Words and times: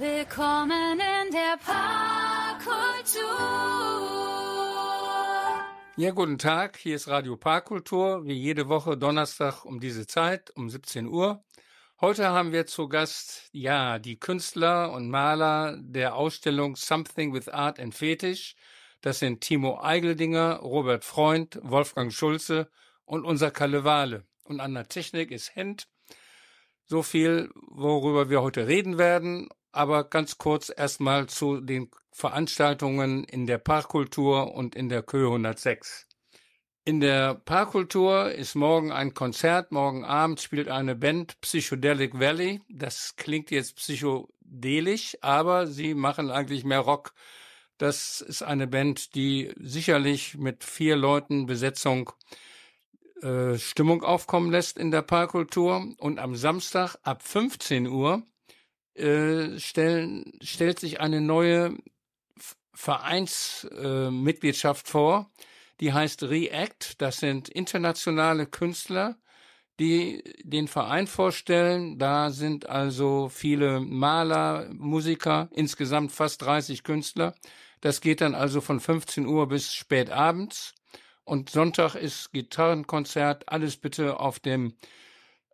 Willkommen 0.00 0.98
in 0.98 1.30
der 1.30 1.58
Parkkultur. 1.62 3.20
Ja, 5.96 6.10
guten 6.12 6.38
Tag. 6.38 6.78
Hier 6.78 6.96
ist 6.96 7.06
Radio 7.06 7.36
Parkkultur, 7.36 8.24
wie 8.24 8.32
jede 8.32 8.70
Woche 8.70 8.96
Donnerstag 8.96 9.66
um 9.66 9.78
diese 9.78 10.06
Zeit, 10.06 10.52
um 10.56 10.70
17 10.70 11.06
Uhr. 11.06 11.44
Heute 12.00 12.30
haben 12.30 12.50
wir 12.50 12.64
zu 12.64 12.88
Gast, 12.88 13.50
ja, 13.52 13.98
die 13.98 14.18
Künstler 14.18 14.90
und 14.90 15.10
Maler 15.10 15.76
der 15.82 16.14
Ausstellung 16.14 16.76
Something 16.76 17.34
with 17.34 17.50
Art 17.50 17.78
and 17.78 17.94
Fetish. 17.94 18.56
Das 19.02 19.18
sind 19.18 19.42
Timo 19.42 19.82
Eigeldinger, 19.82 20.60
Robert 20.60 21.04
Freund, 21.04 21.60
Wolfgang 21.62 22.10
Schulze 22.10 22.70
und 23.04 23.26
unser 23.26 23.50
Kalle 23.50 23.84
Wale. 23.84 24.24
Und 24.44 24.60
an 24.60 24.72
der 24.72 24.88
Technik 24.88 25.30
ist 25.30 25.54
Hent. 25.54 25.88
So 26.86 27.02
viel, 27.02 27.50
worüber 27.54 28.30
wir 28.30 28.40
heute 28.40 28.66
reden 28.66 28.96
werden. 28.96 29.50
Aber 29.72 30.04
ganz 30.04 30.38
kurz 30.38 30.72
erstmal 30.74 31.28
zu 31.28 31.60
den 31.60 31.90
Veranstaltungen 32.12 33.24
in 33.24 33.46
der 33.46 33.58
Parkkultur 33.58 34.54
und 34.54 34.74
in 34.74 34.88
der 34.88 35.02
Kö 35.02 35.26
106. 35.26 36.06
In 36.84 37.00
der 37.00 37.34
Parkkultur 37.34 38.32
ist 38.32 38.54
morgen 38.54 38.90
ein 38.90 39.14
Konzert. 39.14 39.70
Morgen 39.70 40.04
Abend 40.04 40.40
spielt 40.40 40.68
eine 40.68 40.96
Band 40.96 41.40
Psychedelic 41.40 42.18
Valley. 42.18 42.62
Das 42.68 43.16
klingt 43.16 43.50
jetzt 43.50 43.76
psychedelisch, 43.76 45.16
aber 45.20 45.66
sie 45.66 45.94
machen 45.94 46.30
eigentlich 46.30 46.64
mehr 46.64 46.80
Rock. 46.80 47.12
Das 47.78 48.20
ist 48.20 48.42
eine 48.42 48.66
Band, 48.66 49.14
die 49.14 49.52
sicherlich 49.58 50.36
mit 50.36 50.64
vier 50.64 50.96
Leuten 50.96 51.46
Besetzung 51.46 52.10
äh, 53.22 53.56
Stimmung 53.58 54.02
aufkommen 54.02 54.50
lässt 54.50 54.78
in 54.78 54.90
der 54.90 55.02
Parkkultur. 55.02 55.94
Und 55.98 56.18
am 56.18 56.34
Samstag 56.34 56.96
ab 57.02 57.22
15 57.22 57.86
Uhr 57.86 58.22
äh, 59.00 59.58
stellen, 59.58 60.32
stellt 60.42 60.78
sich 60.78 61.00
eine 61.00 61.20
neue 61.20 61.76
Vereinsmitgliedschaft 62.74 64.86
äh, 64.86 64.90
vor 64.90 65.30
die 65.80 65.92
heißt 65.92 66.24
React. 66.24 66.94
Das 66.98 67.18
sind 67.18 67.48
internationale 67.48 68.46
Künstler, 68.46 69.16
die 69.78 70.22
den 70.44 70.68
Verein 70.68 71.06
vorstellen. 71.06 71.98
Da 71.98 72.30
sind 72.30 72.68
also 72.68 73.30
viele 73.30 73.80
Maler, 73.80 74.68
Musiker, 74.74 75.48
insgesamt 75.52 76.12
fast 76.12 76.42
30 76.42 76.84
Künstler. 76.84 77.34
Das 77.80 78.02
geht 78.02 78.20
dann 78.20 78.34
also 78.34 78.60
von 78.60 78.78
15 78.78 79.26
Uhr 79.26 79.48
bis 79.48 79.72
spät 79.72 80.10
abends. 80.10 80.74
Und 81.24 81.48
Sonntag 81.48 81.94
ist 81.94 82.32
Gitarrenkonzert. 82.32 83.48
Alles 83.48 83.78
bitte 83.78 84.20
auf 84.20 84.38
dem 84.38 84.74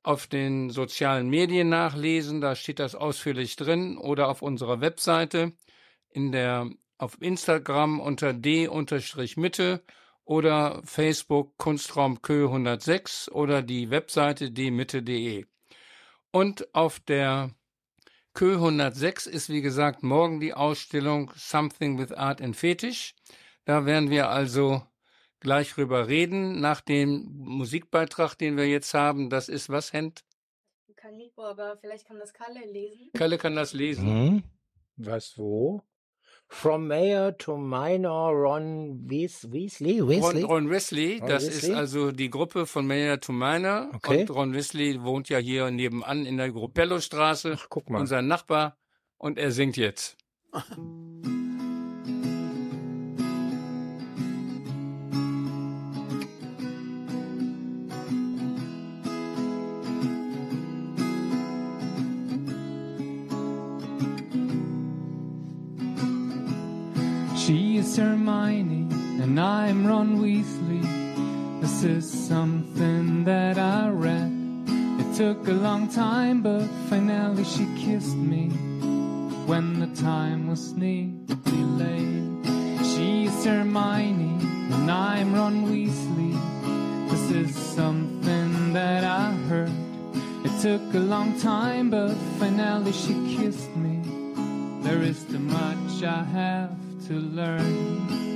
auf 0.07 0.29
den 0.29 0.71
sozialen 0.71 1.29
Medien 1.29 1.69
nachlesen, 1.69 2.41
da 2.41 2.55
steht 2.55 2.79
das 2.79 2.95
ausführlich 2.95 3.57
drin 3.57 3.99
oder 3.99 4.29
auf 4.29 4.41
unserer 4.41 4.81
Webseite 4.81 5.53
in 6.11 6.31
der 6.31 6.71
auf 6.97 7.21
Instagram 7.21 7.99
unter 7.99 8.33
d-mitte 8.33 9.83
oder 10.25 10.81
Facebook 10.85 11.59
Kunstraum 11.59 12.23
Kö 12.23 12.47
106 12.47 13.31
oder 13.33 13.63
die 13.63 13.91
Webseite 13.91 14.53
dmitte.de. 14.53 15.45
Und 16.31 16.73
auf 16.73 17.01
der 17.01 17.51
Kö 18.33 18.55
106 18.55 19.27
ist 19.27 19.49
wie 19.49 19.61
gesagt 19.61 20.05
morgen 20.05 20.39
die 20.39 20.55
Ausstellung 20.55 21.33
Something 21.35 21.99
with 21.99 22.13
Art 22.13 22.41
and 22.41 22.55
Fetish. 22.55 23.15
Da 23.65 23.87
werden 23.87 24.11
wir 24.11 24.31
also 24.31 24.83
gleich 25.41 25.77
rüber 25.77 26.09
reden 26.09 26.61
nach 26.61 26.81
dem 26.81 27.29
Musikbeitrag, 27.37 28.35
den 28.35 28.57
wir 28.57 28.67
jetzt 28.67 28.95
haben. 28.95 29.31
Das 29.31 29.49
ist 29.49 29.69
was, 29.69 29.93
Hent? 29.93 30.25
Kalibo, 30.97 31.45
aber 31.45 31.77
vielleicht 31.81 32.07
kann 32.09 32.19
das 32.19 32.33
Kalle 32.33 32.65
lesen. 32.67 33.11
Kalle 33.15 33.39
kann 33.39 33.55
das 33.55 33.73
lesen. 33.73 34.07
Mhm. 34.07 34.43
Was 34.97 35.39
wo? 35.39 35.83
From 36.49 36.87
Mayor 36.89 37.37
to 37.39 37.57
Minor 37.57 38.33
Ron 38.33 39.09
Weas 39.09 39.51
Weasley? 39.53 40.01
Weasley? 40.01 40.43
Ron, 40.43 40.51
Ron 40.51 40.71
Wesley, 40.71 41.19
Ron 41.19 41.29
das 41.29 41.47
Weasley? 41.47 41.71
ist 41.71 41.77
also 41.77 42.13
die 42.13 42.31
Gruppe 42.31 42.67
von 42.67 42.87
Mayor 42.87 43.21
to 43.21 43.33
Minor. 43.33 43.91
Okay. 43.95 44.21
Und 44.21 44.31
Ron 44.31 44.55
Wesley 44.55 45.03
wohnt 45.03 45.29
ja 45.29 45.39
hier 45.39 45.71
nebenan 45.71 46.27
in 46.27 46.37
der 46.39 46.51
Gruppello-Straße. 46.51 47.57
Ach, 47.57 47.67
guck 47.69 47.91
mal. 47.91 48.01
Unser 48.01 48.23
Nachbar. 48.23 48.77
Und 49.17 49.39
er 49.39 49.53
singt 49.53 49.77
jetzt. 49.77 50.17
is 67.87 67.97
Hermione 67.97 68.89
and 69.23 69.39
I'm 69.39 69.87
Ron 69.87 70.19
Weasley. 70.19 70.83
This 71.61 71.85
is 71.85 72.05
something 72.29 73.23
that 73.25 73.59
I 73.59 73.89
read. 73.91 74.33
It 75.01 75.17
took 75.17 75.47
a 75.47 75.53
long 75.53 75.89
time, 75.89 76.43
but 76.43 76.67
finally 76.91 77.45
she 77.45 77.65
kissed 77.77 78.17
me 78.17 78.49
when 79.47 79.79
the 79.79 79.91
time 80.03 80.49
was 80.49 80.73
nearly 80.73 81.63
late. 81.81 82.47
She 82.91 83.27
is 83.27 83.45
Hermione 83.45 84.39
and 84.75 84.91
I'm 84.91 85.33
Ron 85.33 85.67
Weasley. 85.67 86.35
This 87.11 87.31
is 87.31 87.55
something 87.55 88.73
that 88.73 89.05
I 89.05 89.31
heard. 89.49 89.71
It 90.45 90.55
took 90.61 90.83
a 90.95 91.05
long 91.15 91.39
time, 91.39 91.91
but 91.91 92.15
finally 92.41 92.93
she 92.93 93.15
kissed 93.37 93.75
me. 93.77 94.01
There 94.83 95.03
is 95.03 95.23
too 95.25 95.39
much 95.39 96.03
I 96.03 96.25
have 96.25 96.86
to 97.07 97.15
learn. 97.15 98.36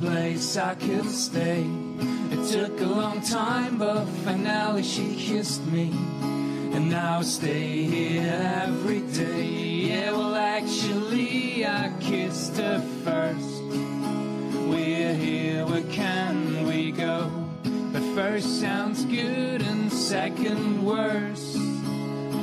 Place 0.00 0.56
I 0.56 0.74
could 0.74 1.10
stay. 1.10 1.64
It 2.30 2.48
took 2.48 2.80
a 2.80 2.86
long 2.86 3.20
time, 3.20 3.78
but 3.78 4.04
finally 4.24 4.82
she 4.82 5.14
kissed 5.16 5.64
me. 5.66 5.90
And 6.74 6.88
now 6.88 7.18
I 7.18 7.22
stay 7.22 7.82
here 7.84 8.62
every 8.64 9.00
day. 9.00 9.44
Yeah, 9.90 10.12
well, 10.12 10.34
actually, 10.36 11.66
I 11.66 11.92
kissed 12.00 12.56
her 12.58 12.80
first. 13.04 13.62
We're 14.68 15.14
here, 15.14 15.66
where 15.66 15.82
can 15.82 16.66
we 16.66 16.92
go? 16.92 17.39
First 18.14 18.60
sounds 18.60 19.04
good, 19.04 19.62
and 19.62 19.92
second 19.92 20.84
worse. 20.84 21.54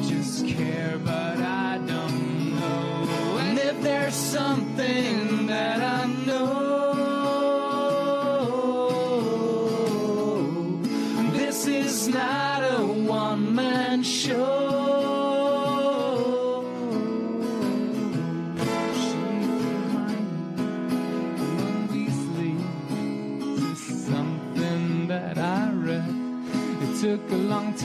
Just 0.08 0.48
care, 0.48 0.98
but 1.04 1.38
I 1.40 1.78
don't 1.86 2.60
know. 2.60 3.38
And 3.40 3.60
if 3.60 3.82
there's 3.82 4.16
something 4.16 5.48
that 5.48 5.82
I 5.82 6.17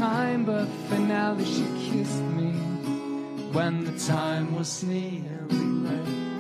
time, 0.02 0.44
but 0.44 0.66
finally 0.90 1.44
she 1.44 1.64
kissed 1.78 2.24
me 2.36 2.50
when 3.52 3.84
the 3.84 3.96
time 4.00 4.52
was 4.52 4.82
near. 4.82 5.46
Willkommen 5.48 6.31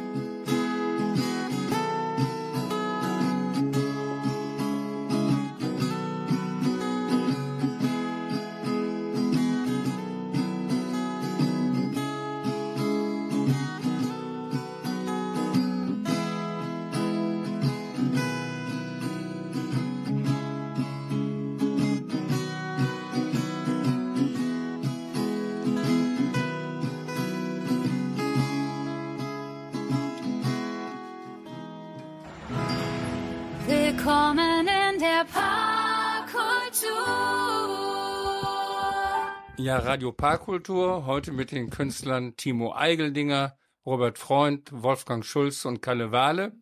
Ja, 39.62 39.78
Radio 39.78 40.10
Parkkultur, 40.10 41.06
heute 41.06 41.30
mit 41.30 41.52
den 41.52 41.70
Künstlern 41.70 42.34
Timo 42.34 42.74
Eigeldinger, 42.74 43.56
Robert 43.86 44.18
Freund, 44.18 44.68
Wolfgang 44.72 45.24
Schulz 45.24 45.64
und 45.64 45.80
Kalle 45.80 46.10
Wahle 46.10 46.56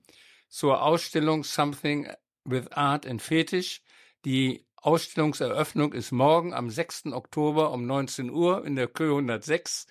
zur 0.50 0.82
Ausstellung 0.82 1.43
Something 1.43 2.12
with 2.44 2.70
Art 2.73 3.06
and 3.06 3.23
Fetisch. 3.23 3.81
Die 4.26 4.67
Ausstellungseröffnung 4.76 5.94
ist 5.94 6.12
morgen 6.12 6.52
am 6.52 6.69
6. 6.69 7.06
Oktober 7.06 7.73
um 7.73 7.87
19 7.87 8.29
Uhr 8.29 8.67
in 8.67 8.76
der 8.76 8.87
Kö 8.87 9.12
106. 9.12 9.87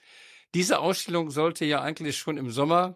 Diese 0.53 0.77
Ausstellung 0.77 1.31
sollte 1.31 1.65
ja 1.65 1.81
eigentlich 1.81 2.15
schon 2.15 2.37
im 2.37 2.51
Sommer 2.51 2.93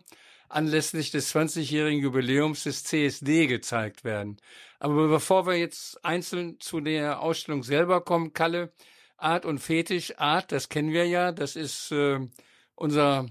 anlässlich 0.47 1.09
des 1.09 1.33
20-jährigen 1.33 2.03
Jubiläums 2.03 2.65
des 2.65 2.83
CSD 2.83 3.47
gezeigt 3.47 4.03
werden. 4.03 4.37
Aber 4.77 5.07
bevor 5.07 5.47
wir 5.47 5.55
jetzt 5.55 6.05
einzeln 6.05 6.59
zu 6.59 6.81
der 6.81 7.19
Ausstellung 7.19 7.63
selber 7.63 8.01
kommen, 8.01 8.33
Kalle, 8.33 8.73
Art 9.17 9.45
und 9.45 9.59
Fetisch, 9.59 10.17
Art, 10.17 10.51
das 10.51 10.69
kennen 10.69 10.91
wir 10.91 11.07
ja, 11.07 11.31
das 11.31 11.55
ist 11.55 11.91
äh, 11.91 12.19
unser 12.75 13.27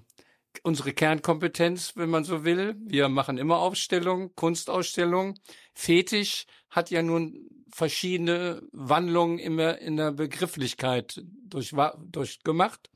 unsere 0.63 0.93
Kernkompetenz, 0.93 1.93
wenn 1.97 2.11
man 2.11 2.25
so 2.25 2.45
will. 2.45 2.77
Wir 2.79 3.09
machen 3.09 3.39
immer 3.39 3.59
Ausstellungen, 3.59 4.35
Kunstausstellungen. 4.35 5.39
Fetisch 5.75 6.47
hat 6.71 6.91
ja 6.91 7.03
nun 7.03 7.49
verschiedene 7.73 8.63
Wandlungen 8.73 9.39
immer 9.39 9.79
in 9.79 9.97
der 9.97 10.13
Begrifflichkeit 10.13 11.23
durch, 11.49 11.75
durchgemacht. 12.07 12.91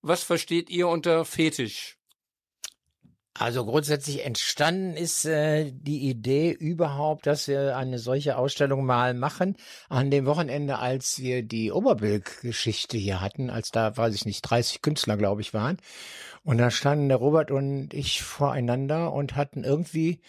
Was 0.00 0.22
versteht 0.22 0.70
ihr 0.70 0.88
unter 0.88 1.24
Fetisch? 1.24 1.98
Also 3.38 3.66
grundsätzlich 3.66 4.24
entstanden 4.24 4.96
ist 4.96 5.26
äh, 5.26 5.70
die 5.70 6.08
Idee 6.08 6.52
überhaupt, 6.52 7.26
dass 7.26 7.48
wir 7.48 7.76
eine 7.76 7.98
solche 7.98 8.38
Ausstellung 8.38 8.86
mal 8.86 9.12
machen 9.12 9.56
an 9.88 10.10
dem 10.10 10.24
Wochenende, 10.24 10.78
als 10.78 11.18
wir 11.18 11.42
die 11.42 11.70
Oberbilk-Geschichte 11.70 12.96
hier 12.96 13.20
hatten, 13.20 13.50
als 13.50 13.70
da, 13.70 13.96
weiß 13.96 14.14
ich 14.14 14.24
nicht, 14.24 14.42
30 14.42 14.80
Künstler, 14.80 15.16
glaube 15.16 15.42
ich, 15.42 15.52
waren. 15.52 15.76
Und 16.44 16.58
da 16.58 16.70
standen 16.70 17.08
der 17.08 17.18
Robert 17.18 17.50
und 17.50 17.92
ich 17.92 18.22
voreinander 18.22 19.12
und 19.12 19.36
hatten 19.36 19.64
irgendwie 19.64 20.20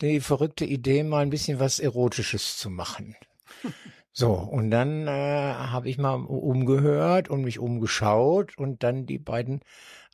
die 0.00 0.20
verrückte 0.20 0.64
Idee, 0.64 1.02
mal 1.02 1.22
ein 1.22 1.30
bisschen 1.30 1.60
was 1.60 1.78
Erotisches 1.78 2.56
zu 2.56 2.70
machen. 2.70 3.16
So, 4.18 4.32
und 4.32 4.70
dann 4.70 5.06
äh, 5.06 5.10
habe 5.10 5.90
ich 5.90 5.98
mal 5.98 6.14
umgehört 6.14 7.28
und 7.28 7.42
mich 7.42 7.58
umgeschaut 7.58 8.56
und 8.56 8.82
dann 8.82 9.04
die 9.04 9.18
beiden 9.18 9.60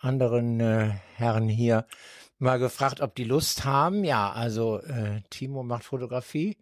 anderen 0.00 0.58
äh, 0.58 0.90
Herren 1.14 1.48
hier 1.48 1.86
mal 2.42 2.58
gefragt, 2.58 3.00
ob 3.00 3.14
die 3.14 3.24
Lust 3.24 3.64
haben. 3.64 4.04
Ja, 4.04 4.32
also 4.32 4.80
äh, 4.80 5.22
Timo 5.30 5.62
macht 5.62 5.84
Fotografie, 5.84 6.58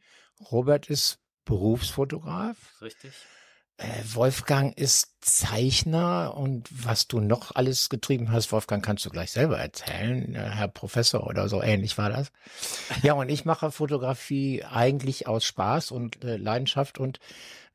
Robert 0.50 0.88
ist 0.88 1.19
Berufsfotograf. 1.44 2.56
Richtig. 2.81 3.12
Äh, 3.81 4.03
Wolfgang 4.12 4.77
ist 4.77 5.17
Zeichner 5.23 6.35
und 6.37 6.69
was 6.71 7.09
du 7.09 7.21
noch 7.21 7.55
alles 7.55 7.88
getrieben 7.88 8.31
hast, 8.31 8.53
Wolfgang, 8.53 8.85
kannst 8.85 9.06
du 9.06 9.11
gleich 9.11 9.31
selber 9.31 9.59
erzählen, 9.59 10.35
äh, 10.35 10.38
Herr 10.38 10.69
Professor 10.69 11.27
oder 11.27 11.49
so 11.49 11.62
ähnlich 11.62 11.97
war 11.97 12.11
das. 12.11 12.31
Ja, 13.03 13.15
und 13.15 13.31
ich 13.31 13.47
mache 13.47 13.71
Fotografie 13.71 14.65
eigentlich 14.65 15.27
aus 15.27 15.44
Spaß 15.44 15.93
und 15.93 16.23
äh, 16.23 16.37
Leidenschaft 16.37 16.99
und 16.99 17.21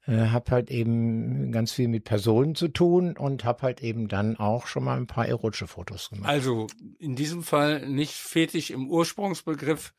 äh, 0.07 0.28
habe 0.28 0.52
halt 0.52 0.72
eben 0.72 1.52
ganz 1.52 1.72
viel 1.72 1.88
mit 1.88 2.04
Personen 2.04 2.56
zu 2.56 2.68
tun 2.68 3.18
und 3.18 3.44
habe 3.44 3.63
halt 3.63 3.81
eben 3.81 4.07
dann 4.07 4.38
auch 4.38 4.68
schon 4.68 4.84
mal 4.84 4.98
ein 4.98 5.07
paar 5.07 5.28
erotische 5.28 5.68
Fotos 5.68 6.10
gemacht. 6.10 6.30
Also 6.30 6.68
in 7.00 7.16
diesem 7.16 7.44
Fall 7.44 7.88
nicht 7.88 8.13
fetisch 8.13 8.69
im 8.69 8.90
Ursprungsbegriff 8.90 9.94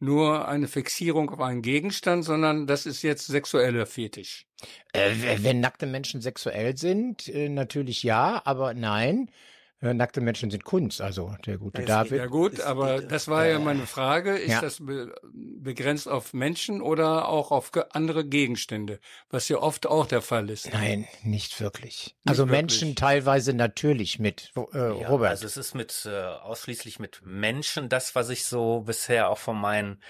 nur 0.00 0.46
eine 0.46 0.68
Fixierung 0.68 1.30
auf 1.30 1.40
einen 1.40 1.62
Gegenstand, 1.62 2.24
sondern 2.24 2.66
das 2.66 2.86
ist 2.86 3.02
jetzt 3.02 3.26
sexueller 3.26 3.86
Fetisch. 3.86 4.46
Äh, 4.92 5.10
wenn 5.42 5.60
nackte 5.60 5.86
Menschen 5.86 6.20
sexuell 6.20 6.76
sind, 6.76 7.28
äh, 7.28 7.48
natürlich 7.48 8.02
ja, 8.02 8.40
aber 8.44 8.74
nein. 8.74 9.30
Äh, 9.80 9.94
nackte 9.94 10.20
Menschen 10.20 10.50
sind 10.50 10.64
Kunst, 10.64 11.00
also 11.00 11.36
der 11.46 11.56
gute 11.56 11.84
David. 11.84 12.18
Ja 12.18 12.26
gut, 12.26 12.60
aber 12.60 13.00
das 13.00 13.28
war 13.28 13.46
ja 13.46 13.60
meine 13.60 13.86
Frage. 13.86 14.36
Ist 14.36 14.50
ja. 14.50 14.60
das 14.60 14.84
be 14.84 15.14
begrenzt 15.32 16.08
auf 16.08 16.34
Menschen 16.34 16.82
oder 16.82 17.28
auch 17.28 17.52
auf 17.52 17.70
andere 17.92 18.24
Gegenstände, 18.24 18.98
was 19.30 19.48
ja 19.48 19.58
oft 19.58 19.86
auch 19.86 20.06
der 20.06 20.20
Fall 20.20 20.50
ist? 20.50 20.72
Nein, 20.72 21.06
nicht 21.22 21.60
wirklich. 21.60 22.06
Nicht 22.06 22.16
also 22.26 22.48
wirklich. 22.48 22.58
Menschen 22.58 22.96
teilweise 22.96 23.52
natürlich 23.52 24.18
mit, 24.18 24.52
äh, 24.72 25.00
ja, 25.00 25.08
Robert. 25.08 25.30
Also 25.30 25.46
es 25.46 25.56
ist 25.56 25.74
mit 25.74 26.08
äh, 26.10 26.24
ausschließlich 26.24 26.98
mit 26.98 27.20
Menschen 27.24 27.88
das, 27.88 28.16
was 28.16 28.30
ich 28.30 28.46
so 28.46 28.80
bisher 28.80 29.30
auch 29.30 29.38
von 29.38 29.60
meinen 29.60 30.02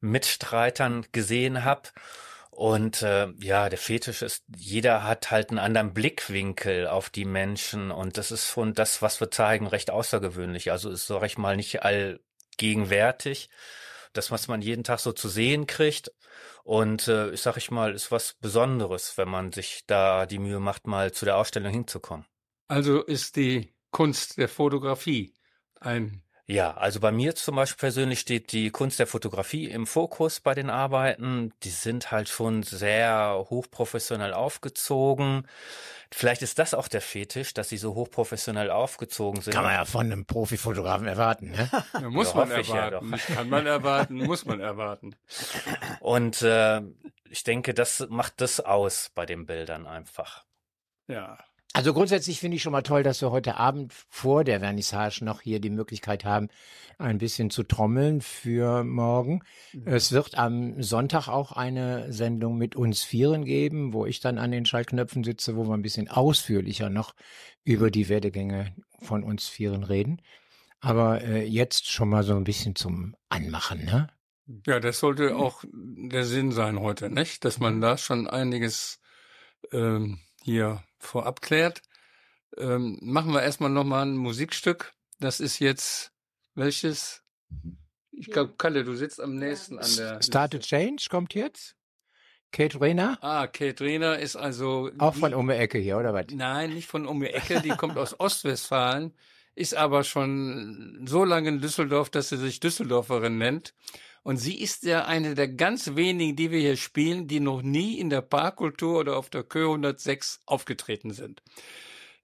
Mitstreitern 0.00 1.04
gesehen 1.10 1.64
habe. 1.64 1.82
Und 2.56 3.02
äh, 3.02 3.28
ja, 3.38 3.68
der 3.68 3.76
Fetisch 3.76 4.22
ist, 4.22 4.42
jeder 4.56 5.02
hat 5.02 5.30
halt 5.30 5.50
einen 5.50 5.58
anderen 5.58 5.92
Blickwinkel 5.92 6.86
auf 6.86 7.10
die 7.10 7.26
Menschen 7.26 7.90
und 7.90 8.16
das 8.16 8.32
ist 8.32 8.46
schon 8.48 8.72
das, 8.72 9.02
was 9.02 9.20
wir 9.20 9.30
zeigen, 9.30 9.66
recht 9.66 9.90
außergewöhnlich. 9.90 10.72
Also 10.72 10.88
ist, 10.88 11.06
sag 11.06 11.22
ich 11.24 11.36
mal, 11.36 11.54
nicht 11.54 11.82
allgegenwärtig. 11.82 13.50
Das, 14.14 14.30
was 14.30 14.48
man 14.48 14.62
jeden 14.62 14.84
Tag 14.84 15.00
so 15.00 15.12
zu 15.12 15.28
sehen 15.28 15.66
kriegt. 15.66 16.10
Und 16.64 17.08
äh, 17.08 17.30
ich 17.32 17.42
sag 17.42 17.58
ich 17.58 17.70
mal, 17.70 17.92
ist 17.92 18.10
was 18.10 18.32
Besonderes, 18.40 19.18
wenn 19.18 19.28
man 19.28 19.52
sich 19.52 19.84
da 19.86 20.24
die 20.24 20.38
Mühe 20.38 20.58
macht, 20.58 20.86
mal 20.86 21.12
zu 21.12 21.26
der 21.26 21.36
Ausstellung 21.36 21.70
hinzukommen. 21.70 22.24
Also 22.68 23.02
ist 23.02 23.36
die 23.36 23.74
Kunst 23.90 24.38
der 24.38 24.48
Fotografie 24.48 25.34
ein 25.78 26.22
ja, 26.48 26.76
also 26.76 27.00
bei 27.00 27.10
mir 27.10 27.34
zum 27.34 27.56
Beispiel 27.56 27.80
persönlich 27.80 28.20
steht 28.20 28.52
die 28.52 28.70
Kunst 28.70 29.00
der 29.00 29.08
Fotografie 29.08 29.64
im 29.64 29.84
Fokus 29.84 30.38
bei 30.38 30.54
den 30.54 30.70
Arbeiten. 30.70 31.52
Die 31.64 31.70
sind 31.70 32.12
halt 32.12 32.28
schon 32.28 32.62
sehr 32.62 33.46
hochprofessionell 33.50 34.32
aufgezogen. 34.32 35.48
Vielleicht 36.12 36.42
ist 36.42 36.60
das 36.60 36.72
auch 36.72 36.86
der 36.86 37.00
Fetisch, 37.00 37.52
dass 37.52 37.68
sie 37.68 37.78
so 37.78 37.96
hochprofessionell 37.96 38.70
aufgezogen 38.70 39.42
sind. 39.42 39.54
Kann 39.54 39.64
man 39.64 39.74
ja 39.74 39.84
von 39.84 40.06
einem 40.06 40.24
Profifotografen 40.24 41.08
erwarten, 41.08 41.50
ne? 41.50 41.68
Ja, 41.94 42.10
muss 42.10 42.30
ja, 42.30 42.36
man 42.36 42.50
erwarten. 42.52 43.10
Ja 43.10 43.34
kann 43.34 43.48
man 43.48 43.66
erwarten, 43.66 44.14
muss 44.14 44.44
man 44.44 44.60
erwarten. 44.60 45.16
Und 45.98 46.42
äh, 46.42 46.80
ich 47.28 47.42
denke, 47.42 47.74
das 47.74 48.06
macht 48.08 48.40
das 48.40 48.60
aus 48.60 49.10
bei 49.16 49.26
den 49.26 49.46
Bildern 49.46 49.84
einfach. 49.88 50.44
Ja. 51.08 51.38
Also 51.76 51.92
grundsätzlich 51.92 52.40
finde 52.40 52.56
ich 52.56 52.62
schon 52.62 52.72
mal 52.72 52.80
toll, 52.80 53.02
dass 53.02 53.20
wir 53.20 53.30
heute 53.30 53.58
Abend 53.58 53.92
vor 54.08 54.44
der 54.44 54.60
Vernissage 54.60 55.22
noch 55.22 55.42
hier 55.42 55.60
die 55.60 55.68
Möglichkeit 55.68 56.24
haben, 56.24 56.48
ein 56.96 57.18
bisschen 57.18 57.50
zu 57.50 57.64
trommeln 57.64 58.22
für 58.22 58.82
morgen. 58.82 59.42
Mhm. 59.74 59.82
Es 59.84 60.10
wird 60.10 60.38
am 60.38 60.82
Sonntag 60.82 61.28
auch 61.28 61.52
eine 61.52 62.10
Sendung 62.10 62.56
mit 62.56 62.76
uns 62.76 63.02
Vieren 63.02 63.44
geben, 63.44 63.92
wo 63.92 64.06
ich 64.06 64.20
dann 64.20 64.38
an 64.38 64.52
den 64.52 64.64
Schaltknöpfen 64.64 65.22
sitze, 65.22 65.54
wo 65.54 65.68
wir 65.68 65.74
ein 65.74 65.82
bisschen 65.82 66.08
ausführlicher 66.08 66.88
noch 66.88 67.14
über 67.62 67.90
die 67.90 68.08
Werdegänge 68.08 68.74
von 69.02 69.22
uns 69.22 69.46
Vieren 69.46 69.84
reden. 69.84 70.22
Aber 70.80 71.20
äh, 71.20 71.44
jetzt 71.44 71.92
schon 71.92 72.08
mal 72.08 72.22
so 72.22 72.36
ein 72.36 72.44
bisschen 72.44 72.74
zum 72.74 73.16
Anmachen, 73.28 73.84
ne? 73.84 74.08
Ja, 74.66 74.80
das 74.80 74.98
sollte 74.98 75.36
auch 75.36 75.62
der 75.74 76.24
Sinn 76.24 76.52
sein 76.52 76.80
heute, 76.80 77.10
nicht? 77.10 77.44
Dass 77.44 77.60
man 77.60 77.82
da 77.82 77.98
schon 77.98 78.26
einiges 78.26 78.98
ähm, 79.72 80.20
hier 80.42 80.82
vorab 81.06 81.40
klärt, 81.40 81.82
ähm, 82.56 82.98
machen 83.02 83.32
wir 83.32 83.42
erstmal 83.42 83.70
nochmal 83.70 84.06
ein 84.06 84.16
Musikstück. 84.16 84.92
Das 85.18 85.40
ist 85.40 85.58
jetzt 85.58 86.12
welches? 86.54 87.22
Ich 88.12 88.28
glaube, 88.28 88.54
Kalle, 88.56 88.84
du 88.84 88.94
sitzt 88.94 89.20
am 89.20 89.36
nächsten 89.36 89.78
an 89.78 89.96
der. 89.96 90.22
Start 90.22 90.54
a 90.54 90.58
Change 90.58 91.06
kommt 91.10 91.34
jetzt. 91.34 91.76
Kate 92.52 92.80
Rayner? 92.80 93.18
Ah, 93.20 93.46
Kate 93.46 93.84
Rayner 93.84 94.18
ist 94.18 94.36
also. 94.36 94.90
Auch 94.98 95.14
von 95.14 95.34
um 95.34 95.48
die 95.48 95.54
Ecke 95.54 95.78
hier, 95.78 95.98
oder 95.98 96.14
was? 96.14 96.26
Nein, 96.32 96.72
nicht 96.72 96.88
von 96.88 97.06
um 97.06 97.20
die 97.20 97.26
Ecke. 97.26 97.60
Die 97.60 97.70
kommt 97.70 97.98
aus 97.98 98.18
Ostwestfalen, 98.18 99.12
ist 99.54 99.74
aber 99.74 100.04
schon 100.04 101.04
so 101.06 101.24
lange 101.24 101.48
in 101.48 101.60
Düsseldorf, 101.60 102.08
dass 102.08 102.30
sie 102.30 102.38
sich 102.38 102.60
Düsseldorferin 102.60 103.36
nennt. 103.36 103.74
Und 104.26 104.38
sie 104.38 104.60
ist 104.60 104.82
ja 104.82 105.04
eine 105.04 105.36
der 105.36 105.46
ganz 105.46 105.94
wenigen, 105.94 106.34
die 106.34 106.50
wir 106.50 106.58
hier 106.58 106.76
spielen, 106.76 107.28
die 107.28 107.38
noch 107.38 107.62
nie 107.62 108.00
in 108.00 108.10
der 108.10 108.22
Parkkultur 108.22 108.98
oder 108.98 109.18
auf 109.18 109.30
der 109.30 109.44
Kö 109.44 109.66
106 109.66 110.42
aufgetreten 110.46 111.12
sind. 111.12 111.44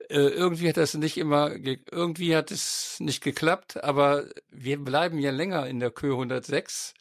Äh, 0.09 0.16
irgendwie 0.16 0.68
hat 0.68 0.78
das 0.78 0.94
nicht 0.94 1.16
immer, 1.16 1.52
irgendwie 1.54 2.35
hat 2.35 2.50
es 2.50 2.97
nicht 2.99 3.23
geklappt, 3.23 3.85
aber 3.85 4.26
wir 4.50 4.82
bleiben 4.82 5.21
ja 5.21 5.30
länger 5.30 5.68
in 5.68 5.78
der 5.78 5.92
Kö 5.92 6.11
106. 6.11 6.94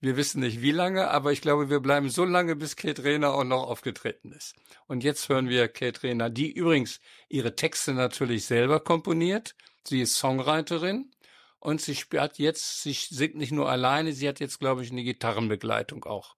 Wir 0.00 0.16
wissen 0.16 0.40
nicht 0.40 0.60
wie 0.60 0.72
lange, 0.72 1.08
aber 1.08 1.30
ich 1.30 1.40
glaube, 1.40 1.70
wir 1.70 1.78
bleiben 1.78 2.10
so 2.10 2.24
lange, 2.24 2.56
bis 2.56 2.74
Kate 2.74 3.04
Rehner 3.04 3.34
auch 3.34 3.44
noch 3.44 3.62
aufgetreten 3.62 4.32
ist. 4.32 4.56
Und 4.88 5.04
jetzt 5.04 5.28
hören 5.28 5.48
wir 5.48 5.68
Kate 5.68 6.02
Rehner, 6.02 6.30
die 6.30 6.50
übrigens 6.50 6.98
ihre 7.28 7.54
Texte 7.54 7.94
natürlich 7.94 8.46
selber 8.46 8.80
komponiert. 8.80 9.54
Sie 9.84 10.00
ist 10.00 10.16
Songwriterin 10.16 11.12
und 11.60 11.80
sie 11.80 11.94
hat 11.94 12.38
jetzt, 12.38 12.82
sie 12.82 12.92
singt 12.92 13.36
nicht 13.36 13.52
nur 13.52 13.68
alleine, 13.68 14.12
sie 14.12 14.28
hat 14.28 14.40
jetzt, 14.40 14.58
glaube 14.58 14.82
ich, 14.82 14.90
eine 14.90 15.02
Gitarrenbegleitung 15.02 16.04
auch. 16.04 16.36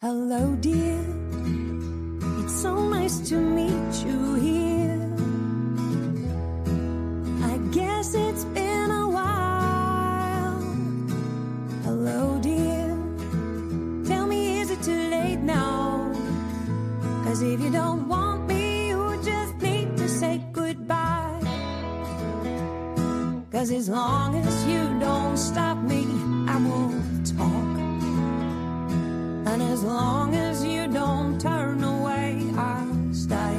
Hello, 0.00 0.56
dear. 0.60 0.98
It's 2.40 2.62
so 2.62 2.74
nice 2.90 3.28
to 3.28 3.36
meet 3.36 4.04
you 4.04 4.31
Cause 23.62 23.70
as 23.70 23.88
long 23.88 24.34
as 24.34 24.66
you 24.66 24.98
don't 24.98 25.36
stop 25.36 25.78
me, 25.78 26.04
I 26.48 26.56
won't 26.56 27.24
talk. 27.38 27.78
And 29.46 29.62
as 29.62 29.84
long 29.84 30.34
as 30.34 30.64
you 30.64 30.88
don't 30.88 31.40
turn 31.40 31.84
away, 31.84 32.44
I'll 32.56 33.14
stay. 33.14 33.56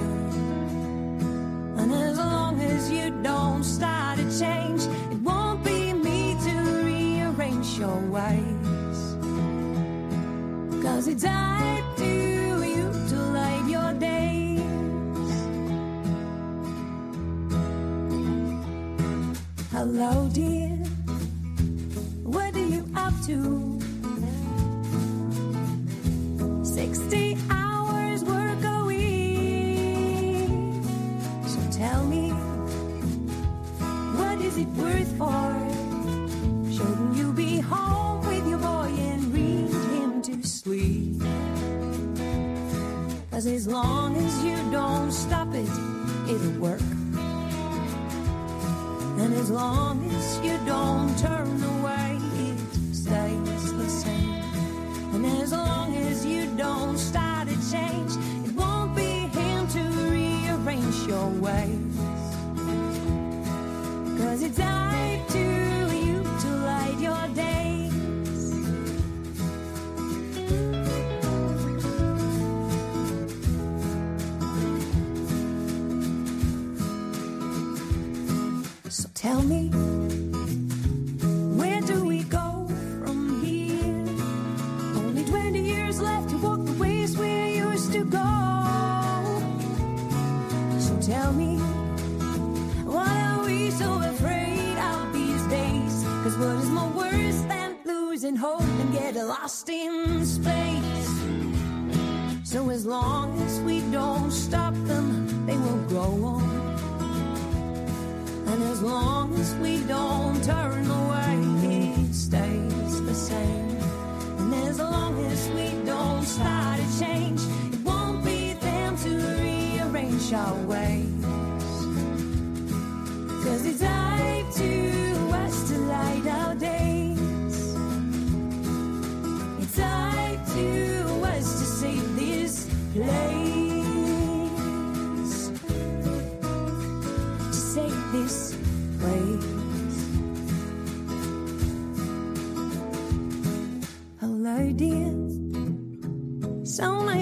And 1.80 1.94
as 1.94 2.18
long 2.18 2.60
as 2.60 2.92
you 2.92 3.12
don't 3.24 3.64
start 3.64 4.18
to 4.18 4.26
change, 4.38 4.82
it 5.10 5.20
won't 5.22 5.64
be 5.64 5.94
me 5.94 6.36
to 6.48 6.54
rearrange 6.84 7.80
your 7.80 7.96
ways. 8.12 9.00
Cause 10.84 11.08
it's 11.08 11.24
up 11.24 11.83
Hello, 19.96 20.28
dear. 20.34 20.70
What 22.24 22.56
are 22.56 22.66
you 22.66 22.84
up 22.96 23.14
to? 23.28 23.80
60 26.66 27.23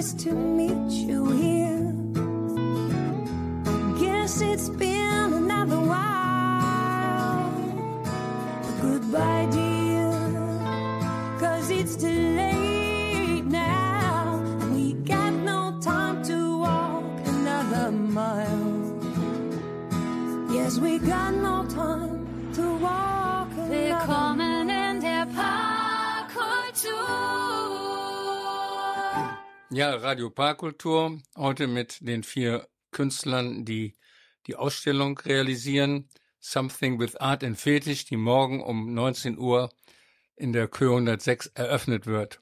nice 0.02 0.14
to 0.14 0.34
meet 0.34 0.90
you 0.90 1.30
here. 1.30 1.61
Ja, 29.74 29.96
Radio 29.96 30.30
Parkkultur, 30.30 31.22
heute 31.38 31.66
mit 31.66 32.06
den 32.06 32.24
vier 32.24 32.68
Künstlern, 32.92 33.64
die 33.64 33.96
die 34.46 34.58
Ausstellung 34.58 35.18
realisieren. 35.20 36.10
Something 36.42 37.00
with 37.00 37.16
Art 37.16 37.42
and 37.42 37.58
Fetish, 37.58 38.04
die 38.04 38.18
morgen 38.18 38.62
um 38.62 38.94
19 38.94 39.38
Uhr 39.38 39.72
in 40.36 40.52
der 40.52 40.68
Kö 40.68 40.90
106 40.90 41.48
eröffnet 41.54 42.06
wird. 42.06 42.42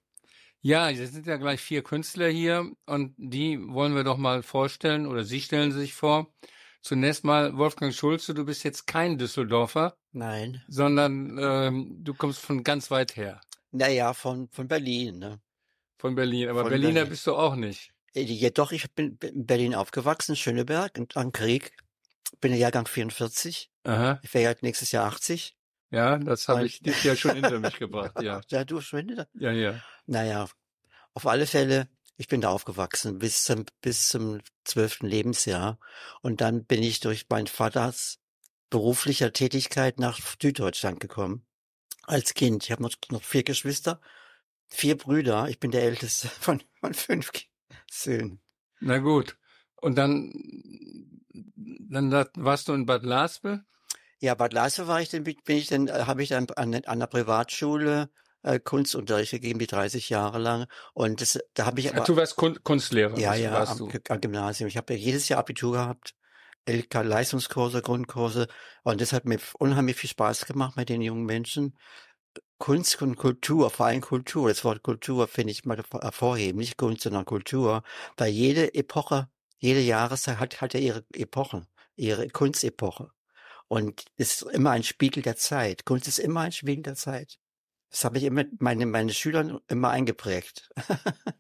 Ja, 0.62 0.90
es 0.90 1.12
sind 1.12 1.28
ja 1.28 1.38
gleich 1.38 1.62
vier 1.62 1.84
Künstler 1.84 2.30
hier 2.30 2.72
und 2.88 3.14
die 3.18 3.60
wollen 3.62 3.94
wir 3.94 4.04
doch 4.04 4.18
mal 4.18 4.42
vorstellen 4.42 5.06
oder 5.06 5.24
Sie 5.24 5.40
stellen 5.40 5.72
sich 5.72 5.94
vor. 5.94 6.34
Zunächst 6.82 7.24
mal 7.24 7.56
Wolfgang 7.58 7.94
Schulze, 7.94 8.34
du 8.34 8.44
bist 8.44 8.64
jetzt 8.64 8.88
kein 8.88 9.20
Düsseldorfer, 9.20 9.96
Nein. 10.14 10.64
sondern 10.68 11.38
ähm, 11.40 11.98
du 12.04 12.16
kommst 12.16 12.40
von 12.40 12.64
ganz 12.64 12.90
weit 12.90 13.16
her, 13.18 13.40
Naja, 13.70 14.16
von, 14.16 14.50
von 14.50 14.68
Berlin. 14.68 15.20
Ne? 15.20 15.40
Von 16.00 16.16
Berlin. 16.16 16.50
Aber 16.50 16.62
Von 16.62 16.70
Berliner 16.70 16.94
Berlin. 16.94 17.10
bist 17.12 17.28
du 17.28 17.36
auch 17.36 17.56
nicht. 17.56 17.92
Äh, 18.16 18.22
Jedoch, 18.22 18.72
ich 18.72 18.90
bin 18.94 19.18
in 19.22 19.46
Berlin 19.46 19.76
aufgewachsen, 19.76 20.36
Schöneberg, 20.36 20.98
und 20.98 21.16
am 21.18 21.32
Krieg. 21.32 21.74
Bin 22.42 22.52
der 22.52 22.60
Jahrgang 22.60 22.88
44. 22.88 23.70
Aha, 23.84 24.20
Ich 24.24 24.34
wäre 24.34 24.48
halt 24.48 24.64
nächstes 24.64 24.92
Jahr 24.92 25.06
80. 25.08 25.56
ja, 25.92 26.18
das 26.18 26.48
habe 26.48 26.66
ich 26.66 26.80
dieses 26.82 27.04
Jahr 27.04 27.16
schon 27.16 27.34
hinter 27.36 27.60
mich 27.60 27.76
gebracht, 27.80 28.22
ja. 28.22 28.42
Ja, 28.50 28.64
du 28.64 28.82
schon 28.82 29.08
wieder? 29.08 29.28
Ja, 29.34 29.52
ja. 29.52 29.82
Naja, 30.06 30.48
auf 31.14 31.26
alle 31.28 31.48
Fälle, 31.48 31.90
ich 32.18 32.28
bin 32.28 32.42
da 32.42 32.50
aufgewachsen 32.50 33.18
bis 33.20 33.44
zum, 33.44 33.66
bis 33.82 34.10
zum 34.10 34.40
zwölften 34.64 35.08
Lebensjahr. 35.08 35.80
Und 36.22 36.42
dann 36.42 36.66
bin 36.66 36.84
ich 36.84 37.00
durch 37.00 37.26
meinen 37.30 37.48
Vaters 37.48 38.20
beruflicher 38.70 39.34
Tätigkeit 39.34 40.00
nach 40.00 40.20
Süddeutschland 40.40 41.00
gekommen. 41.00 41.46
Als 42.04 42.34
Kind. 42.36 42.64
Ich 42.66 42.72
habe 42.72 42.84
noch, 42.84 42.92
noch 43.10 43.24
vier 43.24 43.44
Geschwister, 43.44 44.00
vier 44.70 44.98
Brüder. 44.98 45.48
Ich 45.50 45.60
bin 45.60 45.72
der 45.72 45.84
älteste 45.84 46.28
von, 46.40 46.62
von 46.80 46.94
fünf 46.94 47.32
Söhnen. 47.90 48.42
Na 48.80 49.00
gut. 49.00 49.38
Und 49.76 49.98
dann, 49.98 50.32
dann 51.56 52.10
da- 52.10 52.30
warst 52.36 52.68
du 52.68 52.74
in 52.74 52.86
Bad 52.86 53.04
Laspe? 53.04 53.64
Ja, 54.20 54.36
Bad 54.36 54.54
Leise 54.54 54.88
war 54.88 55.02
ich, 55.02 55.10
dann 55.10 55.24
bin 55.24 55.38
ich 55.46 55.68
dann, 55.68 55.88
äh, 55.88 56.04
habe 56.06 56.22
ich 56.24 56.30
dann 56.30 56.48
an, 56.56 56.76
an 56.76 56.84
einer 56.86 57.08
Privatschule 57.08 58.10
äh, 58.44 58.60
Kunstunterricht 58.60 59.32
gegeben, 59.32 59.60
die 59.60 59.68
30 59.68 60.10
Jahre 60.10 60.40
lang. 60.40 60.66
Und 60.94 61.22
das, 61.22 61.40
da 61.54 61.66
habe 61.66 61.80
ich 61.80 61.94
aber 61.94 62.04
du 62.06 62.16
warst 62.16 62.36
Kun 62.36 62.62
Kunstlehrer. 62.64 63.18
Ja, 63.18 63.34
ja, 63.34 63.52
warst 63.54 63.82
am, 63.82 63.90
du. 63.90 64.00
Am 64.10 64.22
Gymnasium. 64.22 64.68
Ich 64.68 64.78
habe 64.78 64.94
ja 64.94 65.00
jedes 65.00 65.30
Jahr 65.30 65.40
Abitur 65.40 65.74
gehabt, 65.74 66.16
LK 66.68 67.04
Leistungskurse, 67.04 67.82
Grundkurse 67.82 68.48
und 68.84 69.02
das 69.02 69.14
hat 69.14 69.26
mir 69.26 69.40
unheimlich 69.58 69.96
viel 69.96 70.10
Spaß 70.10 70.46
gemacht 70.46 70.76
mit 70.76 70.90
den 70.90 71.02
jungen 71.02 71.26
Menschen. 71.26 71.78
Kunst 72.58 73.02
und 73.02 73.16
Kultur, 73.16 73.70
vor 73.70 73.88
allem 73.88 74.02
Kultur. 74.02 74.50
Das 74.50 74.64
Wort 74.66 74.84
Kultur 74.84 75.28
finde 75.28 75.52
ich 75.52 75.66
mal 75.66 75.82
hervorheben, 76.02 76.60
nicht 76.60 76.78
Kunst, 76.78 77.04
sondern 77.04 77.26
Kultur, 77.26 77.84
weil 78.18 78.32
jede 78.32 78.74
Epoche, 78.74 79.30
jede 79.58 79.80
Jahreszeit 79.80 80.40
hat, 80.40 80.62
hat 80.62 80.74
ja 80.74 80.80
ihre 80.80 81.06
Epochen, 81.14 81.68
ihre 81.96 82.28
Kunstepoche. 82.30 83.12
Und 83.68 84.06
es 84.18 84.42
ist 84.42 84.52
immer 84.52 84.72
ein 84.72 84.84
Spiegel 84.84 85.24
der 85.24 85.38
Zeit. 85.38 85.86
Kunst 85.86 86.08
ist 86.08 86.20
immer 86.20 86.42
ein 86.42 86.52
Spiegel 86.52 86.84
der 86.84 86.96
Zeit. 86.96 87.40
Das 87.92 88.04
habe 88.04 88.20
ich 88.20 88.24
immer 88.24 88.44
meine, 88.60 88.86
meine 88.86 89.14
Schülern 89.14 89.60
immer 89.68 89.90
eingeprägt. 89.90 90.70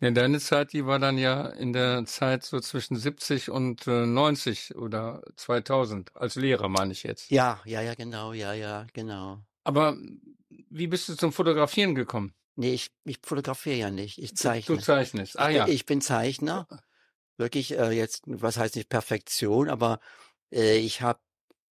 Ja, 0.01 0.11
deine 0.11 0.39
Zeit, 0.39 0.71
die 0.71 0.85
war 0.85 0.97
dann 0.97 1.17
ja 1.17 1.47
in 1.47 1.73
der 1.73 2.05
Zeit 2.05 2.45
so 2.45 2.61
zwischen 2.61 2.95
70 2.95 3.49
und 3.49 3.85
äh, 3.85 4.05
90 4.05 4.75
oder 4.77 5.21
2000, 5.35 6.15
als 6.15 6.35
Lehrer 6.35 6.69
meine 6.69 6.93
ich 6.93 7.03
jetzt. 7.03 7.29
Ja, 7.31 7.59
ja, 7.65 7.81
ja, 7.81 7.95
genau, 7.95 8.31
ja, 8.31 8.53
ja, 8.53 8.87
genau. 8.93 9.43
Aber 9.65 9.97
wie 10.69 10.87
bist 10.87 11.09
du 11.09 11.15
zum 11.15 11.31
Fotografieren 11.33 11.95
gekommen? 11.95 12.33
Nee, 12.55 12.73
ich, 12.73 12.91
ich 13.05 13.19
fotografiere 13.23 13.77
ja 13.77 13.89
nicht, 13.89 14.17
ich 14.17 14.31
Du 14.31 14.35
zeichne. 14.35 14.79
zeichnest. 14.79 15.39
Ah 15.39 15.49
ja. 15.49 15.67
Ich 15.67 15.85
bin 15.85 16.01
Zeichner. 16.01 16.67
Wirklich 17.37 17.77
äh, 17.77 17.91
jetzt, 17.91 18.23
was 18.25 18.57
heißt 18.57 18.75
nicht 18.75 18.89
Perfektion, 18.89 19.69
aber 19.69 19.99
äh, 20.51 20.77
ich 20.77 21.01
habe 21.01 21.19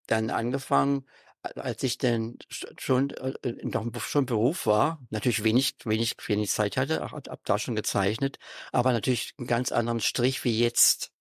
dann 0.07 0.29
angefangen, 0.29 1.05
als 1.41 1.83
ich 1.83 1.97
dann 1.97 2.37
sch- 2.49 2.79
schon 2.79 3.09
äh, 3.11 3.33
noch 3.63 3.81
im 3.83 3.91
Be- 3.91 3.99
schon 3.99 4.25
Beruf 4.25 4.65
war, 4.65 5.05
natürlich 5.09 5.43
wenig, 5.43 5.75
wenig, 5.83 6.15
wenig 6.25 6.49
Zeit 6.51 6.77
hatte, 6.77 7.01
hab, 7.01 7.27
hab 7.27 7.43
da 7.45 7.59
schon 7.59 7.75
gezeichnet, 7.75 8.37
aber 8.71 8.93
natürlich 8.93 9.33
einen 9.37 9.47
ganz 9.47 9.73
anderen 9.73 9.99
Strich 9.99 10.43
wie 10.45 10.57
jetzt 10.57 11.11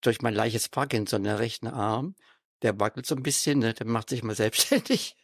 durch 0.00 0.22
mein 0.22 0.34
leichtes 0.34 0.68
Parkinson, 0.68 1.24
der 1.24 1.40
rechten 1.40 1.66
Arm, 1.66 2.14
der 2.62 2.78
wackelt 2.78 3.06
so 3.06 3.16
ein 3.16 3.22
bisschen, 3.22 3.58
ne, 3.58 3.74
der 3.74 3.86
macht 3.86 4.10
sich 4.10 4.22
mal 4.22 4.36
selbstständig. 4.36 5.16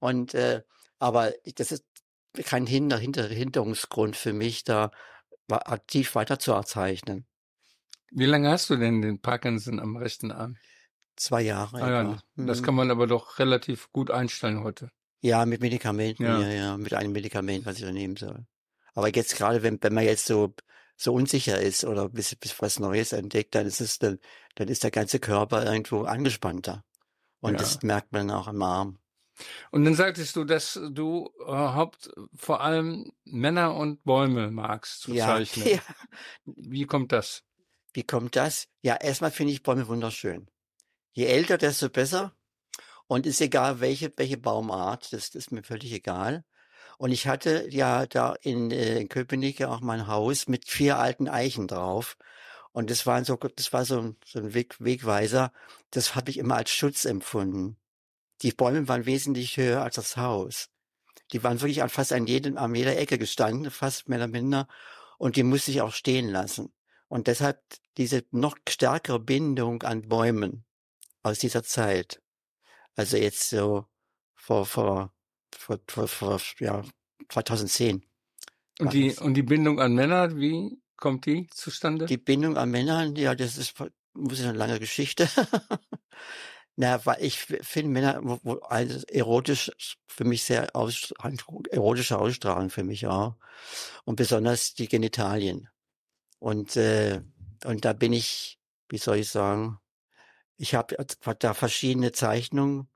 Und 0.00 0.34
äh, 0.34 0.62
aber 1.00 1.32
das 1.56 1.72
ist 1.72 1.84
kein 2.44 2.66
Hinder, 2.66 2.96
Hinter, 2.98 3.26
Hinderungsgrund 3.26 4.16
für 4.16 4.32
mich, 4.32 4.62
da 4.62 4.92
aktiv 5.48 6.14
weiter 6.14 6.38
zu 6.38 6.52
erzeichnen. 6.52 7.26
Wie 8.12 8.26
lange 8.26 8.50
hast 8.50 8.70
du 8.70 8.76
denn 8.76 9.02
den 9.02 9.20
Parkinson 9.20 9.80
am 9.80 9.96
rechten 9.96 10.30
Arm? 10.30 10.56
Zwei 11.16 11.42
Jahre 11.42 11.82
Ah 11.82 11.90
ja, 11.90 12.18
das 12.36 12.60
Mhm. 12.60 12.64
kann 12.64 12.74
man 12.74 12.90
aber 12.90 13.06
doch 13.06 13.38
relativ 13.38 13.90
gut 13.92 14.10
einstellen 14.10 14.62
heute. 14.62 14.90
Ja, 15.22 15.44
mit 15.44 15.60
Medikamenten, 15.60 16.24
Ja. 16.24 16.40
ja, 16.40 16.48
ja, 16.48 16.76
mit 16.76 16.94
einem 16.94 17.12
Medikament, 17.12 17.66
was 17.66 17.76
ich 17.76 17.82
da 17.82 17.92
nehmen 17.92 18.16
soll. 18.16 18.46
Aber 18.94 19.14
jetzt 19.14 19.36
gerade, 19.36 19.62
wenn, 19.62 19.78
wenn 19.82 19.92
man 19.92 20.04
jetzt 20.04 20.26
so, 20.26 20.54
so 20.96 21.12
unsicher 21.12 21.60
ist 21.60 21.84
oder 21.84 22.08
bis, 22.08 22.34
bis 22.36 22.60
was 22.60 22.78
Neues 22.78 23.12
entdeckt, 23.12 23.54
dann 23.54 23.66
ist 23.66 23.80
es, 23.80 23.98
dann, 23.98 24.18
dann 24.54 24.68
ist 24.68 24.82
der 24.82 24.90
ganze 24.90 25.20
Körper 25.20 25.64
irgendwo 25.64 26.02
angespannter. 26.02 26.84
Und 27.40 27.54
Ja. 27.54 27.58
das 27.58 27.82
merkt 27.82 28.12
man 28.12 28.30
auch 28.30 28.48
am 28.48 28.62
Arm. 28.62 28.98
Und 29.70 29.84
dann 29.84 29.94
sagtest 29.94 30.36
du, 30.36 30.44
dass 30.44 30.78
du 30.92 31.30
äh, 31.46 31.50
haupt 31.52 32.10
vor 32.34 32.60
allem 32.60 33.12
Männer 33.24 33.74
und 33.76 34.04
Bäume 34.04 34.50
magst 34.50 35.00
zu 35.02 35.14
Ja, 35.14 35.26
zeichnen. 35.26 35.66
ja. 35.70 35.80
Wie 36.44 36.86
kommt 36.86 37.12
das? 37.12 37.44
Wie 37.92 38.02
kommt 38.04 38.36
das? 38.36 38.68
Ja, 38.82 38.96
erstmal 38.96 39.30
finde 39.30 39.52
ich 39.52 39.62
Bäume 39.62 39.88
wunderschön. 39.88 40.48
Je 41.12 41.26
älter, 41.26 41.58
desto 41.58 41.90
besser. 41.90 42.34
Und 43.08 43.26
ist 43.26 43.40
egal, 43.42 43.80
welche, 43.80 44.12
welche 44.16 44.38
Baumart, 44.38 45.12
das, 45.12 45.30
das 45.30 45.46
ist 45.46 45.52
mir 45.52 45.64
völlig 45.64 45.92
egal. 45.92 46.44
Und 46.98 47.12
ich 47.12 47.28
hatte 47.28 47.68
ja 47.70 48.06
da 48.06 48.34
in, 48.42 48.70
äh, 48.72 49.00
in 49.00 49.08
Köpenick 49.10 49.62
auch 49.64 49.80
mein 49.82 50.08
Haus 50.08 50.48
mit 50.48 50.68
vier 50.68 50.98
alten 50.98 51.28
Eichen 51.28 51.68
drauf. 51.68 52.18
Und 52.72 52.90
das 52.90 53.06
war 53.06 53.24
so, 53.24 53.36
das 53.36 53.72
war 53.74 53.86
so, 53.86 54.00
ein- 54.00 54.18
so 54.26 54.40
ein 54.40 54.54
Weg, 54.54 54.76
Wegweiser. 54.80 55.52
Das 55.92 56.16
habe 56.16 56.30
ich 56.30 56.38
immer 56.38 56.56
als 56.56 56.70
Schutz 56.72 57.06
empfunden. 57.06 57.78
Die 58.42 58.52
Bäume 58.52 58.88
waren 58.88 59.06
wesentlich 59.06 59.56
höher 59.56 59.82
als 59.82 59.96
das 59.96 60.16
Haus. 60.16 60.70
Die 61.32 61.42
waren 61.42 61.60
wirklich 61.60 61.82
an 61.82 61.88
fast 61.88 62.12
an 62.12 62.26
jedem, 62.26 62.56
an 62.56 62.74
jeder 62.74 62.96
Ecke 62.98 63.18
gestanden, 63.18 63.70
fast 63.70 64.08
mehr 64.08 64.18
oder 64.18 64.28
minder. 64.28 64.68
Und 65.18 65.36
die 65.36 65.42
musste 65.42 65.70
ich 65.70 65.82
auch 65.82 65.92
stehen 65.92 66.28
lassen. 66.28 66.72
Und 67.08 67.26
deshalb 67.26 67.60
diese 67.96 68.24
noch 68.30 68.56
stärkere 68.68 69.20
Bindung 69.20 69.82
an 69.82 70.08
Bäumen 70.08 70.64
aus 71.22 71.38
dieser 71.38 71.62
Zeit. 71.62 72.22
Also 72.96 73.16
jetzt 73.16 73.48
so 73.50 73.86
vor, 74.34 74.64
vor, 74.64 75.12
vor, 75.52 75.78
vor, 75.86 76.08
vor 76.08 76.40
ja, 76.58 76.82
2010. 77.28 78.04
Und 78.78 78.92
die, 78.92 79.12
und 79.12 79.34
die 79.34 79.42
Bindung 79.42 79.80
an 79.80 79.94
Männer, 79.94 80.36
wie 80.36 80.80
kommt 80.96 81.26
die 81.26 81.46
zustande? 81.48 82.06
Die 82.06 82.16
Bindung 82.16 82.56
an 82.56 82.70
Männern, 82.70 83.14
ja, 83.16 83.34
das 83.34 83.58
ist, 83.58 83.74
muss 84.14 84.40
ich 84.40 84.46
eine 84.46 84.56
lange 84.56 84.80
Geschichte. 84.80 85.28
Na, 86.82 87.04
weil 87.04 87.22
ich 87.22 87.40
finde 87.40 87.90
Männer 87.90 88.20
wo, 88.22 88.40
wo, 88.42 88.52
also 88.60 89.04
erotisch 89.08 89.70
für 90.06 90.24
mich 90.24 90.44
sehr 90.44 90.74
aus, 90.74 91.12
erotische 91.70 92.18
Ausstrahlung 92.18 92.70
für 92.70 92.84
mich 92.84 93.06
auch. 93.06 93.36
Und 94.06 94.16
besonders 94.16 94.72
die 94.72 94.88
Genitalien. 94.88 95.68
Und, 96.38 96.76
äh, 96.76 97.20
und 97.66 97.84
da 97.84 97.92
bin 97.92 98.14
ich, 98.14 98.58
wie 98.88 98.96
soll 98.96 99.18
ich 99.18 99.28
sagen, 99.28 99.78
ich 100.56 100.74
habe 100.74 100.96
da 101.38 101.52
verschiedene 101.52 102.12
Zeichnungen, 102.12 102.88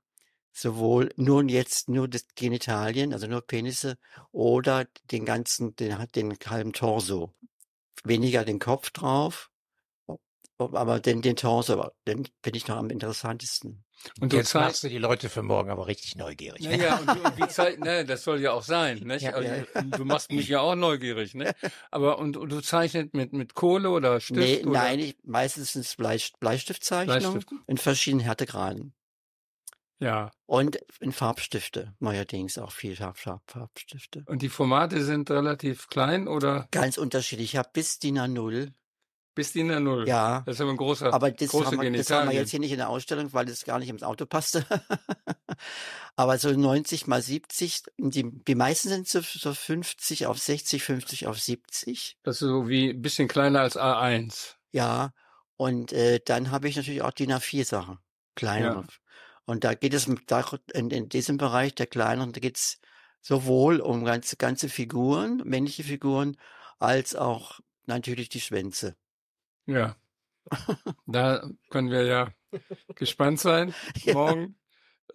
sowohl 0.51 1.13
nur 1.15 1.43
jetzt 1.43 1.87
nur 1.87 2.07
das 2.07 2.25
Genitalien, 2.33 3.13
also 3.13 3.27
nur 3.27 3.45
Penisse, 3.45 3.99
oder 4.31 4.85
den 5.11 5.25
ganzen, 5.25 5.75
den, 5.75 5.95
den 6.15 6.35
halben 6.47 6.73
Torso. 6.73 7.35
Weniger 8.03 8.45
den 8.45 8.57
Kopf 8.57 8.89
drauf, 8.89 9.51
aber 10.57 10.99
den, 10.99 11.21
den 11.21 11.35
Torso, 11.35 11.89
den 12.07 12.27
finde 12.43 12.57
ich 12.57 12.67
noch 12.67 12.77
am 12.77 12.89
interessantesten. 12.89 13.83
Und 14.19 14.31
du 14.33 14.37
Jetzt 14.37 14.49
zeigst, 14.49 14.67
machst 14.67 14.83
du 14.83 14.89
die 14.89 14.97
Leute 14.97 15.29
für 15.29 15.41
morgen 15.41 15.69
aber 15.71 15.87
richtig 15.87 16.15
neugierig. 16.15 16.61
ja, 16.61 16.71
ja, 16.71 16.97
und, 16.99 17.07
du- 17.09 17.23
und 17.23 17.37
wie 17.37 17.47
zeig, 17.49 17.79
ne, 17.79 18.05
das 18.05 18.23
soll 18.23 18.39
ja 18.41 18.51
auch 18.51 18.61
sein, 18.63 18.99
nicht? 18.99 19.23
Ja, 19.23 19.31
Also, 19.31 19.49
ja. 19.49 19.81
Du 19.81 20.05
machst 20.05 20.31
mich 20.31 20.47
ja 20.47 20.59
auch 20.61 20.75
neugierig, 20.75 21.33
ne? 21.33 21.53
Aber, 21.91 22.19
und, 22.19 22.37
und 22.37 22.51
du 22.51 22.61
zeichnest 22.61 23.13
mit, 23.13 23.33
mit 23.33 23.53
Kohle 23.55 23.89
oder 23.89 24.19
Stift? 24.19 24.39
Nee, 24.39 24.61
oder 24.63 24.71
nein, 24.71 24.99
ich, 24.99 25.17
meistens 25.23 25.73
sind 25.73 25.81
es 25.85 25.95
Blei, 25.95 26.19
Bleistiftzeichnungen 26.39 27.21
Bleistift? 27.39 27.53
in 27.67 27.77
verschiedenen 27.77 28.23
Härtegraden. 28.25 28.93
Ja. 29.99 30.29
Und 30.45 30.77
in 30.99 31.13
Farbstifte, 31.13 31.95
neuerdings 31.99 32.57
auch 32.57 32.71
viel 32.73 32.95
Farb, 32.97 33.17
Farb, 33.17 33.41
Farbstifte. 33.49 34.23
Und 34.27 34.41
die 34.41 34.49
Formate 34.49 35.03
sind 35.03 35.31
relativ 35.31 35.87
klein 35.87 36.27
oder 36.27 36.67
Ganz 36.71 36.97
unterschiedlich. 36.97 37.53
Ich 37.53 37.57
habe 37.57 37.69
bis 37.73 37.97
DIN 37.99 38.19
A0. 38.19 38.73
Bis 39.35 39.53
DIN 39.53 39.71
A0? 39.71 40.07
Ja. 40.07 40.41
Das 40.45 40.55
ist 40.55 40.61
aber 40.61 40.71
ein 40.71 40.77
großer, 40.77 41.13
Aber 41.13 41.29
das 41.29 41.53
haben, 41.53 41.81
wir, 41.81 41.91
das 41.91 42.09
haben 42.09 42.29
wir 42.29 42.35
jetzt 42.35 42.51
hier 42.51 42.59
nicht 42.59 42.71
in 42.71 42.77
der 42.77 42.89
Ausstellung, 42.89 43.33
weil 43.33 43.45
das 43.45 43.65
gar 43.65 43.79
nicht 43.79 43.89
ins 43.89 44.03
Auto 44.03 44.25
passte. 44.25 44.65
Aber 46.15 46.37
so 46.37 46.51
90 46.51 47.07
mal 47.07 47.21
70, 47.21 47.83
die, 47.97 48.31
die 48.31 48.55
meisten 48.55 48.89
sind 48.89 49.07
so, 49.07 49.21
so 49.21 49.53
50 49.53 50.27
auf 50.27 50.39
60, 50.39 50.83
50 50.83 51.27
auf 51.27 51.39
70. 51.39 52.17
Das 52.23 52.35
ist 52.35 52.47
so 52.47 52.67
wie 52.67 52.89
ein 52.89 53.01
bisschen 53.01 53.27
kleiner 53.27 53.61
als 53.61 53.77
A1. 53.77 54.55
Ja. 54.71 55.13
Und 55.57 55.93
äh, 55.93 56.19
dann 56.25 56.51
habe 56.51 56.67
ich 56.67 56.75
natürlich 56.75 57.01
auch 57.01 57.11
DIN 57.11 57.31
A4 57.31 57.65
Sachen. 57.65 57.99
Kleinere. 58.35 58.81
Ja. 58.81 58.87
Und 59.45 59.63
da 59.63 59.73
geht 59.73 59.93
es 59.93 60.09
da, 60.27 60.43
in, 60.73 60.89
in 60.89 61.09
diesem 61.09 61.37
Bereich 61.37 61.75
der 61.75 61.87
kleineren, 61.87 62.33
da 62.33 62.39
geht's 62.39 62.79
sowohl 63.21 63.79
um 63.79 64.05
ganze, 64.05 64.37
ganze 64.37 64.69
Figuren, 64.69 65.41
männliche 65.45 65.83
Figuren, 65.83 66.37
als 66.79 67.15
auch 67.15 67.59
natürlich 67.85 68.29
die 68.29 68.41
Schwänze. 68.41 68.95
Ja. 69.65 69.95
Da 71.07 71.49
können 71.69 71.89
wir 71.91 72.03
ja 72.03 72.27
gespannt 72.95 73.39
sein 73.39 73.73
Ja. 74.03 74.13
morgen. 74.13 74.55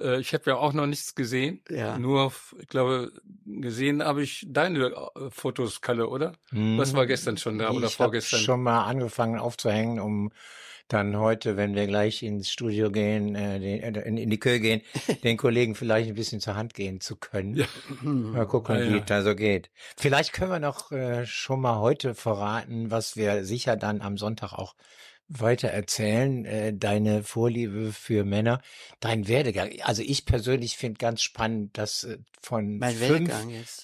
Äh, 0.00 0.20
Ich 0.20 0.34
habe 0.34 0.44
ja 0.50 0.56
auch 0.56 0.72
noch 0.72 0.86
nichts 0.86 1.14
gesehen. 1.14 1.62
Ja. 1.68 1.98
Nur, 1.98 2.32
ich 2.58 2.66
glaube, 2.68 3.12
gesehen 3.46 4.02
habe 4.02 4.22
ich 4.22 4.44
deine 4.48 4.86
äh, 4.88 5.30
Fotos, 5.30 5.80
Kalle, 5.80 6.08
oder? 6.08 6.32
Hm. 6.50 6.78
Das 6.78 6.94
war 6.94 7.06
gestern 7.06 7.36
schon 7.36 7.58
da 7.58 7.70
oder 7.70 7.86
ich 7.86 7.96
vorgestern. 7.96 8.38
habe 8.38 8.44
schon 8.44 8.62
mal 8.62 8.84
angefangen 8.84 9.38
aufzuhängen, 9.38 10.00
um 10.00 10.32
dann 10.92 11.16
heute, 11.18 11.56
wenn 11.56 11.74
wir 11.74 11.86
gleich 11.86 12.22
ins 12.22 12.50
Studio 12.50 12.90
gehen, 12.90 13.34
äh, 13.34 13.56
äh, 13.78 14.08
in, 14.08 14.16
in 14.16 14.30
die 14.30 14.38
Kühe 14.40 14.60
gehen, 14.60 14.82
den 15.24 15.36
Kollegen 15.36 15.74
vielleicht 15.74 16.08
ein 16.08 16.14
bisschen 16.14 16.40
zur 16.40 16.56
Hand 16.56 16.74
gehen 16.74 17.00
zu 17.00 17.16
können. 17.16 17.54
Ja. 17.54 17.66
Mal 18.02 18.46
gucken, 18.46 18.76
Ah, 18.76 18.80
wie 18.80 18.90
ja. 18.92 18.96
es 18.98 19.04
da 19.06 19.22
so 19.22 19.34
geht. 19.34 19.70
Vielleicht 19.96 20.32
können 20.32 20.50
wir 20.50 20.58
noch 20.60 20.92
äh, 20.92 21.26
schon 21.26 21.60
mal 21.60 21.78
heute 21.80 22.14
verraten, 22.14 22.90
was 22.90 23.16
wir 23.16 23.44
sicher 23.44 23.76
dann 23.76 24.00
am 24.02 24.18
Sonntag 24.18 24.52
auch 24.52 24.74
weiter 25.32 25.68
erzählen, 25.68 26.44
äh, 26.44 26.74
deine 26.74 27.22
Vorliebe 27.22 27.92
für 27.92 28.24
Männer, 28.24 28.60
dein 28.98 29.28
Werdegang. 29.28 29.70
Also 29.84 30.02
ich 30.02 30.26
persönlich 30.26 30.76
finde 30.76 30.98
ganz 30.98 31.22
spannend, 31.22 31.78
dass 31.78 32.02
äh, 32.04 32.18
von 32.42 32.78
Mein 32.78 32.94
fünf, 32.96 33.32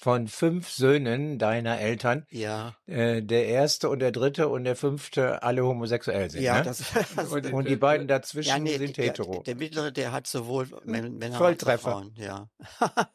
von 0.01 0.27
fünf 0.27 0.69
Söhnen 0.69 1.39
deiner 1.39 1.79
Eltern 1.79 2.25
Ja. 2.31 2.75
äh, 2.85 3.21
der 3.23 3.45
erste 3.47 3.87
und 3.89 3.99
der 3.99 4.11
dritte 4.11 4.49
und 4.49 4.65
der 4.65 4.75
fünfte 4.75 5.41
alle 5.41 5.63
homosexuell 5.65 6.29
sind. 6.29 6.41
Ja, 6.41 6.57
ne? 6.57 6.63
das, 6.63 6.83
das 7.15 7.31
Und- 7.31 7.53
und 7.53 7.67
die 7.69 7.75
beiden 7.77 8.07
dazwischen 8.07 8.49
ja, 8.49 8.59
nee, 8.59 8.77
sind 8.77 8.97
der, 8.97 9.05
hetero. 9.05 9.41
der 9.43 9.55
mittlere, 9.55 9.91
der 9.91 10.11
hat 10.11 10.27
sowohl 10.27 10.65
Män- 10.85 11.11
Männer 11.17 11.25
als 11.25 11.33
auch 11.35 11.37
Volltreffer. 11.37 11.91
Frauen, 11.91 12.13
ja. 12.17 12.49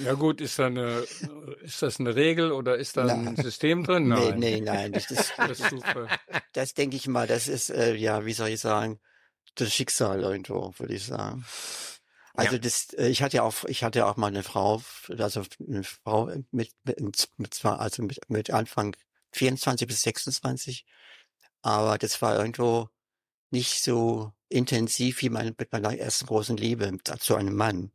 Ja 0.00 0.14
gut, 0.14 0.40
ist 0.40 0.58
da 0.58 0.66
eine, 0.66 1.04
ist 1.62 1.82
das 1.82 2.00
eine 2.00 2.14
Regel 2.14 2.52
oder 2.52 2.76
ist 2.76 2.96
da 2.96 3.06
ein. 3.06 3.36
System 3.36 3.84
drin? 3.84 4.08
Nee, 4.08 4.14
Nein. 4.14 4.38
nee, 4.38 4.60
nein, 4.60 4.92
das, 4.92 5.06
das, 5.06 5.32
Das 5.36 5.60
ist 5.60 5.70
super. 5.70 6.08
das 6.52 6.74
denke 6.74 6.96
ich 6.96 7.06
mal, 7.08 7.26
das 7.26 7.48
ist, 7.48 7.70
äh, 7.70 7.94
ja, 7.94 8.24
wie 8.24 8.32
soll 8.32 8.48
ich 8.48 8.60
sagen, 8.60 9.00
das 9.54 9.72
Schicksal 9.72 10.22
irgendwo, 10.22 10.74
würde 10.78 10.94
ich 10.94 11.04
sagen. 11.04 11.44
Also 12.34 12.58
das, 12.58 12.94
äh, 12.94 13.08
ich 13.08 13.22
hatte 13.22 13.38
ja 13.38 13.42
auch, 13.42 13.64
ich 13.64 13.84
hatte 13.84 14.00
ja 14.00 14.10
auch 14.10 14.16
mal 14.16 14.28
eine 14.28 14.42
Frau, 14.42 14.82
also 15.18 15.42
eine 15.60 15.84
Frau 15.84 16.30
mit, 16.50 16.72
mit, 16.84 17.28
mit 17.36 17.54
zwar, 17.54 17.80
also 17.80 18.02
mit, 18.02 18.18
mit 18.28 18.50
Anfang 18.50 18.96
24 19.32 19.86
bis 19.86 20.00
26, 20.02 20.86
aber 21.60 21.98
das 21.98 22.20
war 22.22 22.38
irgendwo 22.38 22.88
nicht 23.50 23.82
so 23.82 24.32
intensiv 24.48 25.20
wie 25.22 25.28
meine, 25.28 25.54
mit 25.56 25.72
meiner 25.72 25.96
ersten 25.96 26.26
großen 26.26 26.56
Liebe 26.56 26.90
zu 27.20 27.36
einem 27.36 27.54
Mann. 27.54 27.92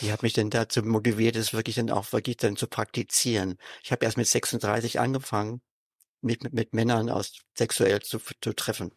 Die 0.00 0.12
hat 0.12 0.22
mich 0.22 0.32
dann 0.32 0.50
dazu 0.50 0.82
motiviert, 0.82 1.36
es 1.36 1.52
wirklich 1.52 1.76
dann 1.76 1.90
auch 1.90 2.12
wirklich 2.12 2.36
dann 2.36 2.56
zu 2.56 2.66
praktizieren. 2.66 3.58
Ich 3.82 3.90
habe 3.90 4.04
erst 4.04 4.16
mit 4.16 4.28
36 4.28 5.00
angefangen, 5.00 5.60
mit, 6.20 6.52
mit 6.52 6.72
Männern 6.72 7.10
aus 7.10 7.40
sexuell 7.56 8.00
zu, 8.00 8.20
zu 8.40 8.52
treffen. 8.52 8.92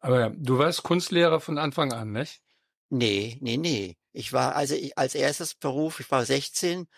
Aber 0.00 0.20
ja, 0.20 0.28
du 0.30 0.58
warst 0.58 0.82
Kunstlehrer 0.82 1.40
von 1.40 1.58
Anfang 1.58 1.92
an, 1.92 2.12
nicht? 2.12 2.40
Nee, 2.88 3.38
nee, 3.40 3.56
nee. 3.56 3.96
Ich 4.12 4.32
war, 4.32 4.56
also 4.56 4.74
ich, 4.74 4.98
als 4.98 5.14
erstes 5.14 5.54
Beruf, 5.54 6.00
ich 6.00 6.10
war 6.10 6.24
16, 6.24 6.88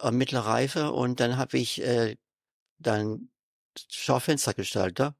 äh, 0.00 0.10
mittlere 0.10 0.46
Reife 0.46 0.92
und 0.92 1.20
dann 1.20 1.36
habe 1.36 1.58
ich 1.58 1.82
äh, 1.82 2.16
dann 2.78 3.30
Schaufenstergestalter, 3.90 5.14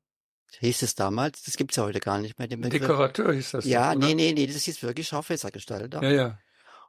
hieß 0.61 0.83
es 0.83 0.95
damals, 0.95 1.43
das 1.43 1.57
gibt's 1.57 1.77
ja 1.77 1.83
heute 1.83 2.01
gar 2.01 2.19
nicht 2.19 2.39
mehr, 2.39 2.49
den 2.49 2.61
Begriff. 2.61 2.81
Dekorateur 2.81 3.33
hieß 3.33 3.51
das. 3.53 3.65
Ja, 3.67 3.91
oder? 3.91 3.99
nee, 3.99 4.15
nee, 4.15 4.33
nee, 4.33 4.47
das 4.47 4.63
hieß 4.65 4.83
wirklich 4.83 5.09
Schaufenstergestalter. 5.09 6.03
Ja, 6.03 6.11
ja. 6.11 6.39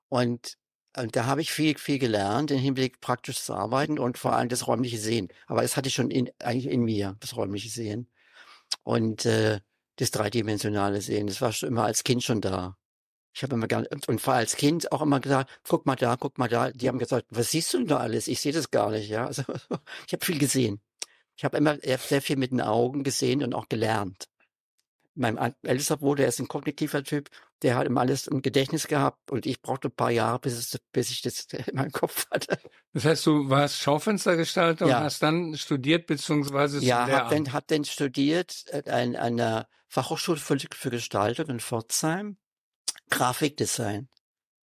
Und, 0.10 0.58
und 0.96 1.16
da 1.16 1.26
habe 1.26 1.42
ich 1.42 1.52
viel, 1.52 1.78
viel 1.78 2.00
gelernt 2.00 2.52
im 2.52 2.60
Hinblick 2.60 3.02
praktisches 3.02 3.50
Arbeiten 3.50 4.00
und 4.00 4.18
vor 4.18 4.34
allem 4.34 4.50
das 4.50 4.68
räumliche 4.68 4.98
Sehen. 4.98 5.30
Aber 5.48 5.62
das 5.62 5.78
hatte 5.78 5.90
ich 5.90 5.96
schon 5.96 6.12
in, 6.12 6.30
eigentlich 6.40 6.68
in 6.68 6.84
mir, 6.84 7.18
das 7.20 7.36
räumliche 7.36 7.70
Sehen. 7.70 8.10
Und 8.84 9.26
äh, 9.26 9.60
das 9.98 10.12
dreidimensionale 10.12 11.02
Sehen, 11.02 11.28
das 11.28 11.42
war 11.42 11.52
schon 11.52 11.70
immer 11.70 11.86
als 11.86 12.04
Kind 12.04 12.24
schon 12.24 12.42
da. 12.42 12.78
Ich 13.34 13.44
habe 13.44 13.56
immer 13.56 13.68
gern, 13.68 13.86
und 14.08 14.26
war 14.26 14.36
als 14.36 14.56
Kind 14.56 14.92
auch 14.92 15.02
immer 15.02 15.20
gesagt, 15.20 15.52
guck 15.68 15.86
mal 15.86 15.96
da, 15.96 16.16
guck 16.16 16.38
mal 16.40 16.48
da. 16.48 16.72
Die 16.72 16.88
haben 16.88 16.98
gesagt, 17.00 17.28
was 17.30 17.52
siehst 17.52 17.74
du 17.74 17.78
denn 17.80 17.88
da 17.88 17.98
alles? 17.98 18.28
Ich 18.28 18.42
sehe 18.42 18.54
das 18.54 18.72
gar 18.72 18.90
nicht, 18.92 19.10
ja. 19.10 19.28
Also 19.28 19.44
ich 20.08 20.14
habe 20.14 20.26
viel 20.26 20.40
gesehen. 20.40 20.82
Ich 21.36 21.46
habe 21.46 21.58
immer 21.58 21.78
sehr 21.78 22.22
viel 22.22 22.36
mit 22.36 22.52
den 22.52 22.62
Augen 22.62 23.04
gesehen 23.04 23.44
und 23.44 23.54
auch 23.54 23.70
gelernt. 23.70 24.28
Mein 25.18 25.38
ältester 25.64 25.98
Bruder, 25.98 26.18
der 26.22 26.28
ist 26.28 26.40
ein 26.40 26.48
kognitiver 26.48 27.04
Typ, 27.04 27.30
der 27.64 27.76
hat 27.76 27.88
immer 27.88 28.02
alles 28.02 28.28
im 28.28 28.42
Gedächtnis 28.42 28.88
gehabt 28.88 29.32
und 29.32 29.46
ich 29.46 29.62
brauchte 29.62 29.88
ein 29.88 29.96
paar 29.96 30.12
Jahre, 30.12 30.40
bis, 30.40 30.54
es, 30.54 30.80
bis 30.92 31.10
ich 31.10 31.22
das 31.22 31.46
in 31.68 31.76
meinem 31.76 31.92
Kopf 31.92 32.30
hatte. 32.32 32.60
Das 32.94 33.06
heißt, 33.06 33.26
du 33.26 33.50
warst 33.50 33.78
Schaufenstergestalter 33.78 34.88
Ja. 34.88 34.98
und 35.00 35.04
hast 35.06 35.24
dann 35.24 35.58
studiert 35.58 36.06
beziehungsweise 36.08 36.80
Ja, 36.80 37.08
hab 37.08 37.30
dann, 37.30 37.52
hab 37.52 37.68
dann 37.68 37.84
studiert 37.84 38.66
an, 38.88 39.16
an 39.16 39.38
der 39.38 39.68
Fachhochschule 39.88 40.38
für, 40.38 40.58
für 40.60 40.90
Gestaltung 40.90 41.48
in 41.48 41.60
Pforzheim, 41.60 42.38
Grafikdesign. 43.10 44.10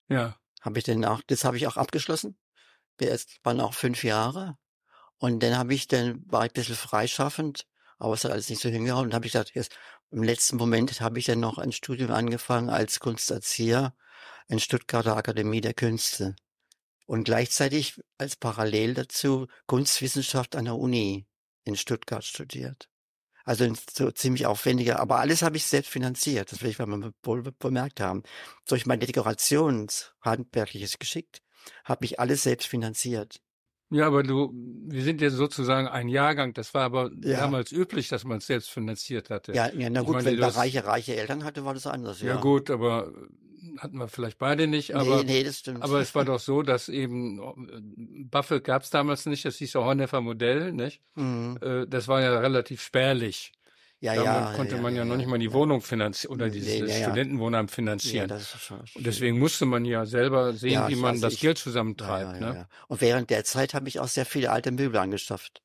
Ja. 0.10 0.38
Habe 0.62 0.80
ich 0.80 0.86
dann 0.86 1.04
auch, 1.06 1.22
das 1.28 1.44
habe 1.44 1.58
ich 1.58 1.68
auch 1.68 1.78
abgeschlossen. 1.78 2.38
Es 2.98 3.26
waren 3.44 3.60
auch 3.60 3.74
fünf 3.74 4.04
Jahre. 4.04 4.58
Und 5.18 5.42
dann 5.42 5.58
habe 5.58 5.74
ich 5.74 5.88
dann, 5.88 6.24
war 6.28 6.46
ich 6.46 6.52
ein 6.52 6.54
bisschen 6.54 6.76
freischaffend, 6.76 7.66
aber 8.04 8.14
es 8.14 8.24
hat 8.24 8.32
alles 8.32 8.50
nicht 8.50 8.62
so 8.62 8.70
hingehauen. 8.70 9.06
Und 9.06 9.14
habe 9.14 9.26
ich 9.26 9.34
gedacht, 9.34 9.52
jetzt, 9.54 9.76
im 10.12 10.24
letzten 10.24 10.58
Moment 10.58 11.02
habe 11.02 11.20
ich 11.20 11.26
dann 11.26 11.40
noch 11.40 11.58
ein 11.58 11.72
Studium 11.72 12.12
angefangen 12.12 12.70
als 12.70 13.00
Kunsterzieher 13.00 13.96
in 14.48 14.60
Stuttgarter 14.60 15.16
Akademie 15.16 15.62
der 15.62 15.74
Künste. 15.74 16.36
Und 17.06 17.24
gleichzeitig 17.26 18.02
als 18.18 18.36
parallel 18.36 18.94
dazu 18.94 19.48
Kunstwissenschaft 19.68 20.56
an 20.56 20.66
der 20.66 20.76
Uni 20.76 21.28
in 21.64 21.76
Stuttgart 21.76 22.24
studiert. 22.24 22.90
Also 23.46 23.72
so 23.92 24.10
ziemlich 24.12 24.46
aufwendiger, 24.46 25.00
aber 25.00 25.20
alles 25.20 25.42
habe 25.42 25.58
ich 25.58 25.66
selbst 25.66 25.92
finanziert. 25.92 26.52
Das 26.52 26.62
will 26.62 26.70
ich 26.70 26.80
mal 26.80 27.12
wohl 27.24 27.44
bemerkt 27.44 28.00
haben. 28.00 28.24
Durch 28.68 28.86
mein 28.86 29.02
Dekorationshandwerkliches 29.02 30.98
Geschick 30.98 31.42
habe 31.84 32.06
ich 32.06 32.20
alles 32.20 32.44
selbst 32.44 32.68
finanziert. 32.68 33.42
Ja, 33.94 34.08
aber 34.08 34.24
du, 34.24 34.52
wir 34.88 35.04
sind 35.04 35.22
ja 35.22 35.30
sozusagen 35.30 35.88
ein 35.88 36.08
Jahrgang. 36.10 36.54
Das 36.54 36.74
war 36.74 36.84
aber 36.84 37.12
Ja. 37.24 37.42
damals 37.42 37.72
üblich, 37.72 38.08
dass 38.10 38.24
man 38.24 38.40
es 38.40 38.48
selbst 38.48 38.70
finanziert 38.72 39.30
hatte. 39.30 39.54
Ja, 39.54 39.70
ja 39.72 39.90
na 39.90 40.02
gut, 40.02 40.16
meine, 40.16 40.32
wenn 40.32 40.40
man 40.40 40.50
reiche, 40.50 40.84
reiche 40.86 41.16
Eltern 41.16 41.44
hatte, 41.44 41.64
war 41.64 41.74
das 41.74 41.86
anders. 41.88 42.20
Ja, 42.22 42.36
Ja, 42.36 42.42
gut, 42.42 42.70
aber 42.72 43.14
hatten 43.78 43.98
wir 43.98 44.08
vielleicht 44.08 44.38
beide 44.40 44.68
nicht. 44.68 44.96
Aber, 44.96 45.18
nee, 45.24 45.34
nee, 45.34 45.44
das 45.44 45.60
stimmt. 45.60 45.82
aber 45.84 46.00
es 46.02 46.14
war 46.16 46.26
doch 46.26 46.40
so, 46.40 46.64
dass 46.64 46.90
eben 46.90 47.40
äh, 47.40 48.24
Buffel 48.30 48.62
gab 48.62 48.84
es 48.84 48.90
damals 48.90 49.26
nicht. 49.26 49.46
Das 49.46 49.58
hieß 49.58 49.74
ja 49.74 49.82
Horneffer 49.84 50.22
Modell, 50.22 50.72
nicht? 50.74 51.02
Mhm. 51.16 51.58
Äh, 51.62 51.86
Das 51.88 52.08
war 52.08 52.22
ja 52.22 52.40
relativ 52.40 52.82
spärlich. 52.82 53.52
Ja, 54.04 54.16
Damit 54.16 54.26
ja. 54.50 54.54
konnte 54.58 54.76
ja, 54.76 54.82
man 54.82 54.94
ja, 54.94 55.04
ja, 55.04 55.06
noch 55.06 55.16
nicht 55.16 55.28
mal 55.30 55.40
die 55.40 55.46
ja. 55.46 55.54
Wohnung 55.54 55.80
finanzieren 55.82 56.34
oder 56.34 56.50
dieses 56.50 56.82
nee, 56.82 57.00
ja. 57.00 57.04
Studentenwohnheim 57.06 57.68
Ja, 57.68 57.72
finanzieren. 57.74 58.28
das 58.28 58.54
ist 58.54 58.62
schon. 58.62 58.82
Und 58.82 59.06
deswegen 59.06 59.40
musste 59.40 59.66
man 59.66 59.86
ja 59.86 60.06
selber 60.06 60.52
sehen, 60.52 60.74
Ja, 60.74 60.90
wie 60.90 60.98
man 60.98 61.22
das 61.22 61.36
ich- 61.36 61.40
Geld 61.40 61.58
Ja, 61.58 61.64
zusammentreibt. 61.64 62.34
ja, 62.34 62.48
ja, 62.48 62.52
ne? 62.52 62.56
ja. 62.60 62.68
Und 62.90 63.00
während 63.00 63.30
der 63.30 63.46
Zeit 63.46 63.74
habe 63.74 63.88
ich 63.88 64.02
auch 64.02 64.10
sehr 64.10 64.26
viele 64.26 64.52
alte 64.52 64.72
Möbel 64.72 64.98
angeschafft. 64.98 65.62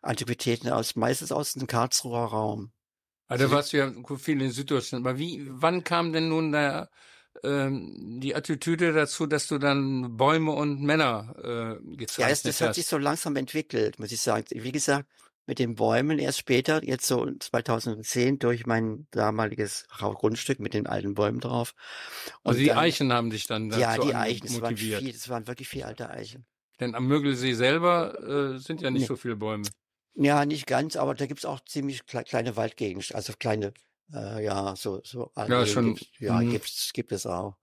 Antiquitäten 0.00 0.70
aus, 0.70 0.96
meistens 0.96 1.32
aus 1.32 1.52
dem 1.52 1.66
Karlsruher 1.66 2.24
Raum. 2.24 2.72
Also 3.28 3.44
da 3.46 3.50
warst 3.50 3.74
du 3.74 3.76
ja 3.76 3.92
viel 4.16 4.40
in 4.40 4.50
Süddeutschland. 4.50 5.06
Aber 5.06 5.18
wie, 5.18 5.44
wann 5.50 5.84
kam 5.84 6.14
denn 6.14 6.30
nun 6.30 6.50
der, 6.52 6.88
ähm, 7.44 8.20
die 8.22 8.34
Attitüde 8.34 8.94
dazu, 8.94 9.26
dass 9.26 9.48
du 9.48 9.58
dann 9.58 10.16
Bäume 10.16 10.52
und 10.52 10.80
Männer 10.80 11.34
äh, 11.82 11.96
gezeichnet 11.96 12.18
Ja, 12.26 12.32
es, 12.32 12.42
das 12.42 12.60
hat 12.62 12.68
hast? 12.70 12.76
sich 12.76 12.86
so 12.86 12.96
langsam 12.96 13.36
entwickelt, 13.36 13.98
muss 13.98 14.12
ich 14.12 14.20
sagen. 14.22 14.46
Wie 14.50 14.72
gesagt, 14.72 15.06
mit 15.46 15.58
den 15.58 15.74
Bäumen 15.74 16.18
erst 16.18 16.38
später, 16.38 16.84
jetzt 16.84 17.06
so 17.06 17.28
2010 17.30 18.38
durch 18.38 18.66
mein 18.66 19.06
damaliges 19.10 19.86
Grundstück 19.98 20.60
mit 20.60 20.74
den 20.74 20.86
alten 20.86 21.14
Bäumen 21.14 21.40
drauf. 21.40 21.74
Und 22.42 22.50
also 22.50 22.60
die 22.60 22.66
dann- 22.66 22.78
Eichen 22.78 23.12
haben 23.12 23.30
dich 23.30 23.46
dann 23.46 23.70
Ja, 23.70 23.98
die 23.98 24.14
Eichen, 24.14 24.46
es 24.46 24.60
waren, 24.60 24.76
viel, 24.76 25.08
es 25.08 25.28
waren 25.28 25.46
wirklich 25.46 25.68
viele 25.68 25.86
alte 25.86 26.10
Eichen. 26.10 26.46
Denn 26.80 26.94
am 26.94 27.06
Mögelsee 27.06 27.54
selber 27.54 28.54
äh, 28.54 28.58
sind 28.58 28.80
ja 28.82 28.90
nicht 28.90 29.02
Nee. 29.02 29.06
so 29.06 29.16
viele 29.16 29.36
Bäume. 29.36 29.66
Ja, 30.14 30.44
nicht 30.44 30.66
ganz, 30.66 30.96
aber 30.96 31.14
da 31.14 31.26
gibt's 31.26 31.44
auch 31.44 31.60
ziemlich 31.60 32.06
kle 32.06 32.22
kleine 32.24 32.56
Waldgegend, 32.56 33.14
also 33.14 33.32
kleine, 33.38 33.72
äh, 34.12 34.44
ja, 34.44 34.76
so, 34.76 35.00
so 35.04 35.30
Alleen 35.34 35.66
schon, 35.66 35.94
gibt's, 35.94 36.18
ja, 36.18 36.34
mhm. 36.40 36.50
gibt's, 36.50 36.92
gibt 36.92 37.12
es 37.12 37.26
auch. 37.26 37.56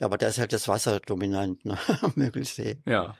Aber 0.00 0.18
da 0.18 0.26
ist 0.28 0.38
halt 0.38 0.52
das 0.52 0.66
Wasser 0.66 0.98
dominant, 1.00 1.64
ne, 1.64 1.78
am 2.02 2.12
Mögelsee. 2.16 2.82
Ja. 2.86 3.16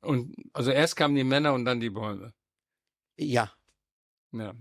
Und 0.00 0.34
also 0.52 0.70
erst 0.70 0.96
kamen 0.96 1.14
die 1.14 1.24
Männer 1.24 1.52
und 1.54 1.64
dann 1.64 1.80
die 1.80 1.90
Bäume. 1.90 2.32
Ja, 3.18 3.52
Ja. 4.32 4.54